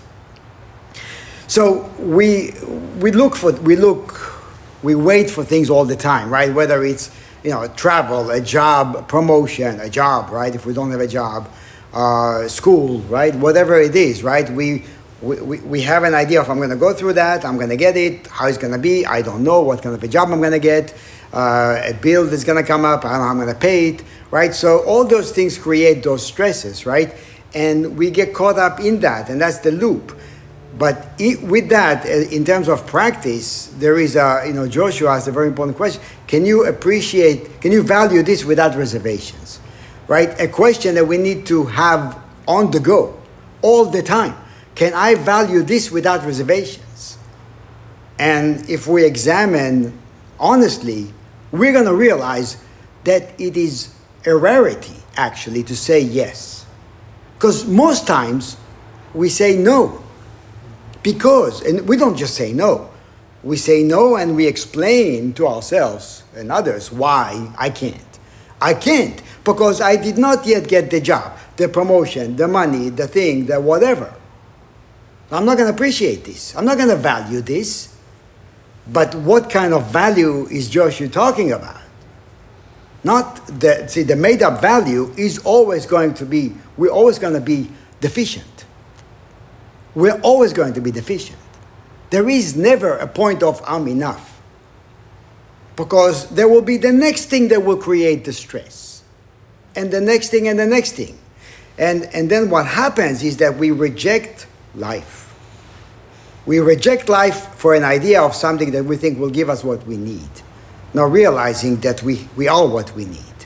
So 1.47 1.91
we 1.99 2.53
we 3.01 3.11
look 3.11 3.35
for 3.35 3.51
we 3.51 3.75
look 3.75 4.36
we 4.83 4.95
wait 4.95 5.29
for 5.29 5.43
things 5.43 5.69
all 5.69 5.85
the 5.85 5.95
time, 5.95 6.29
right? 6.31 6.53
Whether 6.53 6.83
it's 6.83 7.11
you 7.43 7.51
know 7.51 7.67
travel, 7.75 8.31
a 8.31 8.41
job, 8.41 9.07
promotion, 9.07 9.79
a 9.79 9.89
job, 9.89 10.31
right? 10.31 10.53
If 10.53 10.65
we 10.65 10.73
don't 10.73 10.91
have 10.91 11.01
a 11.01 11.07
job, 11.07 11.49
uh, 11.93 12.47
school, 12.47 12.99
right? 13.01 13.33
Whatever 13.35 13.79
it 13.79 13.95
is, 13.95 14.23
right? 14.23 14.49
We 14.49 14.83
we, 15.21 15.37
we- 15.41 15.59
we 15.61 15.81
have 15.81 16.03
an 16.03 16.13
idea 16.13 16.41
of 16.41 16.49
I'm 16.49 16.57
going 16.57 16.69
to 16.69 16.75
go 16.75 16.93
through 16.93 17.13
that, 17.13 17.43
I'm 17.45 17.57
going 17.57 17.69
to 17.69 17.77
get 17.77 17.97
it, 17.97 18.27
how 18.27 18.47
it's 18.47 18.57
going 18.57 18.73
to 18.73 18.79
be. 18.79 19.05
I 19.05 19.21
don't 19.21 19.43
know 19.43 19.61
what 19.61 19.81
kind 19.81 19.95
of 19.95 20.03
a 20.03 20.07
job 20.07 20.29
I'm 20.31 20.39
going 20.39 20.51
to 20.51 20.59
get, 20.59 20.93
uh, 21.33 21.81
a 21.85 21.93
bill 21.93 22.25
that's 22.27 22.43
going 22.43 22.61
to 22.61 22.67
come 22.67 22.85
up, 22.85 23.03
I 23.03 23.09
don't 23.11 23.19
know 23.19 23.23
how 23.25 23.31
I'm 23.31 23.37
going 23.39 23.49
to 23.53 23.55
pay 23.59 23.89
it, 23.89 24.03
right? 24.31 24.53
So 24.53 24.79
all 24.85 25.05
those 25.05 25.31
things 25.31 25.57
create 25.57 26.03
those 26.03 26.25
stresses, 26.25 26.85
right? 26.85 27.15
And 27.55 27.97
we 27.97 28.11
get 28.11 28.33
caught 28.33 28.59
up 28.59 28.79
in 28.79 28.99
that, 29.01 29.29
and 29.29 29.41
that's 29.41 29.59
the 29.59 29.71
loop. 29.71 30.17
But 30.77 31.07
i 31.19 31.35
with 31.41 31.69
that, 31.69 32.05
uh, 32.05 32.09
in 32.29 32.45
terms 32.45 32.67
of 32.67 32.85
practice, 32.85 33.67
there 33.77 33.97
is 33.97 34.15
a, 34.15 34.43
you 34.45 34.53
know, 34.53 34.67
Joshua 34.67 35.15
asked 35.15 35.27
a 35.27 35.31
very 35.31 35.47
important 35.47 35.77
question. 35.77 36.01
Can 36.27 36.45
you 36.45 36.65
appreciate, 36.65 37.61
can 37.61 37.71
you 37.71 37.81
value 37.81 38.21
this 38.21 38.45
without 38.45 38.75
reservations? 38.75 39.59
Right? 40.07 40.39
A 40.39 40.47
question 40.47 40.95
that 40.95 41.05
we 41.05 41.17
need 41.17 41.45
to 41.47 41.65
have 41.65 42.19
on 42.47 42.71
the 42.71 42.79
go, 42.79 43.19
all 43.61 43.85
the 43.85 44.03
time. 44.03 44.35
Can 44.75 44.93
I 44.93 45.15
value 45.15 45.63
this 45.63 45.91
without 45.91 46.23
reservations? 46.23 47.17
And 48.19 48.69
if 48.69 48.87
we 48.87 49.03
examine 49.03 49.97
honestly, 50.39 51.13
we're 51.51 51.73
going 51.73 51.85
to 51.85 51.95
realize 51.95 52.57
that 53.03 53.39
it 53.39 53.57
is 53.57 53.93
a 54.25 54.35
rarity 54.35 54.95
actually 55.15 55.63
to 55.63 55.75
say 55.75 55.99
yes. 55.99 56.65
Because 57.35 57.65
most 57.65 58.05
times 58.05 58.57
we 59.13 59.29
say 59.29 59.57
no. 59.57 60.03
Because, 61.07 61.61
and 61.61 61.87
we 61.87 61.95
don't 61.95 62.17
just 62.17 62.35
say 62.35 62.51
no, 62.51 62.89
we 63.41 63.55
say 63.55 63.81
no 63.81 64.17
and 64.17 64.35
we 64.35 64.45
explain 64.45 65.31
to 65.35 65.47
ourselves 65.47 66.23
and 66.35 66.51
others 66.51 66.91
why 66.91 67.49
I 67.57 67.69
can't. 67.69 68.19
I 68.59 68.73
can't 68.73 69.23
because 69.45 69.79
I 69.79 69.95
did 69.95 70.17
not 70.17 70.45
yet 70.45 70.67
get 70.67 70.91
the 70.91 70.99
job, 70.99 71.37
the 71.55 71.69
promotion, 71.69 72.35
the 72.35 72.49
money, 72.49 72.89
the 72.89 73.07
thing, 73.07 73.45
the 73.45 73.61
whatever. 73.61 74.13
I'm 75.31 75.45
not 75.45 75.55
going 75.55 75.69
to 75.69 75.73
appreciate 75.73 76.25
this. 76.25 76.53
I'm 76.57 76.65
not 76.65 76.75
going 76.75 76.89
to 76.89 76.97
value 76.97 77.39
this. 77.39 77.95
But 78.91 79.15
what 79.15 79.49
kind 79.49 79.73
of 79.73 79.89
value 79.89 80.45
is 80.47 80.69
Joshua 80.69 81.07
talking 81.07 81.53
about? 81.53 81.79
Not 83.05 83.47
the 83.47 83.87
see 83.87 84.03
the 84.03 84.17
made 84.17 84.43
up 84.43 84.59
value 84.59 85.13
is 85.15 85.39
always 85.39 85.85
going 85.85 86.15
to 86.15 86.25
be 86.25 86.53
we're 86.75 86.91
always 86.91 87.17
going 87.17 87.35
to 87.35 87.39
be 87.39 87.69
deficient. 88.01 88.56
We're 89.97 90.21
always 90.21 90.53
going 90.53 90.73
to 90.75 90.79
be 90.79 90.91
deficient. 90.91 91.39
There 92.11 92.29
is 92.29 92.55
never 92.55 92.97
a 92.97 93.07
point 93.07 93.41
of 93.41 93.63
I'm 93.65 93.87
enough. 93.87 94.39
Because 95.75 96.29
there 96.29 96.47
will 96.47 96.61
be 96.61 96.77
the 96.77 96.91
next 96.91 97.25
thing 97.25 97.47
that 97.47 97.65
will 97.65 97.77
create 97.77 98.23
the 98.23 98.31
stress. 98.31 99.01
And 99.75 99.89
the 99.89 99.99
next 99.99 100.29
thing 100.29 100.47
and 100.47 100.59
the 100.59 100.67
next 100.67 100.91
thing. 100.91 101.17
And 101.79 102.03
and 102.13 102.29
then 102.29 102.51
what 102.51 102.67
happens 102.67 103.23
is 103.23 103.37
that 103.37 103.57
we 103.57 103.71
reject 103.71 104.45
life. 104.75 105.33
We 106.45 106.59
reject 106.59 107.09
life 107.09 107.55
for 107.55 107.73
an 107.73 107.83
idea 107.83 108.21
of 108.21 108.35
something 108.35 108.69
that 108.73 108.85
we 108.85 108.97
think 108.97 109.17
will 109.17 109.31
give 109.31 109.49
us 109.49 109.63
what 109.63 109.87
we 109.87 109.97
need, 109.97 110.29
not 110.93 111.11
realizing 111.11 111.77
that 111.77 112.03
we, 112.03 112.27
we 112.35 112.47
are 112.47 112.67
what 112.67 112.93
we 112.95 113.05
need. 113.05 113.36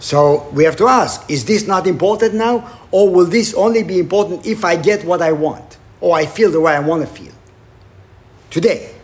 So 0.00 0.48
we 0.50 0.64
have 0.64 0.76
to 0.76 0.86
ask 0.86 1.28
is 1.30 1.44
this 1.44 1.66
not 1.66 1.86
important 1.86 2.34
now? 2.34 2.78
Or 2.90 3.08
will 3.10 3.26
this 3.26 3.54
only 3.54 3.82
be 3.82 3.98
important 3.98 4.46
if 4.46 4.64
I 4.64 4.76
get 4.76 5.04
what 5.04 5.22
I 5.22 5.32
want? 5.32 5.78
Or 6.00 6.16
I 6.16 6.26
feel 6.26 6.50
the 6.50 6.60
way 6.60 6.74
I 6.74 6.80
want 6.80 7.02
to 7.02 7.08
feel? 7.08 7.32
Today. 8.50 8.94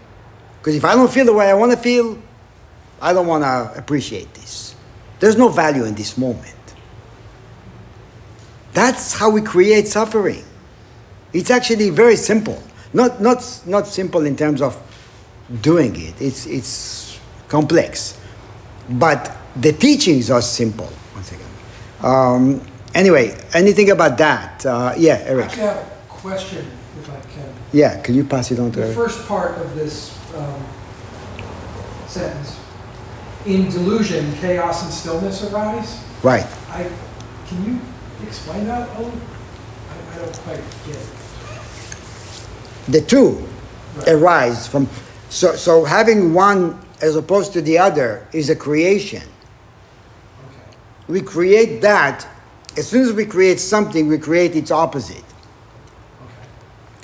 Because 0.59 0.77
if 0.77 0.85
I 0.85 0.95
don't 0.95 1.13
feel 1.13 1.27
the 1.27 1.33
way 1.33 1.51
I 1.51 1.55
want 1.55 1.73
to 1.73 1.77
feel, 1.77 2.19
I 3.01 3.13
don't 3.13 3.27
want 3.27 3.45
to 3.45 3.79
appreciate 3.79 4.33
this. 4.35 4.75
There's 5.21 5.37
no 5.37 5.49
value 5.49 5.85
in 5.85 5.95
this 5.95 6.17
moment. 6.17 6.55
That's 8.73 9.15
how 9.15 9.31
we 9.31 9.43
create 9.43 9.89
suffering. 9.89 10.45
It's 11.33 11.51
actually 11.51 11.91
very 11.91 12.17
simple. 12.17 12.63
Not, 12.93 13.21
not, 13.21 13.63
not 13.67 13.87
simple 13.87 14.25
in 14.25 14.37
terms 14.37 14.63
of 14.63 14.81
doing 15.61 15.95
it, 15.97 16.21
it's, 16.21 16.47
it's 16.47 17.19
complex. 17.49 18.19
But 18.89 19.37
the 19.57 19.73
teachings 19.73 20.31
are 20.31 20.43
simple. 20.43 20.87
One 20.87 21.25
second. 21.25 21.47
Um, 22.03 22.61
anyway, 22.95 23.37
anything 23.55 23.91
about 23.91 24.19
that? 24.19 24.65
Uh, 24.67 24.95
yeah, 24.97 25.23
Eric. 25.25 25.47
Actually, 25.47 25.63
I 25.63 25.73
have 25.75 25.87
a 25.87 25.91
question, 26.09 26.67
if 27.01 27.11
I 27.11 27.21
can. 27.33 27.55
Yeah, 27.73 28.01
can 28.03 28.15
you 28.15 28.25
pass 28.25 28.51
it 28.51 28.59
on 28.59 28.71
to 28.73 28.81
The 28.81 28.87
Eric? 28.87 28.97
first 28.97 29.27
part 29.27 29.59
of 29.59 29.75
this 29.75 30.17
um, 30.37 30.65
sentence, 32.07 32.59
in 33.47 33.69
delusion, 33.71 34.33
chaos 34.41 34.83
and 34.85 34.93
stillness 34.93 35.45
arise. 35.53 36.03
Right. 36.23 36.47
I, 36.71 36.89
can 37.47 37.65
you 37.65 37.81
explain 38.27 38.67
that 38.67 38.89
little? 38.99 39.13
I, 39.13 40.15
I 40.15 40.19
don't 40.19 40.37
quite 40.41 40.61
get 40.87 40.97
it. 40.97 41.07
The 42.89 43.01
two 43.01 43.47
Right. 43.97 44.09
arise 44.09 44.67
from. 44.67 44.89
So, 45.31 45.55
so 45.55 45.85
having 45.85 46.35
one 46.35 46.81
as 47.01 47.15
opposed 47.15 47.53
to 47.53 47.63
the 47.63 47.79
other 47.79 48.27
is 48.33 48.51
a 48.51 48.57
creation. 48.57 49.23
We 51.09 51.21
create 51.21 51.83
that. 51.83 52.27
As 52.77 52.89
soon 52.89 53.03
as 53.03 53.13
we 53.13 53.25
create 53.27 53.61
something, 53.61 54.09
we 54.09 54.19
create 54.19 54.57
its 54.57 54.71
opposite. 54.71 55.17
Okay. 55.19 56.49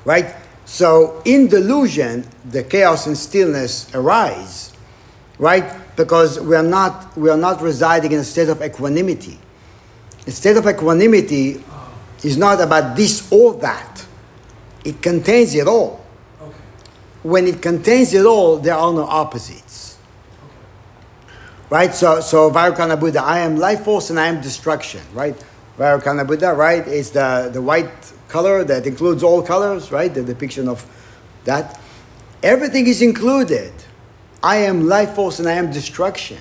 right? 0.05 0.35
So 0.65 1.21
in 1.25 1.49
delusion, 1.49 2.27
the 2.45 2.63
chaos 2.63 3.07
and 3.07 3.17
stillness 3.17 3.93
arise, 3.95 4.73
right? 5.39 5.65
Because 5.97 6.39
we 6.41 6.55
are 6.55 6.63
not 6.63 7.17
we 7.17 7.29
are 7.29 7.37
not 7.37 7.61
residing 7.61 8.13
in 8.13 8.21
a 8.21 8.25
state 8.25 8.49
of 8.49 8.63
equanimity. 8.63 9.39
A 10.27 10.31
state 10.31 10.57
of 10.57 10.67
equanimity 10.67 11.63
oh. 11.69 11.93
is 12.23 12.37
not 12.37 12.61
about 12.61 12.97
this 12.97 13.31
or 13.33 13.55
that. 13.55 14.07
It 14.85 15.03
contains 15.03 15.55
it 15.55 15.67
all. 15.67 16.05
Okay. 16.41 16.57
When 17.25 17.47
it 17.47 17.61
contains 17.61 18.15
it 18.15 18.25
all, 18.25 18.57
there 18.57 18.77
are 18.77 18.93
no 18.93 19.05
opposites. 19.05 19.70
Right? 21.71 21.95
So 21.95 22.21
so 22.21 22.51
Vairocana 22.51 22.99
Buddha, 22.99 23.23
I 23.23 23.39
am 23.39 23.57
life 23.57 23.85
force 23.85 24.11
and 24.11 24.19
I 24.19 24.27
am 24.27 24.41
destruction, 24.41 25.01
right? 25.15 25.37
Vairocana 25.79 26.27
Buddha, 26.27 26.53
right, 26.53 26.87
is 26.87 27.13
the, 27.13 27.49
the 27.51 27.63
white 27.63 28.13
color 28.29 28.65
that 28.65 28.87
includes 28.87 29.23
all 29.23 29.43
colors, 29.43 29.91
right? 29.91 30.13
The 30.13 30.23
depiction 30.23 30.69
of 30.69 30.85
that. 31.45 31.81
Everything 32.43 32.87
is 32.87 33.01
included. 33.01 33.73
I 34.43 34.57
am 34.57 34.89
life 34.89 35.15
force 35.15 35.39
and 35.39 35.49
I 35.49 35.53
am 35.53 35.71
destruction. 35.73 36.39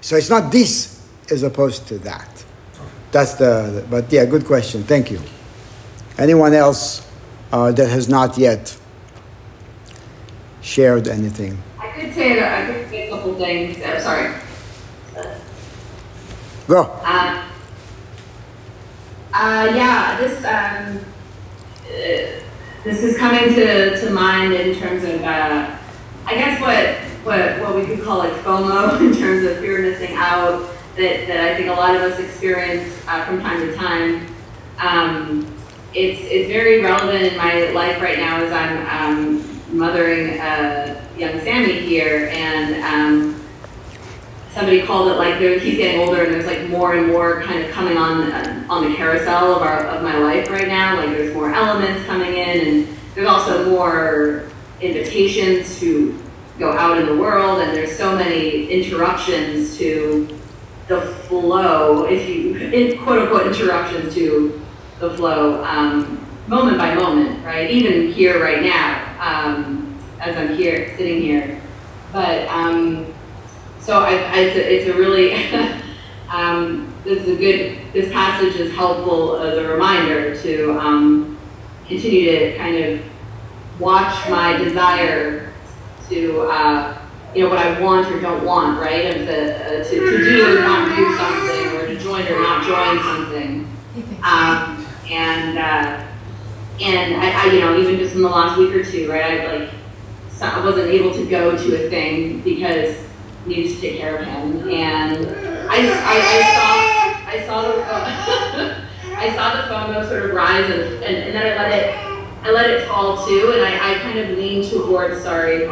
So 0.00 0.16
it's 0.16 0.30
not 0.30 0.50
this 0.50 1.06
as 1.30 1.42
opposed 1.42 1.86
to 1.88 1.98
that. 1.98 2.44
That's 3.12 3.34
the, 3.34 3.84
but 3.90 4.12
yeah, 4.12 4.24
good 4.24 4.46
question. 4.46 4.82
Thank 4.84 5.10
you. 5.10 5.20
Anyone 6.18 6.54
else 6.54 7.06
uh, 7.52 7.72
that 7.72 7.88
has 7.88 8.08
not 8.08 8.38
yet 8.38 8.76
shared 10.60 11.08
anything? 11.08 11.60
I 12.00 12.04
could 12.04 12.14
say 12.14 12.34
that 12.36 12.62
I 12.62 12.72
could 12.72 12.88
say 12.88 13.08
a 13.08 13.10
couple 13.10 13.34
things. 13.34 13.76
I'm 13.84 14.00
sorry. 14.00 14.34
Go. 16.66 16.84
Um, 17.04 17.50
uh, 19.34 19.70
yeah, 19.74 20.16
this 20.18 20.38
um, 20.38 21.04
uh, 21.84 22.40
this 22.84 23.02
is 23.02 23.18
coming 23.18 23.52
to, 23.54 24.00
to 24.00 24.10
mind 24.12 24.54
in 24.54 24.74
terms 24.80 25.04
of 25.04 25.20
uh, 25.22 25.76
I 26.24 26.34
guess 26.34 26.58
what 26.58 26.96
what 27.26 27.60
what 27.60 27.76
we 27.76 27.84
could 27.84 28.02
call 28.02 28.16
like 28.16 28.32
FOMO 28.44 28.98
in 29.12 29.14
terms 29.20 29.44
of 29.44 29.58
fear 29.58 29.84
of 29.84 29.92
missing 29.92 30.16
out 30.16 30.70
that, 30.96 31.26
that 31.26 31.52
I 31.52 31.54
think 31.54 31.68
a 31.68 31.74
lot 31.74 31.94
of 31.94 32.00
us 32.00 32.18
experience 32.18 32.98
uh, 33.08 33.26
from 33.26 33.42
time 33.42 33.60
to 33.60 33.74
time. 33.74 34.26
Um, 34.78 35.54
it's 35.92 36.22
it's 36.22 36.48
very 36.48 36.80
relevant 36.80 37.24
in 37.24 37.36
my 37.36 37.72
life 37.72 38.00
right 38.00 38.18
now 38.18 38.42
as 38.42 38.52
I'm 38.52 38.86
um, 38.88 39.78
mothering 39.78 40.40
uh, 40.40 40.99
young 41.20 41.38
Sammy 41.40 41.80
here 41.80 42.28
and. 42.32 42.82
Um, 42.82 43.40
somebody 44.52 44.82
called 44.82 45.08
it 45.08 45.14
like 45.14 45.40
he's 45.62 45.76
getting 45.76 46.00
older 46.00 46.24
and 46.24 46.34
there's 46.34 46.46
like 46.46 46.68
more 46.68 46.94
and 46.94 47.06
more 47.06 47.40
kind 47.42 47.64
of 47.64 47.70
coming 47.70 47.96
on 47.96 48.32
uh, 48.32 48.66
on 48.68 48.90
the 48.90 48.96
carousel 48.96 49.54
of 49.54 49.62
our 49.62 49.86
of 49.86 50.02
my 50.02 50.18
life 50.18 50.50
right 50.50 50.66
now 50.66 50.96
like 50.96 51.10
there's 51.10 51.32
more 51.32 51.52
elements 51.52 52.04
coming 52.06 52.34
in 52.34 52.66
and 52.66 52.88
there's 53.14 53.28
also 53.28 53.70
more 53.70 54.48
invitations 54.80 55.78
to 55.78 56.20
go 56.58 56.72
out 56.72 56.98
in 56.98 57.06
the 57.06 57.16
world 57.16 57.60
and 57.60 57.76
there's 57.76 57.96
so 57.96 58.14
many 58.16 58.66
interruptions 58.66 59.78
to 59.78 60.28
the 60.88 61.00
flow 61.00 62.04
if 62.06 62.28
you 62.28 62.56
in, 62.56 62.98
quote 63.02 63.20
unquote 63.20 63.46
interruptions 63.46 64.12
to 64.14 64.60
the 64.98 65.14
flow 65.14 65.62
um, 65.64 66.26
moment 66.48 66.76
by 66.76 66.94
moment 66.94 67.44
right 67.44 67.70
even 67.70 68.10
here 68.12 68.42
right 68.42 68.62
now 68.62 69.06
um, 69.20 69.79
as 70.20 70.36
i'm 70.36 70.56
here 70.56 70.94
sitting 70.96 71.20
here 71.20 71.60
but 72.12 72.48
um, 72.48 73.14
so 73.80 74.00
I, 74.00 74.12
I, 74.12 74.38
it's, 74.40 74.56
a, 74.56 74.74
it's 74.74 74.88
a 74.88 74.98
really, 74.98 75.32
um, 76.32 76.92
this 77.04 77.22
is 77.22 77.28
a 77.28 77.36
good, 77.36 77.92
this 77.92 78.12
passage 78.12 78.56
is 78.56 78.74
helpful 78.74 79.36
as 79.40 79.56
a 79.56 79.68
reminder 79.68 80.36
to 80.42 80.78
um, 80.78 81.38
continue 81.86 82.30
to 82.30 82.58
kind 82.58 82.76
of 82.76 83.00
watch 83.78 84.28
my 84.28 84.56
desire 84.58 85.52
to, 86.08 86.40
uh, 86.42 86.98
you 87.34 87.44
know, 87.44 87.48
what 87.48 87.58
I 87.58 87.80
want 87.80 88.12
or 88.12 88.20
don't 88.20 88.44
want, 88.44 88.80
right? 88.80 89.06
And 89.06 89.28
the, 89.28 89.56
uh, 89.56 89.84
to, 89.84 89.90
to 89.90 90.18
do 90.18 90.58
or 90.58 90.60
not 90.60 90.96
do 90.96 91.16
something, 91.16 91.76
or 91.76 91.86
to 91.86 91.98
join 91.98 92.26
or 92.26 92.42
not 92.42 92.66
join 92.66 93.02
something. 93.02 93.76
Um, 94.22 94.86
and 95.08 95.58
uh, 95.58 96.06
and 96.80 97.14
I, 97.16 97.44
I, 97.44 97.52
you 97.52 97.60
know, 97.60 97.78
even 97.78 97.98
just 97.98 98.14
in 98.14 98.22
the 98.22 98.28
last 98.28 98.58
week 98.58 98.74
or 98.74 98.82
two, 98.82 99.10
right? 99.10 99.40
I 99.40 99.56
like, 99.56 99.70
so 100.40 100.46
I 100.46 100.64
wasn't 100.64 100.88
able 100.88 101.12
to 101.12 101.26
go 101.26 101.54
to 101.54 101.86
a 101.86 101.90
thing 101.90 102.40
because 102.40 102.96
I 103.44 103.48
needed 103.48 103.74
to 103.74 103.80
take 103.82 104.00
care 104.00 104.16
of 104.16 104.26
him, 104.26 104.70
and 104.70 105.26
I, 105.68 105.76
I, 105.76 106.16
I 106.24 106.40
saw, 106.56 107.28
I 107.28 107.46
saw 107.46 107.62
the, 107.62 108.86
I 109.18 109.34
saw 109.34 109.54
the 109.54 109.68
FOMO 109.68 110.08
sort 110.08 110.24
of 110.24 110.34
rise, 110.34 110.64
and, 110.64 110.80
and, 111.04 111.14
and 111.14 111.34
then 111.34 111.46
I 111.46 111.62
let 111.62 111.78
it, 111.78 111.94
I 112.42 112.52
let 112.52 112.70
it 112.70 112.88
fall 112.88 113.26
too, 113.26 113.52
and 113.54 113.62
I, 113.62 113.92
I 113.92 113.98
kind 113.98 114.18
of 114.18 114.38
leaned 114.38 114.70
towards, 114.70 115.22
sorry, 115.22 115.68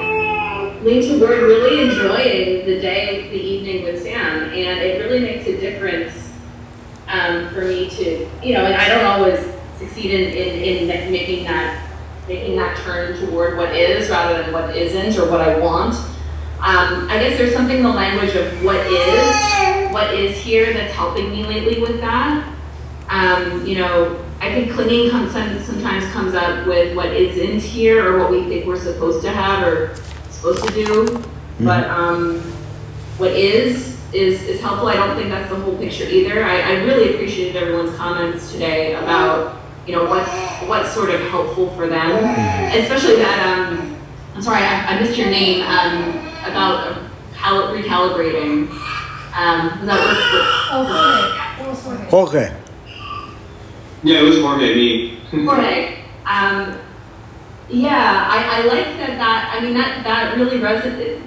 leaned 0.85 1.19
toward 1.19 1.41
really 1.41 1.89
enjoying 1.89 2.66
the 2.66 2.79
day, 2.79 3.31
the 3.31 3.41
evening 3.41 3.85
with 3.85 4.03
Sam, 4.03 4.51
and 4.51 4.81
it 4.81 5.03
really 5.03 5.21
makes 5.21 5.47
a 5.47 5.59
difference 5.59 6.31
um, 7.07 7.49
for 7.55 7.62
me 7.62 7.89
to, 7.89 8.29
you 8.43 8.53
know, 8.53 8.66
and 8.66 8.75
I 8.75 8.89
don't 8.91 9.07
always 9.07 9.41
succeed 9.79 10.11
in, 10.11 10.29
in, 10.29 10.91
in 10.91 11.11
making 11.11 11.45
that 11.45 11.88
making 12.29 12.57
that 12.57 12.76
turn 12.85 13.18
toward 13.18 13.57
what 13.57 13.74
is 13.74 14.11
rather 14.11 14.43
than 14.43 14.53
what 14.53 14.76
isn't 14.76 15.18
or 15.18 15.31
what 15.31 15.41
I 15.41 15.59
want. 15.59 15.95
Um, 16.61 17.09
I 17.09 17.18
guess 17.18 17.39
there's 17.39 17.55
something 17.55 17.79
in 17.79 17.83
the 17.83 17.89
language 17.89 18.35
of 18.35 18.64
what 18.64 18.85
is, 18.87 19.93
what 19.93 20.14
is 20.14 20.37
here 20.37 20.72
that's 20.72 20.93
helping 20.93 21.31
me 21.31 21.45
lately 21.45 21.81
with 21.81 22.01
that. 22.01 22.53
Um, 23.09 23.64
you 23.66 23.79
know, 23.79 24.22
I 24.41 24.53
think 24.53 24.72
clinging 24.72 25.11
comes, 25.11 25.33
sometimes 25.33 26.05
comes 26.12 26.35
up 26.35 26.66
with 26.66 26.95
what 26.95 27.09
isn't 27.09 27.61
here 27.61 28.12
or 28.12 28.18
what 28.18 28.31
we 28.31 28.45
think 28.45 28.66
we're 28.66 28.79
supposed 28.79 29.22
to 29.22 29.31
have 29.31 29.66
or 29.66 29.97
supposed 30.31 30.66
to 30.68 30.72
do. 30.72 31.24
But 31.61 31.89
um, 31.91 32.41
what 33.18 33.33
is 33.33 33.99
is 34.12 34.43
is 34.45 34.61
helpful. 34.61 34.89
I 34.89 34.95
don't 34.95 35.16
think 35.16 35.29
that's 35.29 35.51
the 35.51 35.57
whole 35.57 35.76
picture 35.76 36.05
either. 36.05 36.43
I, 36.43 36.61
I 36.61 36.72
really 36.85 37.14
appreciated 37.14 37.57
everyone's 37.57 37.95
comments 37.97 38.53
today 38.53 38.95
about 38.95 39.57
you 39.89 39.97
know 39.97 40.05
what 40.05 40.22
what's 40.68 40.93
sort 40.93 41.09
of 41.09 41.20
helpful 41.30 41.70
for 41.70 41.86
them, 41.89 42.11
especially 42.76 43.16
that 43.16 43.39
um, 43.72 43.97
I'm 44.34 44.43
sorry 44.43 44.62
I, 44.62 44.84
I 44.97 45.01
missed 45.01 45.16
your 45.16 45.28
name 45.30 45.62
um, 45.62 46.11
about 46.45 46.89
uh, 46.93 47.09
cal- 47.34 47.68
recalibrating. 47.74 48.68
Um, 49.34 49.78
was 49.78 49.86
that 49.86 49.99
what, 49.99 50.18
Oh, 50.70 50.84
Jorge, 50.84 51.59
what 51.59 51.70
was 51.70 51.82
Jorge? 52.11 52.45
Jorge, 52.45 52.57
Yeah, 54.03 54.20
it 54.20 54.24
was 54.24 54.41
Jorge, 54.43 54.74
me. 54.74 55.20
Jorge. 55.47 55.95
Um, 56.26 56.78
yeah, 57.70 58.26
I, 58.30 58.61
I 58.61 58.66
like 58.66 58.86
that. 58.99 59.16
That 59.18 59.55
I 59.57 59.64
mean 59.64 59.72
that 59.74 60.05
that 60.05 60.36
really 60.36 60.59
resonates, 60.59 61.22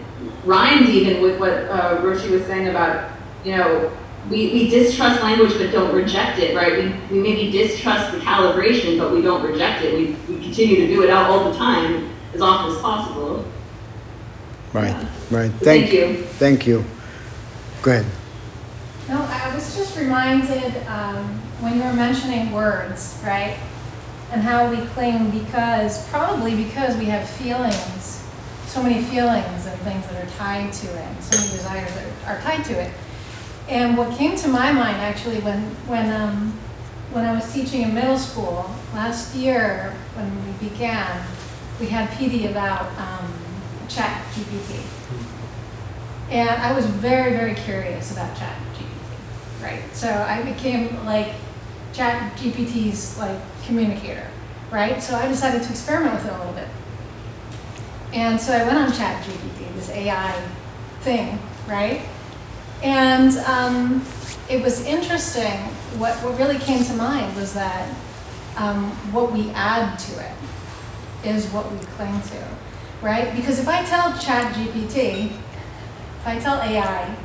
rhymes 0.45 0.89
even 0.89 1.21
with 1.23 1.39
what 1.39 1.51
uh, 1.51 1.99
Roshi 2.01 2.29
was 2.29 2.45
saying 2.45 2.67
about 2.67 3.09
you 3.43 3.57
know 3.57 3.91
we, 4.29 4.53
we 4.53 4.69
distrust 4.69 5.21
language 5.21 5.57
but 5.57 5.71
don't 5.71 5.93
reject 5.95 6.39
it, 6.39 6.55
right? 6.55 6.73
We, 7.09 7.17
we 7.17 7.21
maybe 7.21 7.51
distrust 7.51 8.11
the 8.13 8.19
calibration 8.19 8.97
but 8.97 9.11
we 9.11 9.21
don't 9.21 9.43
reject 9.43 9.83
it. 9.83 9.93
We, 9.95 10.33
we 10.33 10.43
continue 10.43 10.77
to 10.77 10.87
do 10.87 11.03
it 11.03 11.09
out 11.09 11.29
all 11.29 11.51
the 11.51 11.57
time 11.57 12.09
as 12.33 12.41
often 12.41 12.75
as 12.75 12.81
possible. 12.81 13.45
right, 14.73 15.07
right. 15.29 15.51
Thank 15.51 15.91
you. 15.91 16.23
Thank 16.23 16.67
you. 16.67 16.85
Go 17.81 17.91
ahead. 17.91 18.05
No, 19.09 19.21
I 19.21 19.53
was 19.53 19.75
just 19.75 19.97
reminded, 19.97 20.77
um, 20.87 21.25
when 21.59 21.75
you 21.75 21.83
were 21.83 21.93
mentioning 21.93 22.51
words, 22.51 23.19
right? 23.25 23.57
And 24.31 24.41
how 24.41 24.69
we 24.69 24.77
cling 24.87 25.31
because, 25.31 26.07
probably 26.09 26.55
because 26.55 26.95
we 26.95 27.05
have 27.05 27.29
feelings, 27.29 28.23
so 28.67 28.81
many 28.81 29.03
feelings 29.03 29.65
and 29.65 29.79
things 29.81 30.07
that 30.07 30.23
are 30.23 30.29
tied 30.37 30.71
to 30.71 30.87
it, 30.87 31.23
so 31.23 31.37
many 31.37 31.51
desires 31.51 31.93
that 31.93 32.07
are 32.25 32.41
tied 32.41 32.63
to 32.65 32.79
it. 32.79 32.93
And 33.71 33.97
what 33.97 34.15
came 34.17 34.35
to 34.35 34.49
my 34.49 34.73
mind 34.73 34.97
actually 34.97 35.39
when, 35.39 35.61
when, 35.87 36.11
um, 36.13 36.51
when 37.13 37.23
I 37.23 37.33
was 37.33 37.51
teaching 37.53 37.83
in 37.83 37.93
middle 37.93 38.19
school, 38.19 38.69
last 38.93 39.33
year, 39.33 39.95
when 40.13 40.29
we 40.45 40.69
began, 40.69 41.25
we 41.79 41.85
had 41.85 42.09
PD 42.09 42.51
about, 42.51 42.91
um, 42.99 43.33
chat 43.87 44.25
GPT. 44.33 44.81
And 46.29 46.49
I 46.49 46.73
was 46.73 46.85
very, 46.85 47.31
very 47.31 47.55
curious 47.55 48.11
about 48.11 48.35
Chat 48.37 48.57
GPT, 48.73 49.63
right? 49.63 49.81
So 49.93 50.09
I 50.09 50.41
became 50.43 51.05
like 51.05 51.33
Chat 51.93 52.37
GPT's 52.37 53.17
like 53.17 53.37
communicator, 53.65 54.27
right? 54.71 55.03
So 55.03 55.15
I 55.15 55.27
decided 55.27 55.63
to 55.63 55.69
experiment 55.69 56.15
with 56.15 56.25
it 56.25 56.33
a 56.33 56.37
little 56.37 56.53
bit. 56.53 56.67
And 58.13 58.39
so 58.39 58.53
I 58.53 58.65
went 58.65 58.77
on 58.77 58.91
Chat 58.93 59.25
GPT, 59.25 59.75
this 59.75 59.89
AI 59.89 60.41
thing, 61.01 61.37
right? 61.67 62.01
And 62.83 63.37
um, 63.39 64.05
it 64.49 64.61
was 64.61 64.85
interesting. 64.85 65.59
What, 65.97 66.15
what 66.23 66.37
really 66.37 66.57
came 66.57 66.83
to 66.83 66.93
mind 66.93 67.35
was 67.35 67.53
that 67.53 67.87
um, 68.57 68.89
what 69.13 69.31
we 69.31 69.49
add 69.51 69.97
to 69.97 70.25
it 70.25 70.35
is 71.23 71.47
what 71.47 71.71
we 71.71 71.77
cling 71.79 72.21
to, 72.21 72.47
right? 73.01 73.35
Because 73.35 73.59
if 73.59 73.67
I 73.67 73.83
tell 73.85 74.17
Chat 74.17 74.53
GPT, 74.55 75.27
if 75.27 76.27
I 76.27 76.39
tell 76.39 76.59
AI 76.61 77.15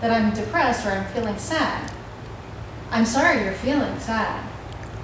that 0.00 0.10
I'm 0.10 0.34
depressed 0.34 0.86
or 0.86 0.90
I'm 0.90 1.06
feeling 1.12 1.38
sad, 1.38 1.92
I'm 2.90 3.04
sorry 3.04 3.42
you're 3.42 3.52
feeling 3.52 3.98
sad. 4.00 4.44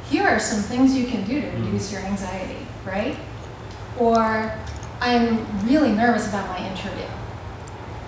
Here 0.08 0.24
are 0.24 0.38
some 0.38 0.62
things 0.62 0.96
you 0.96 1.06
can 1.06 1.24
do 1.24 1.40
to 1.40 1.46
reduce 1.48 1.92
your 1.92 2.02
anxiety, 2.02 2.66
right? 2.84 3.16
Or 3.98 4.52
I'm 5.00 5.66
really 5.66 5.92
nervous 5.92 6.28
about 6.28 6.48
my 6.48 6.68
interview. 6.70 7.06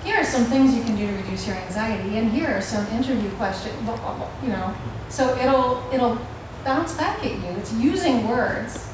Here 0.05 0.17
are 0.17 0.25
some 0.25 0.45
things 0.45 0.75
you 0.75 0.83
can 0.83 0.97
do 0.97 1.07
to 1.07 1.13
reduce 1.15 1.47
your 1.47 1.57
anxiety, 1.57 2.19
and 2.19 2.31
here 2.31 2.49
are 2.49 2.61
some 2.61 2.87
interview 2.89 3.31
questions, 3.33 3.75
blah, 3.83 3.97
blah, 3.97 4.17
blah, 4.17 4.31
you 4.43 4.49
know. 4.49 4.75
So 5.09 5.37
it'll 5.39 5.83
it'll 5.93 6.19
bounce 6.65 6.95
back 6.95 7.25
at 7.25 7.33
you. 7.33 7.59
It's 7.59 7.73
using 7.73 8.29
words. 8.29 8.91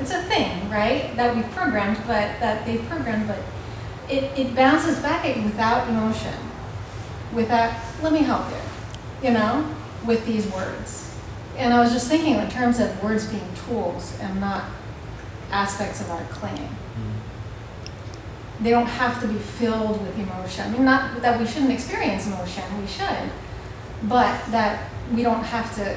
It's 0.00 0.10
a 0.10 0.22
thing, 0.22 0.68
right? 0.70 1.14
That 1.16 1.36
we've 1.36 1.48
programmed, 1.52 1.98
but 1.98 2.40
that 2.40 2.66
they've 2.66 2.82
programmed, 2.88 3.28
but 3.28 3.38
it, 4.08 4.24
it 4.38 4.54
bounces 4.54 4.98
back 4.98 5.24
at 5.24 5.36
you 5.36 5.44
without 5.44 5.88
emotion, 5.88 6.34
without, 7.32 7.74
let 8.02 8.12
me 8.12 8.20
help 8.20 8.48
you, 8.50 9.28
you 9.28 9.34
know, 9.34 9.72
with 10.06 10.26
these 10.26 10.46
words. 10.52 11.14
And 11.56 11.74
I 11.74 11.80
was 11.80 11.92
just 11.92 12.08
thinking 12.08 12.36
in 12.36 12.50
terms 12.50 12.80
of 12.80 13.02
words 13.02 13.26
being 13.26 13.46
tools 13.66 14.18
and 14.20 14.40
not 14.40 14.64
aspects 15.50 16.00
of 16.00 16.10
our 16.10 16.24
clinging. 16.24 16.74
They 18.62 18.70
don't 18.70 18.86
have 18.86 19.20
to 19.22 19.28
be 19.28 19.38
filled 19.38 20.02
with 20.02 20.18
emotion. 20.18 20.66
I 20.66 20.70
mean, 20.70 20.84
not 20.84 21.22
that 21.22 21.40
we 21.40 21.46
shouldn't 21.46 21.72
experience 21.72 22.26
emotion, 22.26 22.64
we 22.80 22.86
should, 22.86 23.30
but 24.02 24.38
that 24.50 24.90
we 25.14 25.22
don't 25.22 25.44
have 25.44 25.74
to 25.76 25.96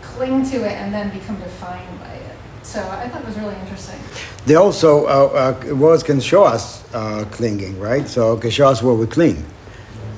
cling 0.00 0.48
to 0.50 0.56
it 0.64 0.72
and 0.72 0.92
then 0.92 1.10
become 1.10 1.38
defined 1.38 2.00
by 2.00 2.14
it. 2.14 2.36
So 2.62 2.80
I 2.80 3.08
thought 3.08 3.22
it 3.22 3.26
was 3.26 3.36
really 3.38 3.54
interesting. 3.60 3.98
They 4.46 4.54
also, 4.54 5.06
uh, 5.06 5.54
uh, 5.70 5.74
words 5.74 6.02
can 6.02 6.20
show 6.20 6.44
us 6.44 6.82
uh, 6.94 7.24
clinging, 7.30 7.78
right? 7.78 8.06
So 8.08 8.34
it 8.34 8.40
can 8.40 8.50
show 8.50 8.68
us 8.68 8.82
where 8.82 8.94
we 8.94 9.06
cling, 9.06 9.44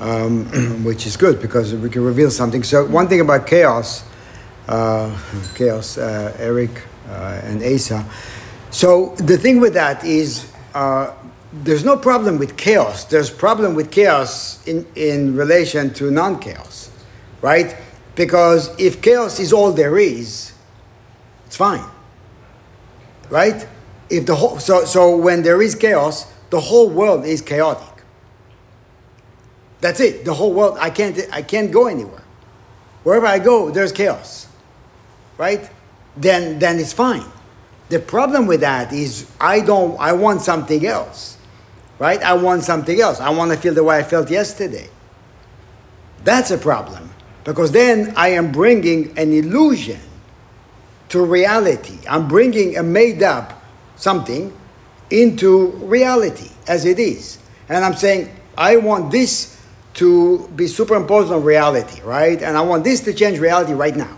um, 0.01 0.47
which 0.84 1.07
is 1.07 1.16
good 1.16 1.41
because 1.41 1.74
we 1.74 1.91
can 1.91 2.03
reveal 2.03 2.30
something. 2.30 2.62
So 2.62 2.86
one 2.86 3.09
thing 3.09 3.20
about 3.20 3.47
chaos, 3.47 4.05
uh, 4.68 5.16
chaos, 5.55 5.99
uh, 5.99 6.36
Eric 6.38 6.82
uh, 7.09 7.41
and 7.45 7.62
Asa. 7.62 8.05
So 8.70 9.14
the 9.16 9.36
thing 9.36 9.61
with 9.61 9.74
that 9.74 10.05
is 10.05 10.51
there's 11.53 11.84
no 11.84 11.96
problem 11.96 12.38
with 12.38 12.57
chaos. 12.57 13.05
There's 13.05 13.30
problem 13.30 13.74
with 13.74 13.90
chaos 13.90 14.64
in, 14.66 14.86
in 14.94 15.34
relation 15.34 15.92
to 15.94 16.11
non-chaos, 16.11 16.90
right? 17.42 17.76
Because 18.14 18.78
if 18.78 19.03
chaos 19.03 19.40
is 19.40 19.53
all 19.53 19.72
there 19.72 19.98
is, 19.98 20.53
it's 21.46 21.57
fine 21.57 21.84
right? 23.30 23.66
If 24.11 24.26
the 24.26 24.34
whole 24.34 24.59
so 24.59 24.84
so 24.84 25.16
when 25.16 25.42
there 25.42 25.62
is 25.62 25.74
chaos, 25.74 26.30
the 26.51 26.61
whole 26.61 26.90
world 26.90 27.24
is 27.24 27.40
chaotic. 27.40 27.86
That's 29.80 30.01
it. 30.01 30.24
The 30.24 30.34
whole 30.34 30.53
world. 30.53 30.76
I 30.80 30.90
can't 30.90 31.18
I 31.32 31.42
can't 31.42 31.72
go 31.72 31.86
anywhere. 31.86 32.24
Wherever 33.05 33.26
I 33.26 33.38
go, 33.38 33.70
there's 33.70 33.92
chaos. 33.92 34.48
Right? 35.38 35.70
Then 36.16 36.59
then 36.59 36.78
it's 36.78 36.92
fine. 36.92 37.24
The 37.88 38.01
problem 38.01 38.46
with 38.46 38.61
that 38.61 38.92
is 38.92 39.30
I 39.40 39.61
don't 39.61 39.98
I 39.98 40.12
want 40.12 40.42
something 40.42 40.84
else. 40.84 41.38
Right? 42.01 42.20
I 42.22 42.32
want 42.32 42.64
something 42.64 43.01
else. 43.01 43.20
I 43.20 43.28
want 43.30 43.53
to 43.53 43.59
feel 43.59 43.74
the 43.74 43.84
way 43.84 43.98
I 43.98 44.03
felt 44.03 44.30
yesterday. 44.30 44.88
That's 46.24 46.51
a 46.51 46.59
problem 46.59 47.11
because 47.44 47.72
then 47.72 48.14
I 48.16 48.30
am 48.30 48.51
bringing 48.51 49.16
an 49.18 49.32
illusion 49.32 50.01
to 51.11 51.22
reality. 51.22 51.98
I'm 52.09 52.26
bringing 52.26 52.78
a 52.78 52.82
made 52.82 53.22
up 53.22 53.62
something 53.96 54.53
into 55.11 55.66
reality 55.66 56.51
as 56.66 56.86
it 56.86 56.98
is. 56.98 57.38
And 57.68 57.84
I'm 57.84 57.94
saying, 57.94 58.34
I 58.57 58.76
want 58.76 59.11
this 59.12 59.61
to 59.94 60.48
be 60.57 60.68
superimposed 60.68 61.30
on 61.30 61.42
reality, 61.42 62.01
right? 62.03 62.40
And 62.40 62.57
I 62.57 62.62
want 62.62 62.82
this 62.82 63.01
to 63.01 63.12
change 63.12 63.38
reality 63.38 63.74
right 63.74 63.94
now. 63.94 64.16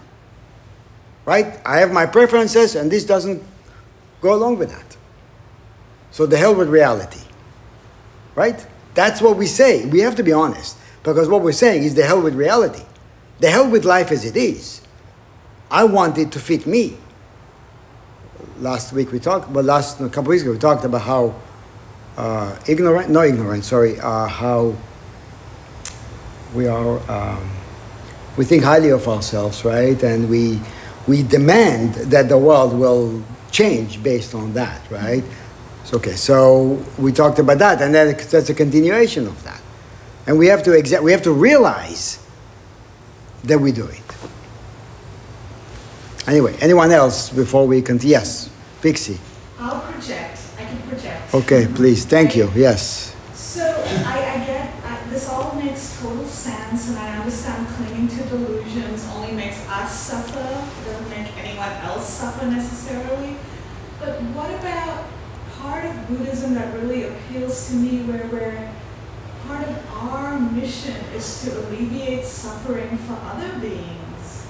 Right? 1.24 1.60
I 1.64 1.78
have 1.78 1.92
my 1.92 2.06
preferences, 2.06 2.76
and 2.76 2.90
this 2.90 3.04
doesn't 3.04 3.42
go 4.20 4.34
along 4.34 4.58
with 4.58 4.70
that. 4.70 4.96
So 6.10 6.26
the 6.26 6.36
hell 6.36 6.54
with 6.54 6.68
reality. 6.68 7.20
Right? 8.34 8.66
That's 8.94 9.20
what 9.20 9.36
we 9.36 9.46
say. 9.46 9.86
We 9.86 10.00
have 10.00 10.16
to 10.16 10.22
be 10.22 10.32
honest. 10.32 10.76
Because 11.02 11.28
what 11.28 11.42
we're 11.42 11.52
saying 11.52 11.82
is 11.82 11.94
the 11.94 12.04
hell 12.04 12.22
with 12.22 12.34
reality. 12.34 12.84
The 13.40 13.50
hell 13.50 13.68
with 13.68 13.84
life 13.84 14.12
as 14.12 14.24
it 14.24 14.36
is. 14.36 14.82
I 15.70 15.84
want 15.84 16.18
it 16.18 16.30
to 16.32 16.38
fit 16.38 16.66
me. 16.66 16.96
Last 18.58 18.92
week 18.92 19.10
we 19.10 19.18
talked, 19.18 19.52
but 19.52 19.64
last 19.64 20.00
a 20.00 20.08
couple 20.08 20.30
weeks 20.30 20.42
ago 20.42 20.52
we 20.52 20.58
talked 20.58 20.84
about 20.84 21.02
how 21.02 21.34
uh, 22.16 22.56
ignorant, 22.68 23.10
no 23.10 23.22
ignorant, 23.22 23.64
sorry, 23.64 23.98
uh, 23.98 24.26
how 24.26 24.76
we 26.54 26.68
are, 26.68 26.98
um, 27.10 27.50
we 28.36 28.44
think 28.44 28.62
highly 28.62 28.90
of 28.90 29.08
ourselves, 29.08 29.64
right? 29.64 30.00
And 30.02 30.28
we 30.28 30.60
we 31.06 31.22
demand 31.22 31.94
that 31.94 32.28
the 32.28 32.38
world 32.38 32.74
will 32.74 33.22
change 33.50 34.02
based 34.02 34.34
on 34.34 34.52
that, 34.54 34.80
right? 34.90 35.24
So, 35.84 35.96
okay, 35.96 36.12
so 36.14 36.82
we 36.98 37.12
talked 37.12 37.38
about 37.38 37.58
that, 37.58 37.82
and 37.82 37.94
then 37.94 38.16
that's 38.16 38.48
a 38.50 38.54
continuation 38.54 39.26
of 39.26 39.42
that, 39.44 39.60
and 40.26 40.38
we 40.38 40.46
have 40.46 40.62
to 40.64 40.70
exa- 40.70 41.02
we 41.02 41.12
have 41.12 41.22
to 41.22 41.32
realize 41.32 42.18
that 43.44 43.60
we 43.60 43.72
do 43.72 43.86
it. 43.86 44.00
Anyway, 46.26 46.56
anyone 46.60 46.92
else 46.92 47.30
before 47.30 47.66
we 47.66 47.82
continue? 47.82 48.12
Yes, 48.12 48.48
Pixie. 48.80 49.18
I'll 49.58 49.80
project, 49.80 50.38
I 50.58 50.64
can 50.64 50.78
project. 50.82 51.34
Okay, 51.34 51.66
please. 51.66 52.04
Thank 52.04 52.36
you. 52.36 52.50
Yes. 52.54 53.14
So, 53.34 53.82
suffer 62.22 62.46
necessarily. 62.46 63.36
But 63.98 64.20
what 64.34 64.50
about 64.50 65.04
part 65.58 65.84
of 65.84 66.08
Buddhism 66.08 66.54
that 66.54 66.74
really 66.74 67.04
appeals 67.04 67.68
to 67.68 67.74
me 67.74 68.02
where 68.02 68.26
where 68.28 68.72
part 69.46 69.66
of 69.66 69.76
our 69.96 70.38
mission 70.38 70.94
is 71.16 71.42
to 71.42 71.58
alleviate 71.66 72.24
for 73.12 73.26
other 73.26 73.58
beings? 73.58 74.46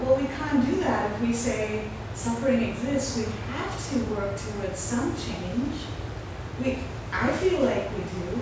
Well, 0.00 0.16
we 0.16 0.26
can't 0.26 0.64
do 0.64 0.80
that 0.80 1.12
if 1.12 1.20
we 1.20 1.32
say 1.32 1.88
suffering 2.14 2.62
exists. 2.62 3.16
We 3.18 3.24
have 3.52 3.90
to 3.90 3.98
work 4.14 4.36
towards 4.38 4.78
some 4.78 5.14
change. 5.16 5.74
We, 6.62 6.78
I 7.12 7.32
feel 7.32 7.60
like 7.62 7.90
we 7.90 8.04
do. 8.04 8.40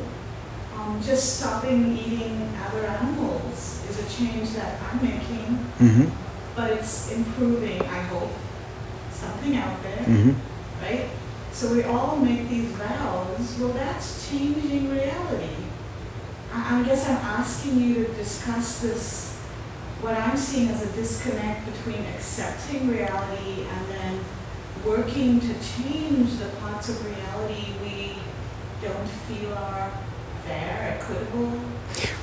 Um, 0.77 1.01
just 1.03 1.39
stopping 1.39 1.97
eating 1.97 2.53
other 2.67 2.85
animals 2.87 3.85
is 3.89 3.99
a 4.01 4.17
change 4.19 4.51
that 4.51 4.81
I'm 4.83 5.03
making, 5.03 5.59
Mm-hmm. 5.79 6.05
but 6.57 6.71
it's 6.73 7.11
improving, 7.13 7.81
I 7.83 8.03
hope, 8.03 8.31
something 9.13 9.57
out 9.57 9.83
there, 9.83 10.05
Mm-hmm. 10.05 10.83
right? 10.83 11.09
So 11.53 11.75
we 11.75 11.83
all 11.85 12.17
make 12.17 12.49
these 12.49 12.67
vows, 12.71 13.59
well, 13.61 13.73
that's 13.73 14.29
changing 14.31 14.91
reality. 14.91 15.55
I, 16.55 16.83
guess 16.85 17.09
I'm 17.09 17.17
asking 17.17 17.81
you 17.81 18.05
to 18.05 18.13
discuss 18.15 18.81
this, 18.81 19.37
what 20.01 20.17
I'm 20.17 20.37
seeing 20.37 20.69
as 20.69 20.83
a 20.83 20.93
disconnect 20.93 21.67
between 21.67 22.05
accepting 22.07 22.89
reality 22.89 23.65
and 23.71 23.89
then 23.89 24.21
working 24.85 25.41
to 25.41 25.55
change 25.55 26.39
the 26.39 26.49
parts 26.61 26.89
of 26.89 27.05
reality 27.07 27.67
we 27.83 28.17
don't 28.83 29.09
feel 29.09 29.53
are 29.55 29.91
fair, 30.45 30.99
equitable. 31.01 31.61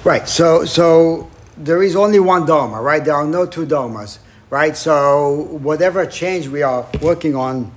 Right. 0.03 0.27
So 0.27 0.65
so 0.65 1.29
there 1.57 1.81
is 1.81 1.95
only 1.95 2.19
one 2.19 2.45
dharma, 2.45 2.81
right? 2.81 3.03
There 3.03 3.15
are 3.15 3.25
no 3.25 3.45
two 3.45 3.65
dharmas, 3.65 4.19
right? 4.49 4.75
So 4.75 5.47
whatever 5.61 6.05
change 6.05 6.47
we 6.47 6.61
are 6.61 6.85
working 7.01 7.35
on 7.35 7.71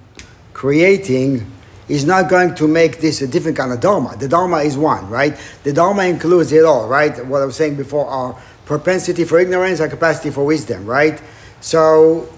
creating 0.53 1.47
is 1.89 2.05
not 2.05 2.31
going 2.31 2.55
to 2.55 2.69
make 2.69 3.01
this 3.01 3.23
a 3.23 3.27
different 3.27 3.57
kind 3.57 3.73
of 3.73 3.81
dharma. 3.81 4.17
The 4.17 4.29
dharma 4.29 4.59
is 4.59 4.77
one, 4.77 5.09
right? 5.11 5.39
The 5.65 5.73
dharma 5.73 6.05
includes 6.05 6.53
it 6.53 6.65
all, 6.65 6.89
right? 6.89 7.25
What 7.27 7.43
I 7.43 7.45
was 7.45 7.57
saying 7.57 7.77
before, 7.77 8.07
our 8.07 8.41
propensity 8.65 9.25
for 9.25 9.39
ignorance, 9.39 9.81
our 9.81 9.89
capacity 9.89 10.31
for 10.31 10.45
wisdom, 10.45 10.87
right? 10.87 11.21
So 11.61 12.29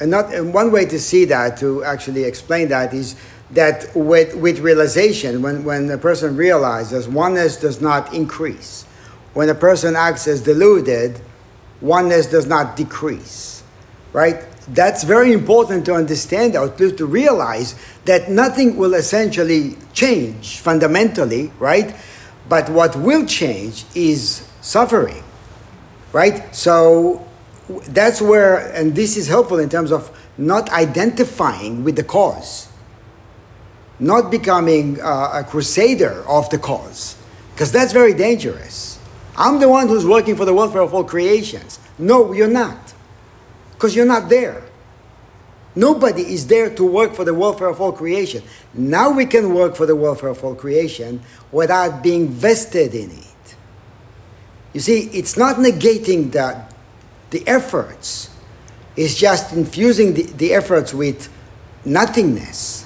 and 0.00 0.10
not 0.10 0.34
and 0.34 0.52
one 0.52 0.72
way 0.72 0.86
to 0.86 0.98
see 0.98 1.26
that 1.26 1.58
to 1.58 1.84
actually 1.84 2.24
explain 2.24 2.68
that 2.68 2.92
is 2.92 3.14
that 3.50 3.94
with, 3.94 4.34
with 4.36 4.60
realization 4.60 5.42
when, 5.42 5.64
when 5.64 5.90
a 5.90 5.98
person 5.98 6.36
realizes 6.36 7.06
oneness 7.06 7.56
does 7.56 7.80
not 7.80 8.12
increase 8.14 8.84
when 9.34 9.48
a 9.48 9.54
person 9.54 9.94
acts 9.94 10.26
as 10.26 10.42
deluded 10.42 11.20
oneness 11.80 12.26
does 12.26 12.46
not 12.46 12.76
decrease 12.76 13.62
right 14.12 14.44
that's 14.68 15.04
very 15.04 15.32
important 15.32 15.84
to 15.86 15.94
understand 15.94 16.56
or 16.56 16.68
to, 16.68 16.92
to 16.92 17.06
realize 17.06 17.74
that 18.04 18.30
nothing 18.30 18.76
will 18.76 18.94
essentially 18.94 19.76
change 19.92 20.58
fundamentally 20.58 21.50
right 21.58 21.94
but 22.48 22.68
what 22.68 22.96
will 22.96 23.26
change 23.26 23.84
is 23.94 24.46
suffering 24.60 25.22
right 26.12 26.54
so 26.54 27.26
that's 27.88 28.20
where, 28.20 28.58
and 28.74 28.94
this 28.94 29.16
is 29.16 29.28
helpful 29.28 29.58
in 29.58 29.68
terms 29.68 29.92
of 29.92 30.10
not 30.36 30.70
identifying 30.70 31.84
with 31.84 31.96
the 31.96 32.04
cause, 32.04 32.68
not 33.98 34.30
becoming 34.30 35.00
uh, 35.00 35.32
a 35.34 35.44
crusader 35.44 36.24
of 36.28 36.48
the 36.50 36.58
cause, 36.58 37.16
because 37.54 37.70
that's 37.70 37.92
very 37.92 38.14
dangerous. 38.14 38.98
I'm 39.36 39.60
the 39.60 39.68
one 39.68 39.88
who's 39.88 40.06
working 40.06 40.36
for 40.36 40.44
the 40.44 40.54
welfare 40.54 40.82
of 40.82 40.92
all 40.92 41.04
creations. 41.04 41.78
No, 41.98 42.32
you're 42.32 42.48
not, 42.48 42.89
because 43.80 43.96
you're 43.96 44.04
not 44.04 44.28
there. 44.28 44.62
Nobody 45.74 46.20
is 46.20 46.48
there 46.48 46.68
to 46.74 46.84
work 46.84 47.14
for 47.14 47.24
the 47.24 47.32
welfare 47.32 47.68
of 47.68 47.80
all 47.80 47.92
creation. 47.92 48.42
Now 48.74 49.10
we 49.10 49.24
can 49.24 49.54
work 49.54 49.74
for 49.74 49.86
the 49.86 49.96
welfare 49.96 50.28
of 50.28 50.44
all 50.44 50.54
creation 50.54 51.22
without 51.50 52.02
being 52.02 52.28
vested 52.28 52.94
in 52.94 53.10
it. 53.10 53.54
You 54.74 54.80
see, 54.80 55.04
it's 55.14 55.38
not 55.38 55.56
negating 55.56 56.30
the 56.32 56.62
the 57.30 57.46
efforts 57.46 58.28
it's 58.96 59.14
just 59.14 59.52
infusing 59.52 60.14
the, 60.14 60.24
the 60.24 60.52
efforts 60.52 60.92
with 60.92 61.28
nothingness 61.84 62.84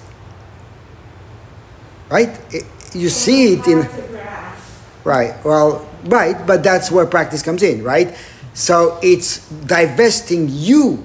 right 2.11 2.39
It- 2.53 2.67
you 2.93 3.09
see 3.09 3.55
it 3.55 3.67
in 3.67 3.83
Hard 3.83 3.97
to 3.97 4.03
grasp. 4.13 4.63
right 5.05 5.45
well 5.45 5.89
right 6.05 6.47
but 6.47 6.63
that's 6.63 6.91
where 6.91 7.07
practice 7.07 7.43
comes 7.43 7.63
in 7.63 7.83
right 7.83 8.15
so 8.55 8.99
it's 9.03 9.49
divesting 9.67 10.49
you 10.49 11.05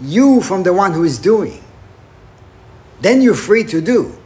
you 0.00 0.40
from 0.40 0.62
the 0.62 0.72
one 0.72 0.92
who 0.92 1.02
is 1.02 1.18
doing 1.18 1.62
then 3.00 3.20
you're 3.20 3.34
free 3.34 3.64
to 3.64 3.80
do 3.80 4.16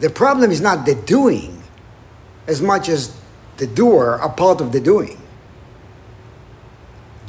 the 0.00 0.10
problem 0.10 0.50
is 0.50 0.60
not 0.60 0.84
the 0.84 0.94
doing 0.94 1.62
as 2.46 2.60
much 2.60 2.88
as 2.88 3.18
the 3.56 3.66
doer 3.66 4.20
a 4.22 4.28
part 4.28 4.60
of 4.60 4.72
the 4.72 4.80
doing 4.80 5.20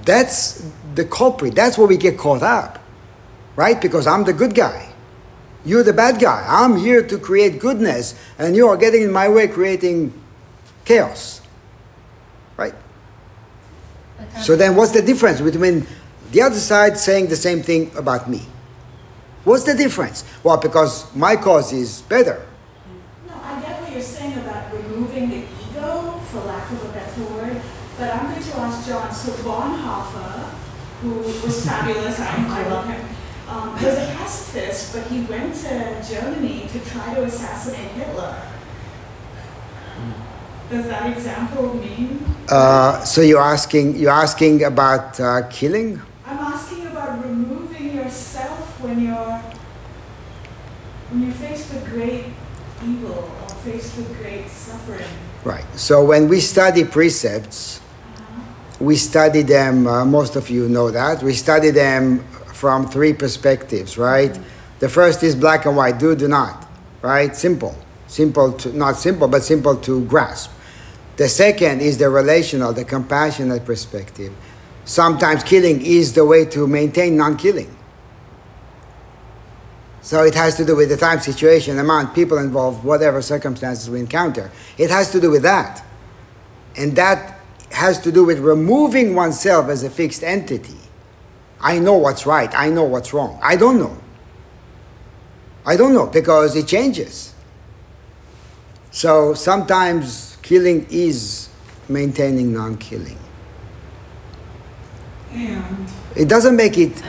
that's 0.08 0.64
the 0.96 1.04
culprit. 1.04 1.54
That's 1.54 1.78
where 1.78 1.86
we 1.86 1.98
get 1.98 2.18
caught 2.18 2.42
up, 2.42 2.80
right? 3.58 3.80
Because 3.80 4.08
I'm 4.08 4.24
the 4.24 4.32
good 4.32 4.56
guy. 4.56 4.90
You're 5.66 5.84
the 5.84 5.92
bad 5.92 6.20
guy. 6.20 6.46
I'm 6.48 6.78
here 6.78 7.06
to 7.06 7.18
create 7.20 7.60
goodness, 7.60 8.16
and 8.40 8.56
you 8.56 8.70
are 8.70 8.78
getting 8.78 9.04
in 9.04 9.12
my 9.12 9.28
way, 9.28 9.50
creating 9.50 10.14
chaos, 10.86 11.42
So 14.42 14.56
then, 14.56 14.76
what's 14.76 14.92
the 14.92 15.02
difference 15.02 15.42
between 15.42 15.86
the 16.32 16.42
other 16.42 16.60
side 16.60 16.98
saying 16.98 17.28
the 17.28 17.36
same 17.36 17.62
thing 17.62 17.92
about 17.96 18.30
me? 18.30 18.42
What's 19.44 19.64
the 19.64 19.74
difference? 19.74 20.24
Well, 20.44 20.58
because 20.58 21.14
my 21.16 21.36
cause 21.36 21.72
is 21.72 22.02
better. 22.02 22.46
No, 23.28 23.34
I 23.44 23.62
get 23.62 23.82
what 23.82 23.92
you're 23.92 24.02
saying 24.02 24.38
about 24.40 24.74
removing 24.74 25.30
the 25.30 25.38
ego, 25.38 26.20
for 26.32 26.42
lack 26.42 26.70
of 26.72 26.84
a 26.84 26.90
better 26.90 27.24
word, 27.34 27.62
but 27.98 28.14
I'm 28.14 28.32
going 28.32 28.44
to 28.44 28.58
ask 28.58 28.88
John. 28.88 29.14
So 29.14 29.32
Bonhoeffer, 29.44 30.50
who 31.02 31.14
was 31.46 31.66
fabulous, 31.66 32.20
I, 32.20 32.36
I 32.36 32.68
love 32.70 32.90
him, 32.90 33.08
um, 33.48 33.74
was 33.74 33.84
a 33.84 34.14
pacifist, 34.18 34.94
but 34.94 35.08
he 35.08 35.22
went 35.22 35.56
to 35.56 36.04
Germany 36.08 36.68
to 36.72 36.80
try 36.82 37.14
to 37.14 37.24
assassinate 37.24 37.92
Hitler. 37.92 38.42
Does 40.70 40.86
that 40.88 41.16
example 41.16 41.76
mean? 41.76 42.20
Uh, 42.50 43.02
so 43.06 43.22
you're 43.22 43.42
asking 43.42 43.96
you're 43.96 44.12
asking 44.12 44.66
about 44.66 45.18
uh, 45.20 45.48
killing? 45.50 46.02
I'm 46.26 46.40
asking 46.40 46.88
about 46.88 47.24
removing 47.24 47.96
yourself 47.96 48.82
when 48.82 49.02
you're 49.02 49.42
when 51.10 51.24
you're 51.24 51.34
faced 51.36 51.74
with 51.74 51.86
great 51.86 52.26
evil 52.84 53.32
or 53.44 53.50
faced 53.64 53.96
with 53.96 54.18
great 54.18 54.50
suffering. 54.50 55.08
Right. 55.46 55.66
So 55.78 56.04
when 56.04 56.28
we 56.28 56.42
study 56.42 56.84
precepts, 56.84 57.80
we 58.82 58.98
study 58.98 59.44
them. 59.44 59.88
Uh, 59.88 60.04
most 60.04 60.36
of 60.36 60.50
you 60.50 60.68
know 60.68 60.92
that 60.92 61.24
we 61.24 61.34
study 61.34 61.70
them 61.70 62.20
from 62.54 62.88
three 62.90 63.14
perspectives. 63.14 63.98
Right. 63.98 64.38
The 64.80 64.90
first 64.90 65.24
is 65.24 65.34
black 65.34 65.66
and 65.66 65.78
white. 65.78 65.98
Do 65.98 66.14
do 66.14 66.28
not. 66.28 66.68
Right. 67.02 67.34
Simple. 67.34 67.74
Simple 68.08 68.52
to 68.54 68.76
not 68.76 68.98
simple, 68.98 69.30
but 69.30 69.44
simple 69.44 69.78
to 69.78 70.04
grasp. 70.06 70.52
The 71.18 71.28
second 71.28 71.82
is 71.82 71.98
the 71.98 72.10
relational, 72.10 72.74
the 72.74 72.86
compassionate 72.86 73.66
perspective. 73.66 74.34
Sometimes 74.86 75.44
killing 75.44 75.86
is 75.86 76.14
the 76.14 76.26
way 76.26 76.46
to 76.46 76.68
maintain 76.68 77.18
non-killing. 77.18 77.76
So 80.02 80.24
it 80.24 80.36
has 80.36 80.56
to 80.56 80.64
do 80.64 80.76
with 80.76 80.88
the 80.90 80.96
time, 80.96 81.20
situation, 81.20 81.78
amount, 81.80 82.16
people 82.16 82.38
involved, 82.38 82.84
whatever 82.84 83.22
circumstances 83.22 83.90
we 83.90 84.00
encounter. 84.00 84.52
It 84.78 84.90
has 84.90 85.12
to 85.12 85.20
do 85.20 85.30
with 85.30 85.42
that. 85.42 85.84
And 86.78 86.96
that 86.96 87.40
has 87.72 88.00
to 88.02 88.12
do 88.12 88.24
with 88.24 88.40
removing 88.40 89.16
oneself 89.16 89.68
as 89.70 89.84
a 89.84 89.90
fixed 89.90 90.24
entity. 90.24 90.78
I 91.60 91.80
know 91.80 91.98
what's 91.98 92.26
right, 92.26 92.54
I 92.56 92.70
know 92.70 92.84
what's 92.84 93.12
wrong. 93.12 93.40
I 93.42 93.56
don't 93.56 93.80
know. 93.80 93.98
I 95.66 95.76
don't 95.76 95.94
know 95.94 96.06
because 96.06 96.56
it 96.56 96.68
changes. 96.68 97.34
So 98.92 99.34
sometimes 99.34 100.27
killing 100.42 100.86
is 100.90 101.50
maintaining 101.90 102.54
non 102.54 102.78
killing. 102.78 103.18
And 105.34 105.88
It 106.16 106.28
doesn't 106.28 106.56
make 106.56 106.78
it 106.78 107.02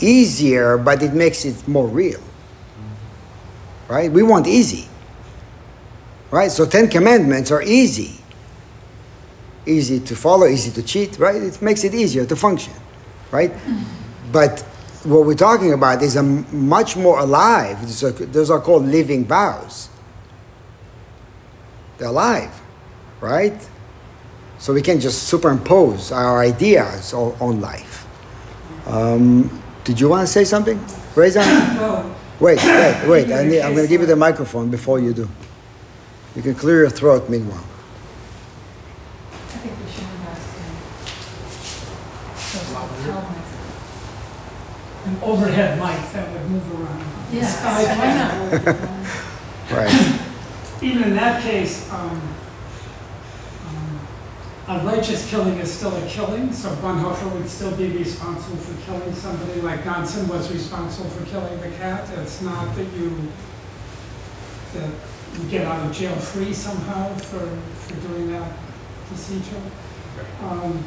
easier, 0.00 0.78
but 0.78 1.02
it 1.02 1.12
makes 1.12 1.44
it 1.44 1.66
more 1.68 1.86
real. 1.86 2.20
Right? 3.88 4.10
We 4.10 4.22
want 4.22 4.46
easy. 4.46 4.88
Right? 6.30 6.50
So 6.50 6.66
Ten 6.66 6.88
Commandments 6.88 7.50
are 7.50 7.62
easy. 7.62 8.20
Easy 9.66 10.00
to 10.00 10.16
follow, 10.16 10.46
easy 10.46 10.70
to 10.72 10.82
cheat, 10.82 11.18
right? 11.18 11.36
It 11.36 11.60
makes 11.60 11.84
it 11.84 11.94
easier 11.94 12.24
to 12.26 12.36
function. 12.36 12.72
Right? 13.30 13.52
But 14.32 14.60
what 15.04 15.26
we're 15.26 15.34
talking 15.34 15.72
about 15.72 16.02
is 16.02 16.16
a 16.16 16.22
much 16.22 16.96
more 16.96 17.18
alive. 17.18 17.80
Those 17.82 18.04
are, 18.04 18.10
those 18.10 18.50
are 18.50 18.60
called 18.60 18.86
living 18.86 19.24
vows. 19.24 19.88
They're 21.98 22.08
alive, 22.08 22.60
right? 23.20 23.68
So 24.58 24.72
we 24.72 24.82
can 24.82 25.00
just 25.00 25.28
superimpose 25.28 26.10
our 26.12 26.40
ideas 26.40 27.12
on, 27.14 27.34
on 27.40 27.60
life. 27.60 28.06
Um, 28.86 29.62
Did 29.84 30.00
you 30.00 30.08
want 30.08 30.26
to 30.26 30.32
say 30.32 30.44
something? 30.44 30.78
Raise 31.14 31.34
your 31.34 31.44
hand. 31.52 31.78
Well, 31.78 32.14
Wait, 32.40 32.58
wait, 32.62 33.08
wait. 33.08 33.32
I 33.32 33.42
need, 33.44 33.60
I'm 33.62 33.74
going 33.74 33.84
to 33.84 33.88
give 33.88 34.00
you 34.00 34.06
the 34.06 34.14
microphone 34.14 34.70
before 34.70 35.00
you 35.00 35.12
do. 35.12 35.28
You 36.36 36.42
can 36.42 36.54
clear 36.54 36.82
your 36.82 36.90
throat 36.90 37.28
meanwhile. 37.28 37.64
I 39.32 39.36
think 39.58 39.74
we 39.74 39.90
should 39.90 40.04
invest 40.04 40.54
in 42.54 42.74
those 42.74 43.04
helmets. 43.04 43.52
An 45.06 45.18
overhead 45.20 45.78
mic 45.80 46.12
that 46.12 46.30
would 46.32 46.48
move 46.48 46.80
around. 46.80 47.04
Yes, 47.32 47.60
why 47.98 48.14
not? 48.14 48.76
Right. 49.70 50.20
Even 50.80 51.02
in 51.02 51.14
that 51.16 51.42
case, 51.42 51.90
um, 51.92 52.22
a 54.68 54.80
righteous 54.84 55.28
killing 55.30 55.58
is 55.58 55.72
still 55.72 55.96
a 55.96 56.06
killing, 56.06 56.52
so 56.52 56.68
Bonhoeffer 56.76 57.32
would 57.34 57.48
still 57.48 57.74
be 57.76 57.88
responsible 57.88 58.56
for 58.58 58.86
killing 58.86 59.14
somebody 59.14 59.60
like 59.62 59.82
Johnson 59.84 60.28
was 60.28 60.52
responsible 60.52 61.08
for 61.10 61.24
killing 61.26 61.60
the 61.60 61.70
cat. 61.76 62.08
It's 62.18 62.42
not 62.42 62.74
that 62.76 62.92
you, 62.92 63.28
that 64.74 64.90
you 65.38 65.48
get 65.48 65.66
out 65.66 65.86
of 65.86 65.92
jail 65.96 66.14
free 66.16 66.52
somehow 66.52 67.14
for, 67.14 67.46
for 67.86 68.08
doing 68.08 68.30
that 68.32 68.52
procedure. 69.08 69.62
Um, 70.42 70.84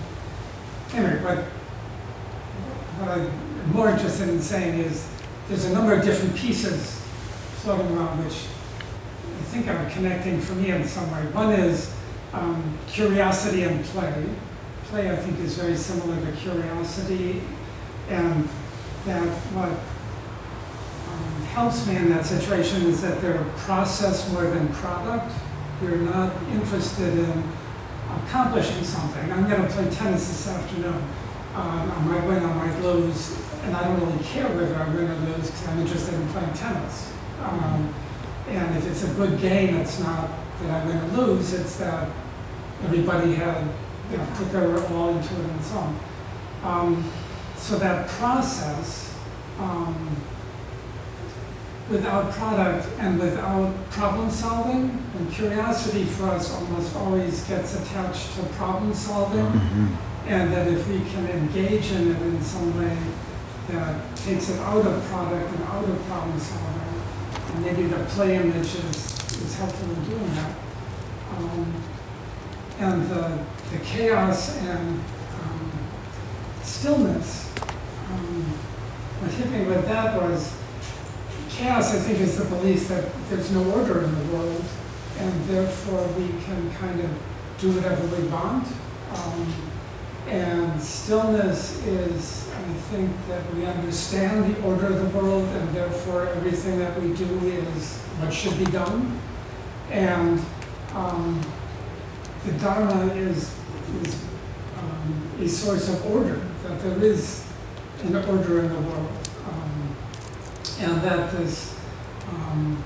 Anyway, 0.93 1.21
but 1.23 1.37
what 2.99 3.17
I'm 3.17 3.71
more 3.71 3.89
interested 3.89 4.27
in 4.27 4.41
saying 4.41 4.79
is, 4.79 5.07
there's 5.47 5.65
a 5.65 5.73
number 5.73 5.93
of 5.93 6.03
different 6.03 6.35
pieces 6.35 7.01
floating 7.61 7.95
around 7.95 8.23
which 8.25 8.45
I 9.39 9.43
think 9.43 9.67
are 9.69 9.89
connecting 9.89 10.41
for 10.41 10.53
me 10.55 10.71
in 10.71 10.85
some 10.85 11.09
way. 11.11 11.21
One 11.31 11.53
is 11.53 11.93
um, 12.33 12.77
curiosity 12.87 13.63
and 13.63 13.83
play. 13.85 14.25
Play, 14.85 15.09
I 15.09 15.15
think, 15.15 15.39
is 15.39 15.57
very 15.57 15.75
similar 15.75 16.19
to 16.19 16.31
curiosity, 16.37 17.41
and 18.09 18.47
that 19.05 19.27
what 19.53 19.69
um, 19.69 21.45
helps 21.45 21.87
me 21.87 21.95
in 21.95 22.09
that 22.09 22.25
situation 22.25 22.83
is 22.83 23.01
that 23.01 23.21
they're 23.21 23.43
process 23.57 24.31
more 24.31 24.43
than 24.43 24.67
product. 24.69 25.31
You're 25.81 25.97
not 25.97 26.33
interested 26.51 27.17
in 27.17 27.43
accomplishing 28.25 28.83
something. 28.83 29.31
I'm 29.31 29.49
going 29.49 29.61
to 29.61 29.69
play 29.69 29.89
tennis 29.89 30.27
this 30.27 30.47
afternoon. 30.47 31.01
Um, 31.55 31.91
I 31.91 31.99
might 32.03 32.27
win, 32.27 32.43
I 32.43 32.53
might 32.53 32.81
lose, 32.81 33.37
and 33.63 33.75
I 33.75 33.83
don't 33.83 33.99
really 33.99 34.23
care 34.23 34.47
whether 34.47 34.75
I 34.75 34.87
win 34.89 35.09
or 35.09 35.15
lose 35.35 35.49
because 35.49 35.67
I'm 35.67 35.79
interested 35.79 36.13
in 36.13 36.27
playing 36.29 36.53
tennis. 36.53 37.13
Um, 37.41 37.93
and 38.47 38.77
if 38.77 38.87
it's 38.87 39.03
a 39.03 39.13
good 39.15 39.39
game, 39.39 39.75
it's 39.75 39.99
not 39.99 40.29
that 40.63 40.81
I'm 40.81 40.87
going 40.87 41.09
to 41.09 41.21
lose, 41.21 41.53
it's 41.53 41.77
that 41.77 42.09
everybody 42.83 43.33
had, 43.35 43.67
you 44.11 44.17
know, 44.17 44.27
put 44.35 44.51
their 44.51 44.67
all 44.87 45.09
into 45.09 45.33
it 45.33 45.45
and 45.45 45.63
so 45.63 45.77
on. 45.77 45.99
Um, 46.63 47.11
so 47.57 47.77
that 47.79 48.07
process, 48.07 49.15
um, 49.59 50.15
without 51.89 52.31
product 52.31 52.87
and 52.99 53.19
without 53.19 53.73
problem 53.91 54.29
solving, 54.31 55.03
and 55.17 55.31
curiosity 55.31 56.05
for 56.05 56.25
us 56.29 56.53
almost 56.53 56.95
always 56.95 57.43
gets 57.43 57.75
attached 57.75 58.35
to 58.35 58.43
problem 58.55 58.93
solving, 58.93 59.45
Mhm. 59.45 59.87
and 60.27 60.53
that 60.53 60.67
if 60.67 60.87
we 60.87 61.01
can 61.01 61.27
engage 61.27 61.91
in 61.91 62.11
it 62.11 62.21
in 62.21 62.41
some 62.41 62.77
way 62.79 62.95
that 63.69 64.15
takes 64.15 64.49
it 64.49 64.59
out 64.61 64.85
of 64.85 65.03
product 65.11 65.49
and 65.53 65.63
out 65.63 65.83
of 65.83 66.07
problem 66.07 66.39
solving, 66.39 67.55
and 67.55 67.65
maybe 67.65 67.87
the 67.87 68.03
play 68.05 68.37
image 68.37 68.75
is, 69.51 69.57
helpful 69.57 69.89
in 69.89 70.03
doing 70.05 70.35
that. 70.35 70.55
Um, 71.37 71.83
and 72.79 73.09
the, 73.09 73.39
the 73.71 73.83
chaos 73.83 74.57
and 74.57 74.99
um, 75.43 75.71
stillness, 76.63 77.53
um, 78.09 78.43
what 79.19 79.31
hit 79.31 79.51
me 79.51 79.65
with 79.65 79.85
that 79.85 80.19
was 80.19 80.55
chaos, 81.49 81.93
I 81.93 81.99
think, 81.99 82.19
is 82.19 82.37
the 82.37 82.45
belief 82.45 82.87
that 82.87 83.11
there's 83.29 83.51
no 83.51 83.63
order 83.71 84.03
in 84.03 84.15
the 84.15 84.35
world, 84.35 84.63
and 85.19 85.45
therefore 85.45 86.07
we 86.17 86.29
can 86.43 86.71
kind 86.75 86.99
of 86.99 87.09
do 87.59 87.71
whatever 87.71 88.05
we 88.07 88.27
want. 88.29 88.67
Um, 89.13 89.53
and 90.27 90.81
stillness 90.81 91.85
is, 91.85 92.47
I 92.49 92.73
think, 92.89 93.11
that 93.27 93.53
we 93.53 93.65
understand 93.65 94.55
the 94.55 94.61
order 94.63 94.87
of 94.87 94.99
the 94.99 95.17
world, 95.17 95.43
and 95.43 95.69
therefore 95.75 96.27
everything 96.27 96.79
that 96.79 96.99
we 97.01 97.13
do 97.13 97.25
is 97.47 97.97
what 98.19 98.33
should 98.33 98.57
be 98.57 98.65
done. 98.65 99.19
And 99.91 100.39
um, 100.93 101.41
the 102.45 102.53
Dharma 102.53 103.13
is, 103.13 103.53
is 104.03 104.25
um, 104.77 105.31
a 105.39 105.47
source 105.47 105.89
of 105.89 106.05
order, 106.15 106.41
that 106.63 106.81
there 106.81 107.03
is 107.03 107.45
an 108.03 108.15
order 108.15 108.61
in 108.61 108.69
the 108.69 108.79
world. 108.79 109.11
Um, 109.49 109.95
and 110.79 111.01
that 111.01 111.31
this 111.33 111.77
um, 112.29 112.81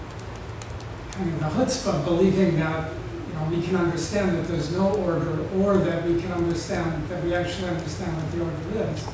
kind 1.11 1.29
of 1.29 1.39
the 1.39 1.45
chutzpah, 1.45 2.03
believing 2.03 2.57
that 2.57 2.91
you 3.27 3.33
know, 3.35 3.49
we 3.51 3.61
can 3.61 3.75
understand 3.75 4.35
that 4.35 4.47
there's 4.47 4.71
no 4.71 4.95
order, 4.95 5.47
or 5.57 5.77
that 5.77 6.07
we 6.07 6.19
can 6.19 6.31
understand 6.31 7.07
that 7.09 7.23
we 7.23 7.35
actually 7.35 7.69
understand 7.69 8.17
what 8.17 8.31
the 8.31 8.41
order 8.41 8.91
is, 8.91 9.07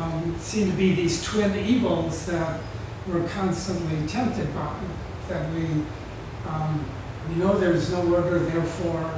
um, 0.00 0.34
seem 0.38 0.70
to 0.70 0.76
be 0.78 0.94
these 0.94 1.22
twin 1.22 1.54
evils 1.58 2.24
that 2.24 2.58
we're 3.06 3.28
constantly 3.28 4.06
tempted 4.08 4.52
by. 4.54 4.74
That 5.28 5.52
we 5.54 5.66
um, 6.48 6.84
we 7.28 7.34
know 7.36 7.58
there's 7.58 7.90
no 7.90 8.14
order, 8.14 8.38
therefore, 8.38 9.12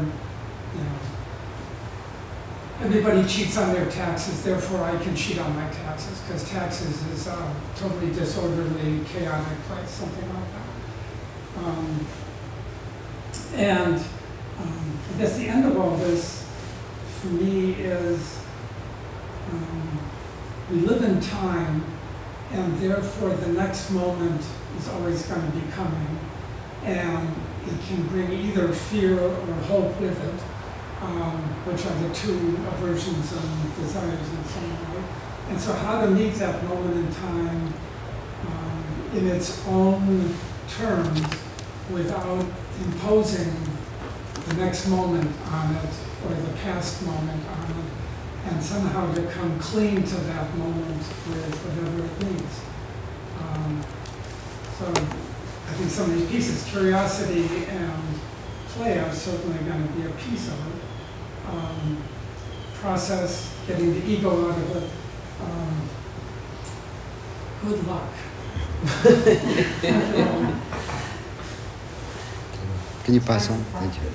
you 0.74 0.80
know, 0.84 0.98
everybody 2.82 3.26
cheats 3.26 3.56
on 3.56 3.72
their 3.72 3.90
taxes, 3.90 4.42
therefore 4.42 4.82
I 4.82 4.96
can 5.02 5.14
cheat 5.16 5.38
on 5.38 5.54
my 5.54 5.68
taxes, 5.70 6.20
because 6.20 6.48
taxes 6.50 7.06
is 7.06 7.26
a 7.26 7.54
totally 7.76 8.12
disorderly, 8.12 9.00
chaotic 9.06 9.58
place, 9.62 9.90
something 9.90 10.28
like 10.28 10.48
that. 10.52 11.64
Um, 11.64 12.06
and 13.54 13.96
um, 14.60 14.98
I 15.14 15.18
guess 15.18 15.36
the 15.36 15.48
end 15.48 15.64
of 15.64 15.78
all 15.78 15.96
this, 15.96 16.48
for 17.20 17.28
me, 17.28 17.72
is 17.72 18.40
um, 19.52 19.98
we 20.70 20.78
live 20.78 21.02
in 21.02 21.20
time, 21.20 21.84
and 22.52 22.78
therefore 22.78 23.30
the 23.30 23.52
next 23.52 23.90
moment 23.90 24.42
is 24.78 24.88
always 24.88 25.22
going 25.26 25.40
to 25.50 25.56
be 25.56 25.72
coming. 25.72 26.18
And 26.84 27.34
it 27.66 27.80
can 27.86 28.06
bring 28.08 28.30
either 28.32 28.68
fear 28.72 29.18
or 29.18 29.54
hope 29.66 29.98
with 30.00 30.18
it, 30.22 30.40
um, 31.02 31.38
which 31.64 31.84
are 31.86 31.94
the 32.06 32.14
two 32.14 32.56
aversions 32.68 33.32
and 33.32 33.76
desires 33.76 34.28
in 34.28 34.44
some 34.44 34.70
way. 34.70 35.02
And 35.48 35.60
so, 35.60 35.72
how 35.72 36.04
to 36.04 36.10
meet 36.10 36.34
that 36.34 36.62
moment 36.64 36.96
in 36.96 37.14
time 37.14 37.74
um, 38.46 38.84
in 39.14 39.28
its 39.28 39.66
own 39.66 40.34
terms 40.68 41.20
without 41.90 42.44
imposing 42.84 43.52
the 44.48 44.54
next 44.54 44.88
moment 44.88 45.30
on 45.50 45.74
it 45.76 45.90
or 46.26 46.34
the 46.34 46.52
past 46.58 47.04
moment 47.06 47.42
on 47.48 47.70
it, 47.70 48.50
and 48.50 48.62
somehow 48.62 49.12
to 49.14 49.22
come 49.30 49.58
clean 49.58 50.02
to 50.02 50.16
that 50.16 50.54
moment 50.56 50.98
with 50.98 51.54
whatever 51.64 52.04
it 52.04 52.26
means. 52.26 52.60
Um, 53.40 53.84
so 54.78 54.92
I 55.66 55.72
think 55.76 55.90
some 55.90 56.10
of 56.10 56.16
these 56.18 56.28
pieces, 56.30 56.64
curiosity 56.70 57.66
and 57.66 58.02
play, 58.68 58.98
are 58.98 59.12
certainly 59.12 59.58
going 59.64 59.86
to 59.86 59.92
be 59.94 60.06
a 60.06 60.10
piece 60.10 60.48
of 60.48 60.54
it. 60.54 60.82
Um, 61.48 61.98
process, 62.74 63.54
getting 63.66 63.94
the 63.94 64.06
ego 64.06 64.50
out 64.50 64.58
of 64.58 64.76
it. 64.76 64.90
Um, 65.42 65.88
good 67.62 67.86
luck. 67.86 68.10
Can 73.04 73.14
you 73.14 73.20
pass 73.20 73.50
on? 73.50 73.58
Thank 73.64 73.94
you. 73.94 74.10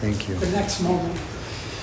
Thank 0.00 0.28
you. 0.28 0.34
The 0.36 0.50
next 0.50 0.80
moment. 0.80 1.18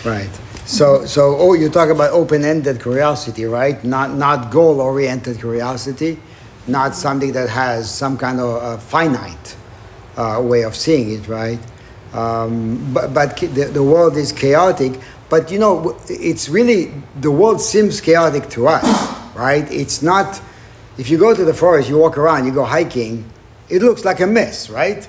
Right. 0.04 0.30
So, 0.66 1.06
so 1.06 1.38
oh, 1.38 1.54
you 1.54 1.70
talk 1.70 1.90
about 1.90 2.12
open-ended 2.12 2.82
curiosity, 2.82 3.46
right? 3.46 3.82
Not 3.84 4.14
not 4.16 4.52
goal-oriented 4.52 5.40
curiosity, 5.40 6.20
not 6.68 6.96
something 6.96 7.32
that 7.34 7.50
has 7.50 7.94
some 7.94 8.18
kind 8.18 8.40
of 8.40 8.62
uh, 8.62 8.78
finite 8.78 9.56
uh, 10.18 10.42
way 10.44 10.64
of 10.64 10.76
seeing 10.76 11.12
it, 11.12 11.28
right? 11.28 11.60
Um, 12.14 12.94
but 12.94 13.14
but 13.14 13.38
the, 13.38 13.70
the 13.72 13.84
world 13.84 14.18
is 14.18 14.32
chaotic. 14.32 15.00
But 15.30 15.52
you 15.52 15.60
know, 15.60 16.00
it's 16.08 16.50
really 16.50 16.94
the 17.20 17.32
world 17.32 17.62
seems 17.62 18.00
chaotic 18.02 18.50
to 18.52 18.68
us, 18.68 19.36
right? 19.36 19.70
It's 19.72 20.02
not. 20.02 20.42
If 20.98 21.10
you 21.10 21.18
go 21.18 21.36
to 21.36 21.46
the 21.46 21.54
forest, 21.54 21.90
you 21.90 21.98
walk 21.98 22.18
around, 22.18 22.46
you 22.46 22.52
go 22.52 22.64
hiking, 22.64 23.30
it 23.70 23.84
looks 23.84 24.04
like 24.04 24.20
a 24.20 24.28
mess, 24.28 24.70
right? 24.70 25.08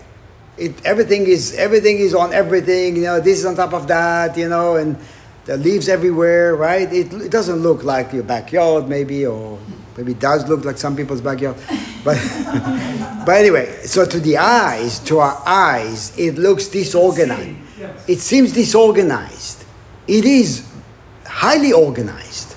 It 0.58 0.84
everything 0.84 1.26
is 1.26 1.54
everything 1.54 1.98
is 1.98 2.14
on 2.14 2.32
everything. 2.32 2.96
You 2.96 3.02
know, 3.02 3.20
this 3.20 3.38
is 3.38 3.46
on 3.46 3.54
top 3.54 3.72
of 3.72 3.86
that. 3.88 4.36
You 4.36 4.48
know, 4.48 4.76
and 4.76 4.98
the 5.48 5.56
leaves 5.56 5.88
everywhere, 5.88 6.56
right? 6.56 6.92
It, 6.92 7.10
it 7.12 7.30
doesn't 7.30 7.60
look 7.60 7.82
like 7.82 8.12
your 8.12 8.22
backyard, 8.22 8.86
maybe, 8.86 9.24
or 9.24 9.58
maybe 9.98 10.12
it 10.12 10.20
does 10.20 10.48
look 10.48 10.64
like 10.64 10.78
some 10.78 10.94
people's 10.96 11.20
backyard. 11.20 11.56
But, 12.04 12.16
but 13.26 13.36
anyway, 13.36 13.84
so 13.84 14.06
to 14.06 14.20
the 14.20 14.38
eyes, 14.38 15.00
to 15.00 15.18
our 15.18 15.42
eyes, 15.44 16.16
it 16.16 16.38
looks 16.38 16.68
disorganized. 16.68 17.58
It 18.06 18.20
seems 18.20 18.52
disorganized. 18.52 19.64
It 20.06 20.24
is 20.24 20.64
highly 21.26 21.72
organized. 21.72 22.54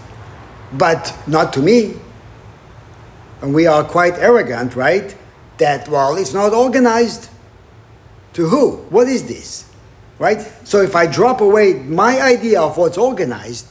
but 0.71 1.13
not 1.27 1.51
to 1.53 1.59
me. 1.59 1.95
And 3.41 3.53
we 3.53 3.67
are 3.67 3.83
quite 3.83 4.13
arrogant, 4.13 4.75
right? 4.75 5.15
That, 5.57 5.89
well, 5.89 6.15
it's 6.15 6.33
not 6.33 6.53
organized. 6.53 7.29
To 8.33 8.47
who? 8.47 8.77
What 8.89 9.07
is 9.09 9.27
this? 9.27 9.65
Right? 10.17 10.39
So 10.63 10.81
if 10.81 10.95
I 10.95 11.07
drop 11.07 11.41
away 11.41 11.73
my 11.73 12.21
idea 12.21 12.61
of 12.61 12.77
what's 12.77 12.97
organized, 12.97 13.67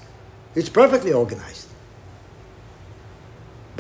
it's 0.55 0.69
perfectly 0.69 1.13
organized. 1.13 1.70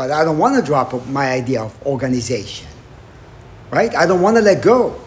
But 0.01 0.11
I 0.11 0.25
don't 0.25 0.39
want 0.39 0.57
to 0.57 0.63
drop 0.63 0.95
my 1.09 1.31
idea 1.31 1.61
of 1.61 1.77
organization. 1.87 2.67
Right? 3.71 3.95
I 3.95 4.07
don't 4.07 4.23
want 4.23 4.39
to 4.39 4.43
let 4.43 4.63
go. 4.63 4.99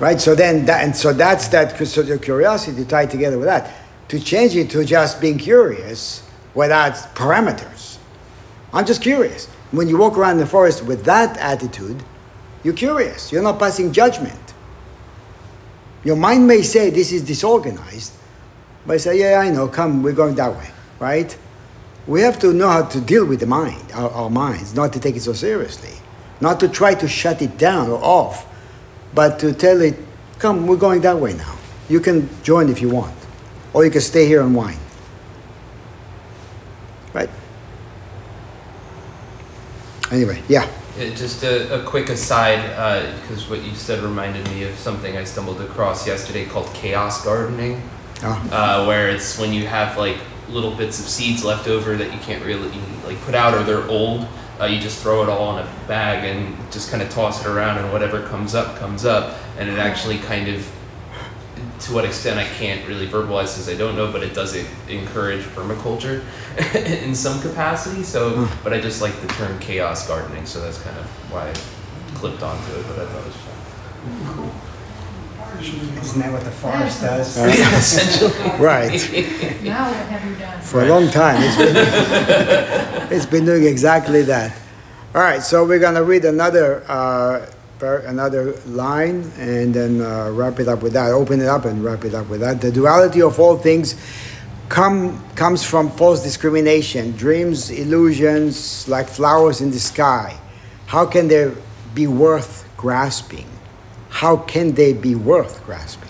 Right? 0.00 0.20
So 0.20 0.34
then, 0.34 0.66
that, 0.66 0.82
and 0.82 0.96
so 0.96 1.12
that's 1.12 1.46
that 1.54 1.76
curiosity 2.20 2.84
tied 2.86 3.12
together 3.12 3.38
with 3.38 3.46
that. 3.46 3.72
To 4.08 4.18
change 4.18 4.56
it 4.56 4.68
to 4.70 4.84
just 4.84 5.20
being 5.20 5.38
curious 5.38 6.28
without 6.54 6.94
parameters. 7.14 7.98
I'm 8.72 8.84
just 8.84 9.00
curious. 9.00 9.46
When 9.70 9.86
you 9.86 9.96
walk 9.96 10.18
around 10.18 10.38
the 10.38 10.46
forest 10.46 10.82
with 10.82 11.04
that 11.04 11.36
attitude, 11.36 12.02
you're 12.64 12.74
curious. 12.74 13.30
You're 13.30 13.44
not 13.44 13.60
passing 13.60 13.92
judgment. 13.92 14.54
Your 16.02 16.16
mind 16.16 16.48
may 16.48 16.62
say 16.62 16.90
this 16.90 17.12
is 17.12 17.22
disorganized, 17.22 18.12
but 18.88 18.94
I 18.94 18.96
say, 18.96 19.20
yeah, 19.20 19.38
I 19.38 19.50
know, 19.50 19.68
come, 19.68 20.02
we're 20.02 20.12
going 20.12 20.34
that 20.34 20.52
way, 20.52 20.68
right? 20.98 21.38
We 22.06 22.20
have 22.20 22.38
to 22.40 22.52
know 22.52 22.68
how 22.68 22.84
to 22.84 23.00
deal 23.00 23.24
with 23.24 23.40
the 23.40 23.46
mind, 23.46 23.92
our, 23.94 24.10
our 24.10 24.30
minds, 24.30 24.74
not 24.74 24.92
to 24.92 25.00
take 25.00 25.16
it 25.16 25.22
so 25.22 25.32
seriously, 25.32 25.98
not 26.40 26.60
to 26.60 26.68
try 26.68 26.94
to 26.94 27.08
shut 27.08 27.40
it 27.40 27.56
down 27.56 27.88
or 27.88 27.98
off, 28.02 28.46
but 29.14 29.38
to 29.40 29.52
tell 29.52 29.80
it, 29.80 29.96
come, 30.38 30.66
we're 30.66 30.76
going 30.76 31.00
that 31.02 31.18
way 31.18 31.32
now. 31.32 31.56
You 31.88 32.00
can 32.00 32.28
join 32.42 32.68
if 32.68 32.80
you 32.82 32.90
want, 32.90 33.14
or 33.72 33.84
you 33.84 33.90
can 33.90 34.00
stay 34.02 34.26
here 34.26 34.42
and 34.42 34.54
whine. 34.54 34.78
Right? 37.14 37.30
Anyway, 40.10 40.42
yeah. 40.48 40.70
Yeah, 40.98 41.10
just 41.14 41.42
a, 41.42 41.80
a 41.80 41.84
quick 41.84 42.08
aside, 42.10 42.60
because 43.22 43.48
what 43.48 43.62
you 43.62 43.74
said 43.74 44.02
reminded 44.02 44.46
me 44.50 44.64
of 44.64 44.78
something 44.78 45.16
I 45.16 45.24
stumbled 45.24 45.60
across 45.60 46.06
yesterday 46.06 46.44
called 46.46 46.72
chaos 46.74 47.24
gardening, 47.24 47.82
Oh. 48.22 48.48
uh, 48.52 48.86
where 48.86 49.10
it's 49.10 49.38
when 49.38 49.52
you 49.52 49.66
have 49.66 49.98
like 49.98 50.16
little 50.48 50.70
bits 50.70 51.00
of 51.00 51.06
seeds 51.06 51.44
left 51.44 51.68
over 51.68 51.96
that 51.96 52.12
you 52.12 52.18
can't 52.20 52.44
really 52.44 52.70
like 53.06 53.20
put 53.22 53.34
out 53.34 53.54
or 53.54 53.62
they're 53.62 53.88
old. 53.88 54.26
Uh, 54.60 54.66
you 54.66 54.78
just 54.78 55.02
throw 55.02 55.22
it 55.22 55.28
all 55.28 55.56
in 55.56 55.66
a 55.66 55.68
bag 55.88 56.24
and 56.24 56.56
just 56.70 56.90
kind 56.90 57.02
of 57.02 57.10
toss 57.10 57.44
it 57.44 57.48
around, 57.48 57.78
and 57.78 57.92
whatever 57.92 58.22
comes 58.28 58.54
up 58.54 58.76
comes 58.76 59.04
up, 59.04 59.36
and 59.58 59.68
it 59.68 59.78
actually 59.78 60.18
kind 60.18 60.46
of, 60.48 60.70
to 61.80 61.92
what 61.92 62.04
extent 62.04 62.38
I 62.38 62.44
can't 62.54 62.86
really 62.86 63.08
verbalize 63.08 63.54
because 63.54 63.68
I 63.68 63.74
don't 63.74 63.96
know, 63.96 64.12
but 64.12 64.22
it 64.22 64.32
does 64.32 64.54
encourage 64.88 65.42
permaculture 65.46 66.22
in 67.02 67.16
some 67.16 67.40
capacity. 67.40 68.04
So, 68.04 68.48
but 68.62 68.72
I 68.72 68.80
just 68.80 69.02
like 69.02 69.20
the 69.20 69.28
term 69.28 69.58
chaos 69.58 70.06
gardening, 70.06 70.46
so 70.46 70.60
that's 70.60 70.80
kind 70.80 70.96
of 70.98 71.06
why 71.32 71.50
I 71.50 71.54
clipped 72.16 72.42
onto 72.44 72.78
it. 72.78 72.86
But 72.86 73.00
I 73.00 73.06
thought 73.06 73.22
it 73.22 73.26
was 73.26 73.36
fun. 73.36 74.73
Isn't 75.60 76.20
that 76.20 76.32
what 76.32 76.44
the 76.44 76.50
forest 76.50 77.02
does? 77.02 77.36
Essentially, 77.38 78.32
Right. 78.58 78.92
Now 79.62 79.88
what 79.88 79.96
have 80.08 80.24
you 80.28 80.36
done? 80.36 80.60
For 80.60 80.82
a 80.82 80.88
long 80.88 81.10
time. 81.10 81.42
It's 81.42 81.56
been, 81.56 81.76
it's 83.12 83.26
been 83.26 83.44
doing 83.44 83.64
exactly 83.64 84.22
that. 84.22 84.56
All 85.14 85.22
right, 85.22 85.42
so 85.42 85.64
we're 85.64 85.78
going 85.78 85.94
to 85.94 86.02
read 86.04 86.24
another, 86.24 86.82
uh, 86.88 87.46
another 87.80 88.54
line 88.66 89.30
and 89.38 89.72
then 89.72 90.00
uh, 90.00 90.30
wrap 90.30 90.58
it 90.58 90.68
up 90.68 90.82
with 90.82 90.92
that. 90.94 91.10
Open 91.12 91.40
it 91.40 91.46
up 91.46 91.64
and 91.64 91.84
wrap 91.84 92.04
it 92.04 92.14
up 92.14 92.28
with 92.28 92.40
that. 92.40 92.60
The 92.60 92.72
duality 92.72 93.22
of 93.22 93.38
all 93.38 93.56
things 93.56 93.94
come, 94.68 95.22
comes 95.34 95.64
from 95.64 95.90
false 95.90 96.22
discrimination, 96.22 97.12
dreams, 97.12 97.70
illusions, 97.70 98.88
like 98.88 99.08
flowers 99.08 99.60
in 99.60 99.70
the 99.70 99.78
sky. 99.80 100.36
How 100.86 101.06
can 101.06 101.28
they 101.28 101.52
be 101.94 102.06
worth 102.06 102.68
grasping? 102.76 103.46
How 104.14 104.36
can 104.36 104.74
they 104.74 104.92
be 104.92 105.16
worth 105.16 105.64
grasping? 105.66 106.08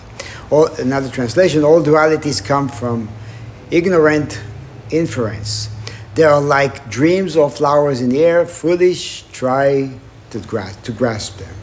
Or 0.51 0.69
another 0.79 1.09
translation, 1.09 1.63
all 1.63 1.81
dualities 1.81 2.45
come 2.45 2.69
from 2.69 3.09
ignorant 3.71 4.39
inference. 4.91 5.69
They 6.13 6.21
are 6.21 6.39
like 6.39 6.87
dreams 6.87 7.35
or 7.35 7.49
flowers 7.49 8.01
in 8.01 8.09
the 8.09 8.23
air, 8.23 8.45
foolish, 8.45 9.23
try 9.31 9.89
to 10.29 10.39
grasp, 10.41 10.83
to 10.83 10.91
grasp 10.91 11.39
them. 11.39 11.55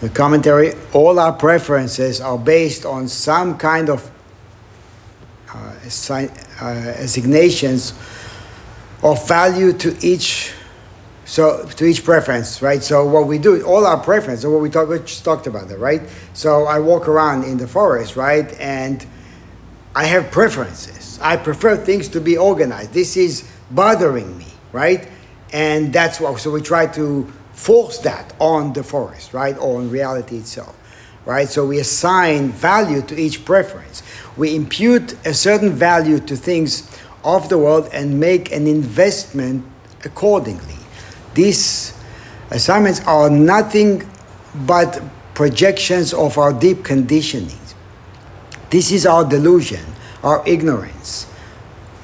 The 0.00 0.08
commentary 0.08 0.72
all 0.94 1.18
our 1.18 1.34
preferences 1.34 2.22
are 2.22 2.38
based 2.38 2.86
on 2.86 3.06
some 3.06 3.58
kind 3.58 3.90
of 3.90 4.10
uh, 5.52 5.74
assign, 5.84 6.30
uh, 6.62 6.64
assignations 6.64 7.92
of 9.02 9.28
value 9.28 9.74
to 9.74 9.94
each 10.00 10.53
so 11.24 11.64
to 11.64 11.84
each 11.84 12.04
preference, 12.04 12.60
right? 12.60 12.82
So 12.82 13.06
what 13.06 13.26
we 13.26 13.38
do, 13.38 13.62
all 13.64 13.86
our 13.86 14.02
preference, 14.02 14.42
so 14.42 14.50
what 14.50 14.60
we 14.60 14.70
talk, 14.70 14.88
we 14.88 14.98
just 14.98 15.24
talked 15.24 15.46
about 15.46 15.68
that, 15.68 15.78
right? 15.78 16.02
So 16.34 16.64
I 16.64 16.80
walk 16.80 17.08
around 17.08 17.44
in 17.44 17.56
the 17.56 17.66
forest, 17.66 18.16
right, 18.16 18.52
and 18.60 19.04
I 19.94 20.06
have 20.06 20.30
preferences. 20.30 21.18
I 21.22 21.36
prefer 21.36 21.76
things 21.76 22.08
to 22.08 22.20
be 22.20 22.36
organized. 22.36 22.92
This 22.92 23.16
is 23.16 23.48
bothering 23.70 24.36
me, 24.36 24.46
right? 24.72 25.08
And 25.52 25.92
that's 25.92 26.20
why. 26.20 26.34
So 26.36 26.50
we 26.50 26.60
try 26.60 26.86
to 26.88 27.32
force 27.52 27.98
that 27.98 28.34
on 28.40 28.72
the 28.72 28.82
forest, 28.82 29.32
right, 29.32 29.56
or 29.56 29.78
on 29.78 29.88
reality 29.88 30.36
itself, 30.38 30.76
right? 31.24 31.48
So 31.48 31.64
we 31.64 31.78
assign 31.78 32.50
value 32.50 33.00
to 33.02 33.18
each 33.18 33.44
preference. 33.44 34.02
We 34.36 34.54
impute 34.54 35.16
a 35.24 35.32
certain 35.32 35.70
value 35.70 36.18
to 36.18 36.36
things 36.36 36.90
of 37.22 37.48
the 37.48 37.56
world 37.56 37.88
and 37.92 38.20
make 38.20 38.52
an 38.52 38.66
investment 38.66 39.64
accordingly. 40.04 40.74
These 41.34 41.92
assignments 42.50 43.00
are 43.06 43.28
nothing 43.28 44.08
but 44.66 45.02
projections 45.34 46.14
of 46.14 46.38
our 46.38 46.52
deep 46.52 46.84
conditioning. 46.84 47.58
This 48.70 48.92
is 48.92 49.04
our 49.04 49.24
delusion, 49.24 49.84
our 50.22 50.42
ignorance. 50.46 51.26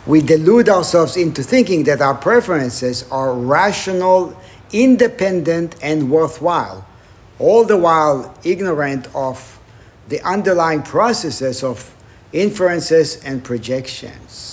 We 0.07 0.21
delude 0.21 0.69
ourselves 0.69 1.17
into 1.17 1.43
thinking 1.43 1.85
that 1.85 2.01
our 2.01 2.15
preferences 2.15 3.09
are 3.11 3.33
rational, 3.33 4.37
independent, 4.73 5.77
and 5.83 6.11
worthwhile, 6.11 6.87
all 7.39 7.65
the 7.65 7.77
while 7.77 8.37
ignorant 8.43 9.09
of 9.15 9.61
the 10.09 10.21
underlying 10.23 10.83
processes 10.83 11.63
of 11.63 11.95
inferences 12.33 13.23
and 13.25 13.45
projections 13.45 14.50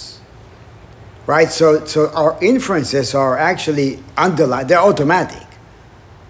right? 1.27 1.51
So, 1.51 1.85
so 1.85 2.09
our 2.13 2.41
inferences 2.41 3.13
are 3.13 3.37
actually 3.37 3.99
underlined, 4.17 4.69
they're 4.69 4.79
automatic, 4.79 5.45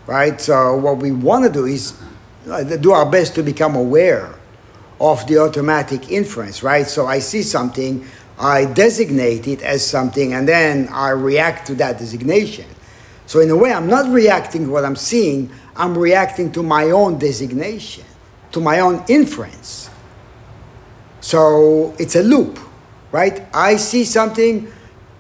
right? 0.08 0.42
So 0.42 0.76
what 0.76 0.98
we 0.98 1.12
want 1.12 1.46
to 1.46 1.52
do 1.52 1.66
is 1.66 1.98
uh, 2.50 2.64
do 2.64 2.92
our 2.92 3.10
best 3.10 3.36
to 3.36 3.44
become 3.44 3.76
aware 3.76 4.34
of 5.00 5.26
the 5.28 5.38
automatic 5.38 6.10
inference, 6.10 6.64
right? 6.64 6.88
So 6.88 7.06
I 7.06 7.20
see 7.20 7.44
something, 7.44 8.06
I 8.40 8.66
designate 8.66 9.48
it 9.48 9.62
as 9.62 9.86
something, 9.86 10.34
and 10.34 10.48
then 10.48 10.90
I 10.92 11.10
react 11.10 11.68
to 11.68 11.76
that 11.76 12.00
designation. 12.00 12.66
So 13.28 13.40
in 13.40 13.50
a 13.52 13.56
way, 13.56 13.72
I'm 13.72 13.88
not 13.88 14.10
reacting 14.12 14.66
to 14.66 14.72
what 14.72 14.84
I'm 14.84 14.96
seeing, 14.96 15.52
I'm 15.76 15.96
reacting 15.96 16.52
to 16.54 16.64
my 16.64 16.86
own 16.86 17.20
designation, 17.20 18.06
to 18.54 18.60
my 18.60 18.80
own 18.80 19.04
inference. 19.08 19.92
So 21.20 21.94
it's 22.00 22.16
a 22.16 22.24
loop, 22.24 22.58
right? 23.12 23.46
I 23.54 23.76
see 23.76 24.04
something, 24.04 24.72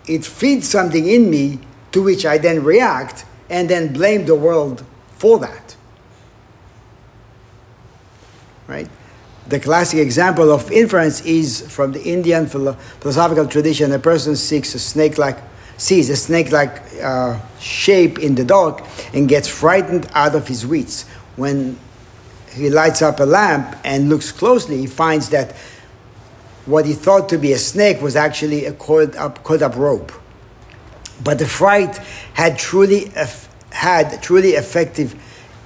it 0.07 0.25
feeds 0.25 0.67
something 0.67 1.07
in 1.07 1.29
me 1.29 1.59
to 1.91 2.01
which 2.01 2.25
I 2.25 2.37
then 2.37 2.63
react 2.63 3.25
and 3.49 3.69
then 3.69 3.93
blame 3.93 4.25
the 4.25 4.35
world 4.35 4.83
for 5.17 5.39
that. 5.39 5.75
Right? 8.67 8.89
The 9.47 9.59
classic 9.59 9.99
example 9.99 10.51
of 10.51 10.69
inference 10.71 11.21
is 11.21 11.61
from 11.69 11.93
the 11.93 12.03
Indian 12.03 12.47
philo- 12.47 12.73
philosophical 12.99 13.47
tradition. 13.47 13.91
A 13.93 13.99
person 13.99 14.35
seeks 14.35 14.75
a 14.75 14.79
snake-like, 14.79 15.37
sees 15.77 16.09
a 16.09 16.17
snake-like 16.17 16.81
uh, 17.01 17.39
shape 17.59 18.19
in 18.19 18.35
the 18.35 18.43
dark 18.43 18.85
and 19.13 19.29
gets 19.29 19.47
frightened 19.47 20.09
out 20.13 20.35
of 20.35 20.47
his 20.47 20.65
wits. 20.65 21.07
When 21.37 21.79
he 22.51 22.69
lights 22.69 23.01
up 23.01 23.21
a 23.21 23.23
lamp 23.23 23.77
and 23.85 24.09
looks 24.09 24.33
closely, 24.33 24.77
he 24.79 24.87
finds 24.87 25.29
that 25.29 25.55
what 26.67 26.85
he 26.85 26.93
thought 26.93 27.29
to 27.29 27.37
be 27.37 27.53
a 27.53 27.57
snake 27.57 28.01
was 28.01 28.15
actually 28.15 28.65
a 28.65 28.73
coiled 28.73 29.15
up, 29.15 29.43
coiled 29.43 29.63
up 29.63 29.75
rope. 29.75 30.11
But 31.23 31.39
the 31.39 31.47
fright 31.47 31.97
had 32.33 32.59
truly 32.59 33.11
had 33.71 34.21
truly 34.21 34.51
effective 34.51 35.15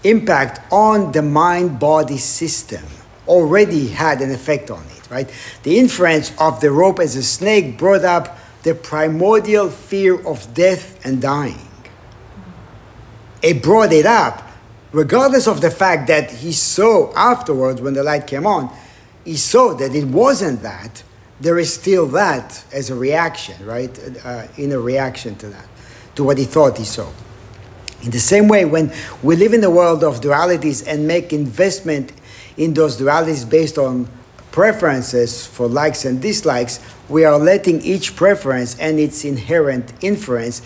impact 0.03 0.61
on 0.71 1.11
the 1.11 1.21
mind 1.21 1.79
body 1.79 2.17
system. 2.17 2.83
Already 3.27 3.87
had 3.87 4.21
an 4.21 4.31
effect 4.31 4.71
on 4.71 4.83
it, 4.83 5.09
right? 5.09 5.31
The 5.63 5.79
inference 5.79 6.33
of 6.39 6.61
the 6.61 6.71
rope 6.71 6.99
as 6.99 7.15
a 7.15 7.23
snake 7.23 7.77
brought 7.77 8.03
up 8.03 8.37
the 8.63 8.75
primordial 8.75 9.69
fear 9.69 10.19
of 10.25 10.53
death 10.53 11.03
and 11.05 11.21
dying. 11.21 11.67
It 13.41 13.63
brought 13.63 13.91
it 13.91 14.05
up, 14.05 14.47
regardless 14.91 15.47
of 15.47 15.61
the 15.61 15.71
fact 15.71 16.07
that 16.07 16.29
he 16.31 16.51
saw 16.51 17.11
afterwards 17.15 17.81
when 17.81 17.95
the 17.95 18.03
light 18.03 18.27
came 18.27 18.45
on, 18.45 18.71
he 19.25 19.37
saw 19.37 19.73
that 19.75 19.93
it 19.95 20.05
wasn't 20.05 20.61
that, 20.61 21.03
there 21.39 21.57
is 21.57 21.73
still 21.73 22.07
that 22.07 22.63
as 22.71 22.89
a 22.89 22.95
reaction, 22.95 23.65
right? 23.65 23.97
Uh, 24.23 24.47
in 24.57 24.71
a 24.71 24.79
reaction 24.79 25.35
to 25.35 25.47
that, 25.47 25.67
to 26.15 26.23
what 26.23 26.37
he 26.37 26.45
thought 26.45 26.77
he 26.77 26.85
saw. 26.85 27.09
In 28.03 28.11
the 28.11 28.19
same 28.19 28.47
way, 28.47 28.65
when 28.65 28.91
we 29.21 29.35
live 29.35 29.53
in 29.53 29.61
the 29.61 29.69
world 29.69 30.03
of 30.03 30.21
dualities 30.21 30.85
and 30.87 31.07
make 31.07 31.33
investment 31.33 32.11
in 32.57 32.73
those 32.73 32.99
dualities 32.99 33.47
based 33.47 33.77
on 33.77 34.07
preferences 34.51 35.45
for 35.45 35.67
likes 35.67 36.05
and 36.05 36.21
dislikes, 36.21 36.79
we 37.09 37.25
are 37.25 37.37
letting 37.37 37.81
each 37.81 38.15
preference 38.15 38.77
and 38.79 38.99
its 38.99 39.23
inherent 39.23 39.93
inference 40.03 40.61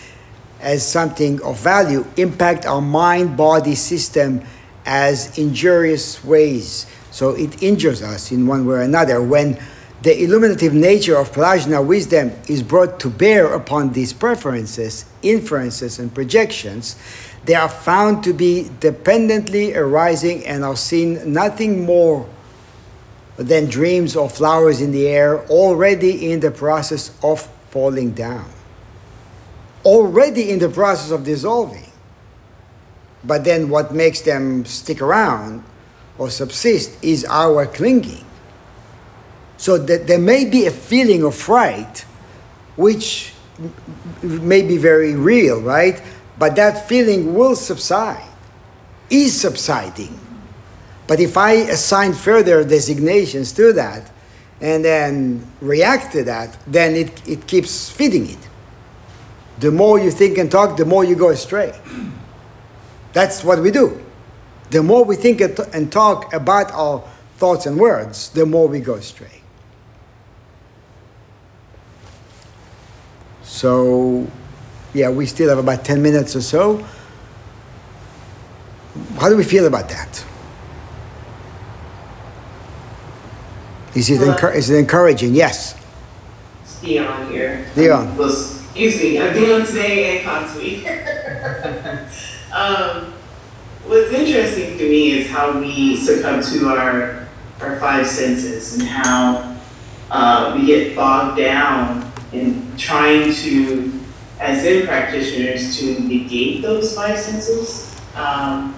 as 0.61 0.85
something 0.85 1.41
of 1.43 1.59
value 1.59 2.05
impact 2.17 2.65
our 2.65 2.81
mind 2.81 3.37
body 3.37 3.75
system 3.75 4.41
as 4.85 5.37
injurious 5.37 6.23
ways. 6.23 6.85
So 7.15 7.29
it 7.29 7.63
injures 7.63 8.01
us 8.01 8.33
in 8.33 8.45
one 8.45 8.65
way 8.65 8.75
or 8.75 8.81
another. 8.81 9.21
When 9.23 9.57
the 10.01 10.21
illuminative 10.21 10.73
nature 10.73 11.15
of 11.15 11.31
Prajna 11.31 11.79
wisdom 11.79 12.33
is 12.49 12.61
brought 12.61 12.99
to 12.99 13.09
bear 13.09 13.53
upon 13.53 13.93
these 13.93 14.11
preferences, 14.11 15.05
inferences, 15.21 15.97
and 15.97 16.13
projections, 16.13 16.97
they 17.45 17.55
are 17.55 17.69
found 17.69 18.21
to 18.25 18.33
be 18.33 18.69
dependently 18.81 19.73
arising 19.73 20.45
and 20.45 20.65
are 20.65 20.75
seen 20.75 21.31
nothing 21.31 21.85
more 21.85 22.27
than 23.37 23.69
dreams 23.69 24.17
of 24.17 24.33
flowers 24.33 24.81
in 24.81 24.91
the 24.91 25.07
air 25.07 25.39
already 25.47 26.33
in 26.33 26.41
the 26.41 26.51
process 26.51 27.17
of 27.23 27.47
falling 27.69 28.11
down, 28.11 28.49
already 29.85 30.49
in 30.49 30.59
the 30.59 30.67
process 30.67 31.11
of 31.11 31.23
dissolving. 31.23 31.93
But 33.23 33.45
then 33.45 33.69
what 33.69 33.93
makes 33.93 34.19
them 34.19 34.65
stick 34.65 35.01
around 35.01 35.63
or 36.17 36.29
subsist 36.29 37.03
is 37.03 37.25
our 37.25 37.65
clinging. 37.65 38.25
So 39.57 39.77
that 39.77 40.07
there 40.07 40.19
may 40.19 40.45
be 40.45 40.65
a 40.65 40.71
feeling 40.71 41.23
of 41.23 41.35
fright, 41.35 42.05
which 42.75 43.33
may 44.21 44.61
be 44.61 44.77
very 44.77 45.15
real, 45.15 45.61
right? 45.61 46.01
But 46.37 46.55
that 46.57 46.87
feeling 46.89 47.33
will 47.33 47.55
subside, 47.55 48.27
is 49.09 49.39
subsiding. 49.39 50.19
But 51.07 51.19
if 51.19 51.37
I 51.37 51.51
assign 51.51 52.13
further 52.13 52.63
designations 52.63 53.51
to 53.53 53.73
that 53.73 54.11
and 54.59 54.83
then 54.83 55.47
react 55.61 56.11
to 56.13 56.23
that, 56.23 56.57
then 56.65 56.95
it, 56.95 57.27
it 57.27 57.47
keeps 57.47 57.89
feeding 57.89 58.29
it. 58.29 58.49
The 59.59 59.71
more 59.71 59.99
you 59.99 60.11
think 60.11 60.37
and 60.37 60.51
talk, 60.51 60.77
the 60.77 60.85
more 60.85 61.05
you 61.05 61.15
go 61.15 61.29
astray. 61.29 61.73
That's 63.13 63.43
what 63.43 63.61
we 63.61 63.71
do. 63.71 64.04
The 64.69 64.81
more 64.81 65.03
we 65.03 65.15
think 65.15 65.41
and 65.41 65.91
talk 65.91 66.33
about 66.33 66.71
our 66.71 67.03
thoughts 67.37 67.65
and 67.65 67.77
words, 67.77 68.29
the 68.29 68.45
more 68.45 68.67
we 68.67 68.79
go 68.79 68.95
astray. 68.95 69.41
So, 73.43 74.27
yeah, 74.93 75.09
we 75.09 75.25
still 75.25 75.49
have 75.49 75.59
about 75.59 75.85
10 75.85 76.01
minutes 76.01 76.35
or 76.35 76.41
so. 76.41 76.85
How 79.17 79.29
do 79.29 79.37
we 79.37 79.43
feel 79.43 79.65
about 79.65 79.89
that? 79.89 80.25
Is 83.93 84.09
it, 84.09 84.19
encur- 84.19 84.53
is 84.53 84.69
it 84.69 84.77
encouraging? 84.77 85.33
Yes. 85.35 85.79
It's 86.63 86.81
Dion 86.81 87.31
here. 87.31 87.65
Dion. 87.75 88.17
Well, 88.17 88.29
excuse 88.29 89.01
me, 89.01 89.21
I'm 89.21 89.33
Dion 89.33 89.65
today 89.65 90.17
and 90.17 90.25
Constantly. 90.25 90.85
um, 92.51 93.14
what's 93.87 94.11
interesting 94.11 94.77
to 94.77 94.89
me 94.89 95.11
is 95.11 95.29
how 95.29 95.59
we 95.59 95.95
succumb 95.95 96.41
to 96.41 96.67
our, 96.69 97.27
our 97.61 97.79
five 97.79 98.07
senses 98.07 98.79
and 98.79 98.87
how 98.87 99.55
uh, 100.09 100.55
we 100.55 100.65
get 100.65 100.95
bogged 100.95 101.37
down 101.37 102.11
in 102.33 102.75
trying 102.77 103.33
to, 103.33 103.99
as 104.39 104.63
Zen 104.63 104.87
practitioners, 104.87 105.77
to 105.79 105.99
negate 105.99 106.61
those 106.61 106.95
five 106.95 107.17
senses. 107.19 107.95
Um, 108.15 108.75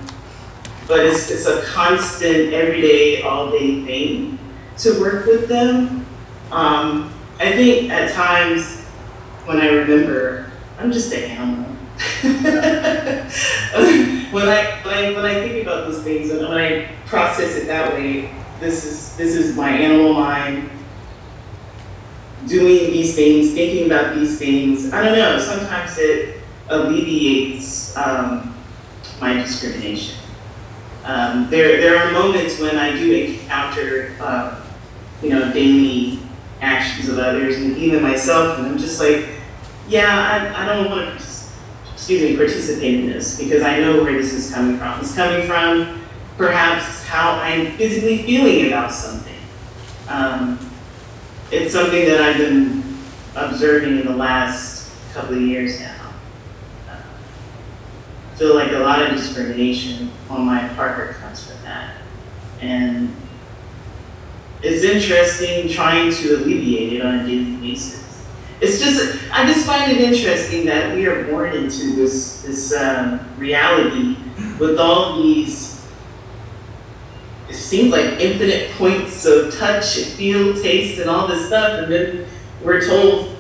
but 0.88 1.06
it's, 1.06 1.32
it's 1.32 1.46
a 1.46 1.64
constant, 1.64 2.54
everyday, 2.54 3.22
all 3.22 3.52
day 3.52 3.84
thing 3.86 4.40
to 4.78 5.00
work 5.00 5.26
with 5.26 5.48
them. 5.48 6.06
Um, 6.52 7.14
I 7.40 7.52
think 7.52 7.92
at 7.92 8.14
times 8.14 8.84
when 9.46 9.58
I 9.62 9.68
remember, 9.68 10.52
I'm 10.80 10.92
just 10.92 11.14
a 11.14 11.26
animal. 11.26 11.76
when 14.38 14.50
I 14.50 14.64
when 14.84 14.94
I 14.94 15.12
when 15.14 15.26
I 15.26 15.34
think 15.48 15.64
about 15.64 15.88
those 15.88 16.04
things 16.04 16.30
and 16.30 16.48
when 16.48 16.58
I 16.58 16.92
process 17.06 17.56
it 17.56 17.68
that 17.68 17.94
way, 17.94 18.34
this 18.60 18.86
is 18.86 19.16
this 19.18 19.36
is 19.36 19.56
my 19.56 19.70
animal 19.70 20.14
mind 20.14 20.70
doing 22.46 22.92
these 22.92 23.16
things, 23.16 23.54
thinking 23.54 23.88
about 23.88 24.16
these 24.16 24.38
things. 24.40 24.94
I 24.94 25.04
don't 25.04 25.18
know. 25.18 25.40
Sometimes 25.40 25.98
it 25.98 26.42
alleviates 26.70 27.96
um, 27.98 28.56
my 29.20 29.34
discrimination. 29.34 30.18
Um, 31.04 31.50
there 31.50 31.82
there 31.82 31.98
are 31.98 32.12
moments 32.12 32.60
when 32.60 32.78
I 32.78 32.92
do 32.92 33.12
encounter. 33.14 34.16
Uh, 34.20 34.64
you 35.22 35.30
know, 35.30 35.52
daily 35.52 36.20
actions 36.62 37.10
of 37.10 37.18
others 37.20 37.58
and 37.58 37.78
even 37.78 38.04
myself. 38.04 38.58
And 38.58 38.68
I'm 38.68 38.78
just 38.78 39.00
like, 39.00 39.28
yeah, 39.88 40.54
I, 40.56 40.64
I 40.64 40.66
don't 40.66 40.90
want 40.90 41.20
to, 41.20 41.26
excuse 42.08 42.22
me, 42.22 42.38
participate 42.38 43.02
in 43.02 43.08
this 43.08 43.38
because 43.38 43.62
I 43.62 43.80
know 43.80 44.02
where 44.02 44.14
this 44.14 44.32
is 44.32 44.54
coming 44.54 44.78
from. 44.78 44.98
It's 45.02 45.14
coming 45.14 45.46
from 45.46 46.02
perhaps 46.38 47.04
how 47.04 47.32
I'm 47.32 47.76
physically 47.76 48.24
feeling 48.24 48.68
about 48.68 48.94
something. 48.94 49.36
Um, 50.08 50.58
it's 51.52 51.74
something 51.74 52.06
that 52.06 52.22
I've 52.22 52.38
been 52.38 52.98
observing 53.36 54.00
in 54.00 54.06
the 54.06 54.16
last 54.16 54.90
couple 55.14 55.36
of 55.36 55.42
years 55.42 55.82
now. 55.82 56.14
Uh, 56.88 56.96
I 58.32 58.36
feel 58.38 58.56
like 58.56 58.72
a 58.72 58.80
lot 58.80 59.02
of 59.02 59.10
discrimination 59.10 60.10
on 60.30 60.46
my 60.46 60.66
part 60.76 61.14
comes 61.16 61.46
from 61.52 61.62
that. 61.64 61.98
And 62.62 63.14
it's 64.62 64.86
interesting 64.86 65.68
trying 65.68 66.14
to 66.14 66.36
alleviate 66.36 66.94
it 66.94 67.06
on 67.06 67.16
a 67.16 67.28
daily 67.28 67.58
basis. 67.58 68.07
It's 68.60 68.80
just, 68.80 69.32
I 69.32 69.46
just 69.46 69.66
find 69.68 69.92
it 69.92 70.02
interesting 70.02 70.66
that 70.66 70.96
we 70.96 71.06
are 71.06 71.26
born 71.26 71.56
into 71.56 71.96
this, 71.96 72.42
this 72.42 72.74
um, 72.74 73.20
reality 73.38 74.18
with 74.60 74.80
all 74.80 75.22
these, 75.22 75.86
it 77.50 77.54
seems 77.54 77.92
like 77.92 78.20
infinite 78.20 78.72
points 78.72 79.26
of 79.26 79.56
touch, 79.56 79.98
and 79.98 80.08
feel, 80.08 80.54
taste, 80.56 81.00
and 81.00 81.10
all 81.10 81.28
this 81.28 81.48
stuff, 81.48 81.84
and 81.84 81.92
then 81.92 82.28
we're 82.64 82.86
told 82.86 83.38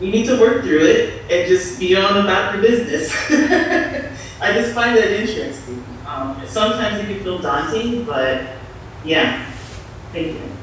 we 0.00 0.10
need 0.10 0.26
to 0.26 0.40
work 0.40 0.62
through 0.62 0.84
it 0.84 1.30
and 1.30 1.48
just 1.48 1.80
be 1.80 1.96
on 1.96 2.18
about 2.18 2.54
the 2.54 2.62
business. 2.62 3.12
I 4.40 4.52
just 4.52 4.72
find 4.72 4.96
that 4.96 5.10
interesting. 5.10 5.84
Um, 6.06 6.40
sometimes 6.46 7.02
it 7.02 7.06
can 7.06 7.22
feel 7.22 7.38
daunting, 7.38 8.04
but 8.04 8.56
yeah. 9.04 9.50
Thank 10.12 10.34
you. 10.34 10.57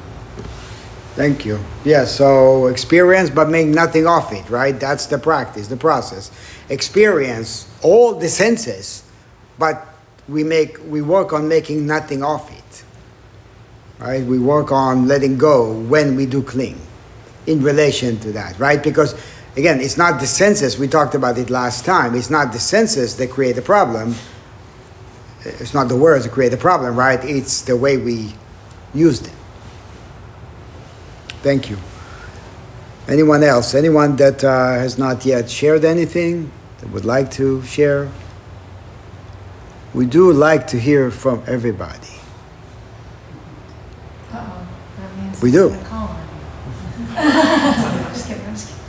Thank 1.15 1.45
you. 1.45 1.59
Yeah, 1.85 2.05
so 2.05 2.67
experience 2.67 3.29
but 3.29 3.49
make 3.49 3.67
nothing 3.67 4.05
of 4.05 4.31
it, 4.33 4.49
right? 4.49 4.77
That's 4.77 5.05
the 5.05 5.17
practice, 5.17 5.67
the 5.67 5.77
process. 5.77 6.31
Experience 6.69 7.67
all 7.81 8.15
the 8.15 8.27
senses, 8.27 9.03
but 9.57 9.87
we 10.27 10.43
make 10.43 10.77
we 10.87 11.01
work 11.01 11.31
on 11.31 11.47
making 11.47 11.87
nothing 11.87 12.23
of 12.23 12.49
it. 12.51 12.83
Right? 13.97 14.25
We 14.25 14.39
work 14.39 14.73
on 14.73 15.07
letting 15.07 15.37
go 15.37 15.71
when 15.71 16.17
we 16.17 16.25
do 16.25 16.43
cling 16.43 16.81
in 17.47 17.63
relation 17.63 18.19
to 18.19 18.33
that, 18.33 18.59
right? 18.59 18.83
Because 18.83 19.15
again, 19.55 19.79
it's 19.79 19.95
not 19.95 20.19
the 20.19 20.27
senses, 20.27 20.77
we 20.77 20.87
talked 20.87 21.15
about 21.15 21.37
it 21.37 21.49
last 21.49 21.85
time. 21.85 22.13
It's 22.13 22.29
not 22.29 22.51
the 22.51 22.59
senses 22.59 23.15
that 23.17 23.29
create 23.29 23.55
the 23.55 23.61
problem 23.61 24.15
it's 25.45 25.73
not 25.73 25.87
the 25.87 25.95
words 25.95 26.25
that 26.25 26.31
create 26.31 26.49
the 26.49 26.57
problem, 26.57 26.95
right? 26.95 27.23
It's 27.23 27.61
the 27.61 27.77
way 27.77 27.97
we 27.97 28.33
use 28.93 29.19
them. 29.21 29.35
Thank 31.45 31.69
you. 31.69 31.77
Anyone 33.07 33.43
else? 33.43 33.75
Anyone 33.75 34.15
that 34.15 34.43
uh, 34.43 34.49
has 34.79 34.97
not 34.97 35.27
yet 35.27 35.47
shared 35.47 35.85
anything 35.85 36.51
that 36.79 36.89
would 36.89 37.05
like 37.05 37.29
to 37.33 37.61
share? 37.61 38.09
We 39.93 40.07
do 40.07 40.33
like 40.33 40.65
to 40.69 40.79
hear 40.79 41.11
from 41.11 41.43
everybody. 41.45 42.17
Uh-oh, 44.33 44.67
that 44.97 45.17
means. 45.17 45.39
We 45.43 45.51
do. 45.51 45.69
Call. 45.83 46.17
Just 47.13 48.27
kidding, 48.27 48.43
just 48.45 48.69
kidding. 48.69 48.83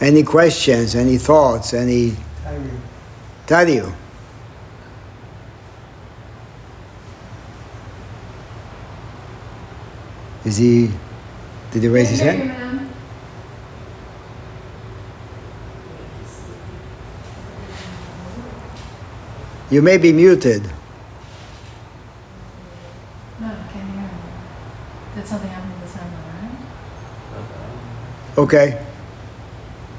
Any 0.00 0.22
questions, 0.22 0.94
any 0.94 1.18
thoughts, 1.18 1.74
any? 1.74 2.14
Tadio. 3.48 3.92
Is 10.44 10.56
he? 10.56 10.90
Did 11.70 11.82
he 11.82 11.88
raise 11.88 12.10
his 12.10 12.20
hand? 12.20 12.88
You 19.70 19.82
may 19.82 19.98
be 19.98 20.12
muted. 20.12 20.64
No, 23.38 23.48
can't 23.72 23.90
hear. 23.92 24.10
Did 25.14 25.26
something 25.26 25.48
happen? 25.48 25.70
Okay. 28.40 28.82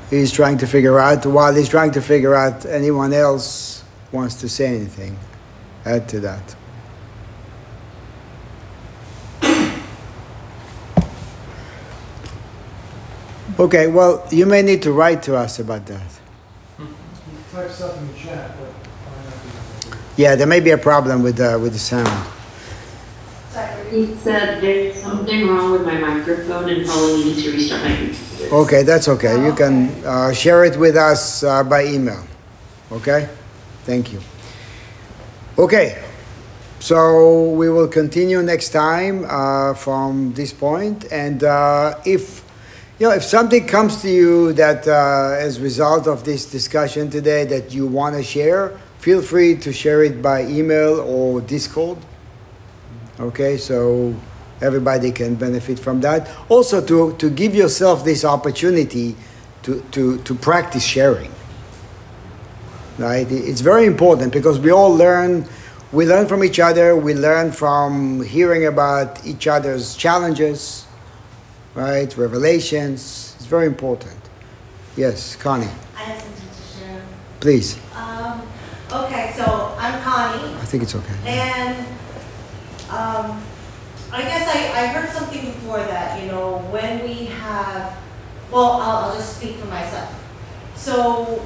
He's 0.09 0.31
trying 0.31 0.57
to 0.57 0.68
figure 0.68 0.99
out. 0.99 1.26
While 1.26 1.53
he's 1.53 1.69
trying 1.69 1.91
to 1.91 2.01
figure 2.01 2.34
out, 2.34 2.65
anyone 2.65 3.13
else 3.13 3.84
wants 4.11 4.35
to 4.41 4.49
say 4.49 4.68
anything? 4.68 5.18
Add 5.85 6.09
to 6.09 6.19
that. 6.22 6.55
Okay, 13.62 13.86
well, 13.86 14.28
you 14.32 14.48
may 14.48 14.64
need 14.64 14.82
to 14.82 14.92
write 14.92 15.22
to 15.22 15.36
us 15.36 15.60
about 15.60 15.86
that. 15.86 16.02
Type 17.52 17.70
stuff 17.70 17.96
in 17.96 18.08
the 18.08 18.14
chat, 18.18 18.58
but 18.58 18.74
might 18.74 19.24
not 19.24 19.44
be 19.44 19.50
able 19.50 19.92
to. 19.92 19.98
Yeah, 20.18 20.36
there 20.36 20.48
may 20.48 20.62
be 20.62 20.72
a 20.72 20.80
problem 20.80 21.22
with, 21.22 21.40
uh, 21.40 21.60
with 21.62 21.74
the 21.74 21.78
sound. 21.78 22.10
He 23.92 24.16
said 24.16 24.62
there's 24.64 25.00
something 25.00 25.48
wrong 25.48 25.74
with 25.74 25.86
my 25.86 25.96
microphone 25.96 26.70
and 26.70 26.88
probably 26.88 27.24
need 27.26 27.44
to 27.44 27.52
restart 27.52 27.84
my 27.84 27.96
computer. 27.96 28.56
Okay, 28.56 28.82
that's 28.82 29.08
okay. 29.08 29.46
You 29.46 29.54
can 29.54 29.90
uh, 30.06 30.34
share 30.34 30.66
it 30.66 30.76
with 30.76 30.96
us 30.96 31.44
uh, 31.44 31.64
by 31.64 31.86
email. 31.86 32.26
Okay? 32.92 33.30
Thank 33.84 34.12
you. 34.12 34.22
Okay, 35.60 36.04
so 36.80 37.52
we 37.52 37.70
will 37.70 37.90
continue 37.90 38.42
next 38.42 38.70
time 38.70 39.24
uh, 39.28 39.76
from 39.76 40.34
this 40.34 40.52
point. 40.52 41.06
And 41.12 41.44
uh, 41.44 42.00
if 42.06 42.40
you 43.02 43.07
know, 43.07 43.15
if 43.15 43.23
something 43.23 43.65
comes 43.65 43.99
to 44.03 44.11
you 44.11 44.53
that 44.53 44.88
uh, 44.88 45.36
as 45.36 45.57
a 45.57 45.61
result 45.61 46.06
of 46.06 46.23
this 46.23 46.45
discussion 46.45 47.10
today 47.10 47.45
that 47.45 47.73
you 47.73 47.88
want 47.88 48.15
to 48.15 48.22
share, 48.22 48.78
feel 48.99 49.23
free 49.23 49.56
to 49.56 49.73
share 49.73 50.03
it 50.03 50.22
by 50.22 50.44
email 50.44 50.99
or 50.99 51.41
Discord. 51.41 51.98
Okay, 53.19 53.57
so 53.57 54.14
everybody 54.61 55.11
can 55.11 55.34
benefit 55.34 55.80
from 55.80 55.99
that. 56.02 56.30
Also, 56.48 56.80
to, 56.86 57.18
to 57.18 57.32
give 57.32 57.56
yourself 57.56 58.06
this 58.06 58.23
opportunity 58.23 59.15
to, 59.64 59.82
to, 59.94 60.19
to 60.19 60.36
practice 60.36 60.84
sharing. 60.84 61.32
Right? 62.99 63.26
It's 63.32 63.61
very 63.61 63.88
important 63.88 64.32
because 64.32 64.60
we 64.60 64.72
all 64.72 64.94
learn, 64.94 65.48
we 65.91 66.06
learn 66.06 66.28
from 66.28 66.44
each 66.44 66.60
other, 66.60 66.95
we 66.95 67.15
learn 67.15 67.52
from 67.52 68.22
hearing 68.23 68.68
about 68.68 69.26
each 69.26 69.48
other's 69.48 69.95
challenges, 69.95 70.86
right? 71.76 72.15
Revelations. 72.18 73.35
It's 73.38 73.45
very 73.45 73.65
important. 73.68 74.18
Yes, 74.98 75.35
Connie, 75.35 75.68
I 75.95 76.02
have 76.03 76.22
something 76.22 76.49
to 76.49 76.80
share. 76.80 77.02
please. 77.39 77.80
Um, 77.95 78.41
okay, 78.91 79.34
so 79.38 79.73
I'm 79.77 80.02
Connie, 80.03 80.53
I 80.56 80.65
think 80.65 80.84
it's 80.84 80.95
okay. 80.95 81.15
and 81.26 81.88
um, 82.89 83.41
I 84.11 84.22
guess 84.22 84.48
I, 84.53 84.84
I 84.84 84.88
heard 84.88 85.10
something 85.11 85.45
before 85.45 85.77
that, 85.77 86.22
you 86.22 86.30
know, 86.30 86.57
when 86.72 87.02
we 87.03 87.26
have, 87.26 87.98
well, 88.52 88.73
I'll, 88.81 89.10
I'll 89.11 89.15
just 89.15 89.38
speak 89.38 89.56
for 89.56 89.68
myself. 89.68 90.14
So, 90.76 91.39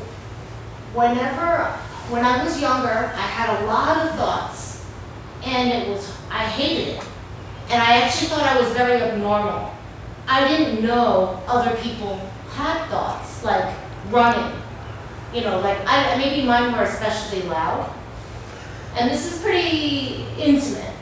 whenever, 0.93 1.65
when 2.09 2.25
I 2.25 2.43
was 2.43 2.59
younger, 2.59 3.11
I 3.15 3.27
had 3.27 3.61
a 3.61 3.65
lot 3.67 4.07
of 4.07 4.15
thoughts, 4.15 4.83
and 5.43 5.69
it 5.69 5.87
was, 5.89 6.11
I 6.31 6.45
hated 6.45 6.95
it. 6.95 7.03
And 7.69 7.81
I 7.81 8.01
actually 8.01 8.29
thought 8.29 8.41
I 8.43 8.59
was 8.59 8.71
very 8.71 8.99
abnormal. 9.01 9.71
I 10.27 10.47
didn't 10.47 10.83
know 10.83 11.41
other 11.47 11.75
people 11.77 12.17
had 12.51 12.87
thoughts, 12.87 13.43
like 13.43 13.75
running. 14.09 14.59
You 15.33 15.41
know, 15.41 15.59
like, 15.59 15.77
I, 15.85 16.17
maybe 16.17 16.45
mine 16.45 16.71
were 16.71 16.83
especially 16.83 17.43
loud. 17.43 17.93
And 18.95 19.11
this 19.11 19.31
is 19.31 19.41
pretty 19.41 20.25
intimate. 20.37 20.93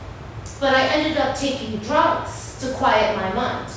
But 0.60 0.74
I 0.74 0.86
ended 0.88 1.16
up 1.18 1.36
taking 1.36 1.78
drugs 1.78 2.58
to 2.60 2.72
quiet 2.74 3.16
my 3.16 3.32
mind. 3.32 3.70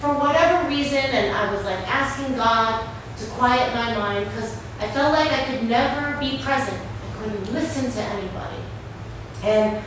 For 0.00 0.14
whatever 0.14 0.68
reason, 0.68 0.98
and 0.98 1.34
I 1.34 1.52
was 1.52 1.64
like 1.64 1.78
asking 1.88 2.36
God 2.36 2.88
to 3.18 3.26
quiet 3.30 3.74
my 3.74 3.96
mind 3.96 4.26
because 4.26 4.56
I 4.78 4.88
felt 4.88 5.12
like 5.12 5.32
I 5.32 5.44
could 5.44 5.68
never 5.68 6.16
be 6.20 6.38
present. 6.38 6.78
I 6.80 7.18
couldn't 7.22 7.52
listen 7.52 7.90
to 7.90 8.00
anybody. 8.00 8.62
And 9.42 9.82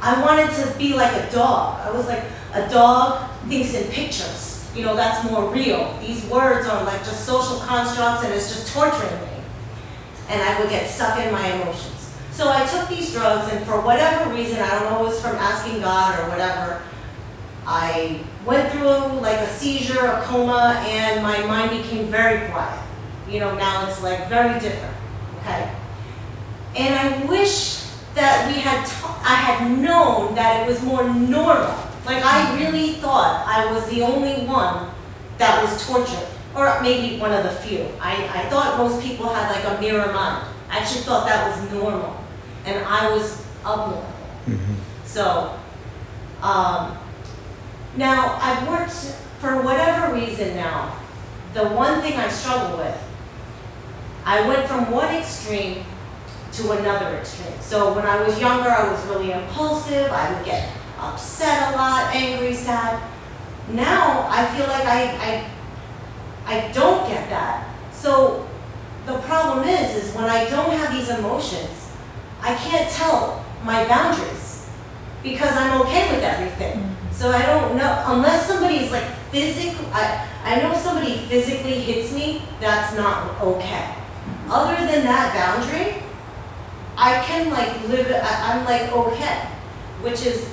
I 0.00 0.20
wanted 0.22 0.54
to 0.56 0.78
be 0.78 0.94
like 0.94 1.12
a 1.12 1.30
dog. 1.30 1.80
I 1.80 1.90
was 1.90 2.06
like, 2.06 2.22
a 2.52 2.68
dog 2.68 3.30
thinks 3.48 3.74
in 3.74 3.90
pictures. 3.90 4.70
You 4.74 4.84
know, 4.84 4.94
that's 4.94 5.28
more 5.30 5.52
real. 5.52 5.98
These 6.00 6.24
words 6.26 6.68
are 6.68 6.84
like 6.84 6.98
just 7.00 7.24
social 7.24 7.58
constructs 7.60 8.24
and 8.24 8.32
it's 8.32 8.48
just 8.48 8.72
torturing 8.72 9.20
me. 9.22 9.42
And 10.28 10.40
I 10.40 10.60
would 10.60 10.70
get 10.70 10.88
stuck 10.88 11.18
in 11.18 11.32
my 11.32 11.52
emotions. 11.54 12.14
So 12.30 12.48
I 12.48 12.64
took 12.66 12.88
these 12.88 13.12
drugs, 13.12 13.52
and 13.52 13.66
for 13.66 13.80
whatever 13.80 14.32
reason, 14.32 14.60
I 14.60 14.70
don't 14.70 14.92
know, 14.92 15.00
it 15.00 15.08
was 15.08 15.20
from 15.20 15.34
asking 15.34 15.80
God 15.80 16.20
or 16.20 16.30
whatever, 16.30 16.82
I 17.66 18.20
went 18.46 18.70
through 18.70 19.18
like 19.20 19.38
a 19.38 19.48
seizure, 19.48 20.06
a 20.06 20.22
coma, 20.22 20.80
and 20.86 21.20
my 21.20 21.44
mind 21.46 21.82
became 21.82 22.06
very 22.06 22.48
quiet. 22.48 22.80
You 23.28 23.40
know, 23.40 23.56
now 23.56 23.88
it's 23.88 24.00
like 24.04 24.28
very 24.28 24.58
different, 24.60 24.94
okay? 25.40 25.74
And 26.76 26.94
I 26.94 27.24
wish 27.24 27.87
that 28.18 28.48
we 28.48 28.60
had, 28.60 28.84
ta- 28.84 29.20
I 29.22 29.34
had 29.36 29.78
known 29.78 30.34
that 30.34 30.62
it 30.62 30.66
was 30.66 30.82
more 30.82 31.04
normal. 31.04 31.74
Like 32.04 32.24
I 32.24 32.58
really 32.58 32.94
thought 32.94 33.46
I 33.46 33.70
was 33.72 33.88
the 33.88 34.02
only 34.02 34.44
one 34.44 34.90
that 35.38 35.62
was 35.62 35.86
tortured, 35.86 36.26
or 36.54 36.80
maybe 36.82 37.18
one 37.20 37.32
of 37.32 37.44
the 37.44 37.52
few. 37.62 37.86
I, 38.00 38.14
I 38.34 38.48
thought 38.50 38.76
most 38.78 39.00
people 39.02 39.28
had 39.28 39.50
like 39.54 39.64
a 39.64 39.80
mirror 39.80 40.12
mind. 40.12 40.48
I 40.68 40.78
actually 40.78 41.02
thought 41.02 41.26
that 41.26 41.46
was 41.48 41.70
normal, 41.72 42.24
and 42.64 42.84
I 42.84 43.10
was 43.10 43.44
abnormal. 43.64 44.04
So, 45.04 45.54
um, 46.42 46.98
now 47.96 48.38
I've 48.42 48.66
worked 48.68 48.92
for 49.40 49.62
whatever 49.62 50.14
reason 50.14 50.56
now. 50.56 50.98
The 51.54 51.68
one 51.68 52.00
thing 52.02 52.14
I 52.14 52.28
struggle 52.28 52.78
with, 52.78 52.98
I 54.24 54.46
went 54.46 54.66
from 54.68 54.90
one 54.90 55.14
extreme 55.14 55.84
to 56.52 56.72
another 56.72 57.16
extreme. 57.16 57.52
So 57.60 57.94
when 57.94 58.06
I 58.06 58.22
was 58.22 58.38
younger, 58.40 58.70
I 58.70 58.90
was 58.90 59.04
really 59.06 59.32
impulsive. 59.32 60.10
I 60.10 60.32
would 60.32 60.44
get 60.44 60.70
upset 60.98 61.72
a 61.72 61.76
lot, 61.76 62.14
angry, 62.14 62.54
sad. 62.54 63.02
Now 63.70 64.26
I 64.30 64.46
feel 64.56 64.66
like 64.66 64.84
I, 64.84 65.00
I, 65.26 65.50
I 66.46 66.72
don't 66.72 67.06
get 67.08 67.28
that. 67.30 67.68
So 67.92 68.48
the 69.06 69.18
problem 69.18 69.68
is, 69.68 69.94
is 69.96 70.14
when 70.14 70.24
I 70.24 70.48
don't 70.48 70.70
have 70.72 70.92
these 70.92 71.08
emotions, 71.10 71.90
I 72.40 72.54
can't 72.54 72.90
tell 72.90 73.44
my 73.64 73.86
boundaries 73.86 74.68
because 75.22 75.52
I'm 75.52 75.80
okay 75.82 76.14
with 76.14 76.22
everything. 76.22 76.78
Mm-hmm. 76.78 77.12
So 77.12 77.30
I 77.30 77.44
don't 77.46 77.76
know, 77.76 78.04
unless 78.06 78.46
somebody's 78.46 78.90
like 78.90 79.04
physically, 79.30 79.86
I, 79.92 80.26
I 80.44 80.60
know 80.62 80.74
somebody 80.74 81.18
physically 81.26 81.80
hits 81.80 82.12
me, 82.12 82.42
that's 82.60 82.96
not 82.96 83.40
okay. 83.40 83.94
Mm-hmm. 83.94 84.50
Other 84.50 84.86
than 84.86 85.04
that 85.04 85.34
boundary, 85.34 86.02
I 87.00 87.22
can 87.24 87.50
like 87.50 87.88
live, 87.88 88.10
I, 88.10 88.52
I'm 88.52 88.64
like 88.64 88.92
okay, 88.92 89.46
which 90.02 90.26
is 90.26 90.50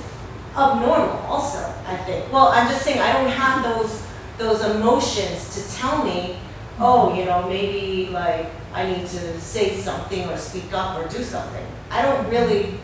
abnormal 0.56 1.18
also, 1.26 1.58
I 1.86 1.96
think. 2.06 2.32
Well, 2.32 2.48
I'm 2.48 2.68
just 2.68 2.82
saying, 2.82 3.00
I 3.00 3.12
don't 3.12 3.28
have 3.28 3.64
those, 3.64 4.06
those 4.38 4.64
emotions 4.76 5.54
to 5.56 5.76
tell 5.76 6.04
me, 6.04 6.38
oh, 6.78 7.12
you 7.18 7.24
know, 7.24 7.48
maybe 7.48 8.10
like 8.12 8.46
I 8.72 8.86
need 8.86 9.08
to 9.08 9.40
say 9.40 9.76
something 9.76 10.28
or 10.28 10.36
speak 10.36 10.72
up 10.72 10.96
or 10.96 11.08
do 11.08 11.24
something. 11.24 11.66
I 11.90 12.02
don't 12.02 12.30
really 12.30 12.78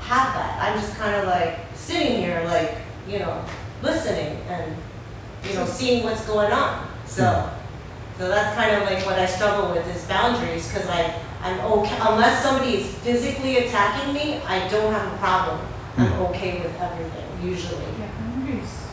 have 0.00 0.34
that. 0.34 0.58
I'm 0.60 0.80
just 0.80 0.96
kind 0.96 1.14
of 1.14 1.26
like 1.26 1.60
sitting 1.74 2.16
here, 2.16 2.42
like, 2.46 2.74
you 3.08 3.20
know, 3.20 3.44
listening 3.82 4.40
and, 4.48 4.74
you 5.48 5.54
know, 5.54 5.64
seeing 5.64 6.02
what's 6.02 6.26
going 6.26 6.50
on. 6.50 6.88
So, 7.06 7.22
hmm. 7.24 8.18
so 8.18 8.28
that's 8.28 8.56
kind 8.56 8.74
of 8.74 8.82
like 8.90 9.06
what 9.06 9.16
I 9.16 9.26
struggle 9.26 9.72
with 9.72 9.86
is 9.94 10.04
boundaries 10.06 10.66
because 10.66 10.88
I, 10.88 11.14
I'm 11.46 11.60
okay, 11.60 11.96
unless 12.00 12.42
somebody 12.42 12.78
is 12.78 12.92
physically 12.96 13.58
attacking 13.58 14.12
me, 14.12 14.40
I 14.42 14.66
don't 14.68 14.92
have 14.92 15.12
a 15.12 15.16
problem. 15.18 15.60
I'm 15.96 16.12
okay 16.24 16.60
with 16.60 16.74
everything, 16.80 17.24
usually. 17.40 17.84
Yeah, 18.00 18.10
boundaries 18.18 18.88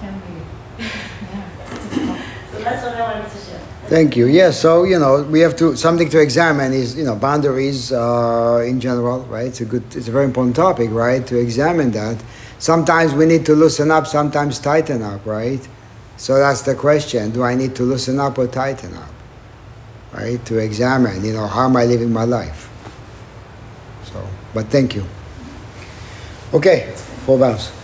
can 0.00 0.18
be, 0.20 0.82
yeah. 0.82 2.22
So 2.50 2.58
that's 2.62 2.82
what 2.82 2.94
I 2.94 3.02
wanted 3.02 3.30
to 3.30 3.38
share. 3.38 3.60
Thank 3.88 4.16
you. 4.16 4.28
Yes, 4.28 4.58
so 4.58 4.84
you 4.84 4.98
know 4.98 5.24
we 5.24 5.40
have 5.40 5.54
to 5.56 5.76
something 5.76 6.08
to 6.08 6.20
examine 6.22 6.72
is 6.72 6.96
you 6.96 7.04
know 7.04 7.16
boundaries 7.16 7.92
uh, 7.92 8.64
in 8.66 8.80
general, 8.80 9.20
right? 9.24 9.48
It's 9.48 9.60
a 9.60 9.66
good, 9.66 9.84
it's 9.94 10.08
a 10.08 10.10
very 10.10 10.24
important 10.24 10.56
topic, 10.56 10.88
right? 10.92 11.26
To 11.26 11.38
examine 11.38 11.90
that. 11.90 12.16
Sometimes 12.58 13.12
we 13.12 13.26
need 13.26 13.44
to 13.44 13.54
loosen 13.54 13.90
up, 13.90 14.06
sometimes 14.06 14.58
tighten 14.58 15.02
up, 15.02 15.26
right? 15.26 15.60
So 16.16 16.38
that's 16.38 16.62
the 16.62 16.74
question: 16.74 17.30
Do 17.30 17.42
I 17.42 17.54
need 17.54 17.76
to 17.76 17.82
loosen 17.82 18.18
up 18.18 18.38
or 18.38 18.46
tighten 18.46 18.94
up? 18.94 19.09
Right? 20.12 20.44
To 20.46 20.58
examine, 20.58 21.24
you 21.24 21.32
know, 21.32 21.46
how 21.46 21.66
am 21.66 21.76
I 21.76 21.84
living 21.84 22.12
my 22.12 22.24
life? 22.24 22.68
So, 24.04 24.26
but 24.52 24.66
thank 24.66 24.94
you. 24.94 25.04
Okay, 26.52 26.92
four 27.24 27.38
vows. 27.38 27.79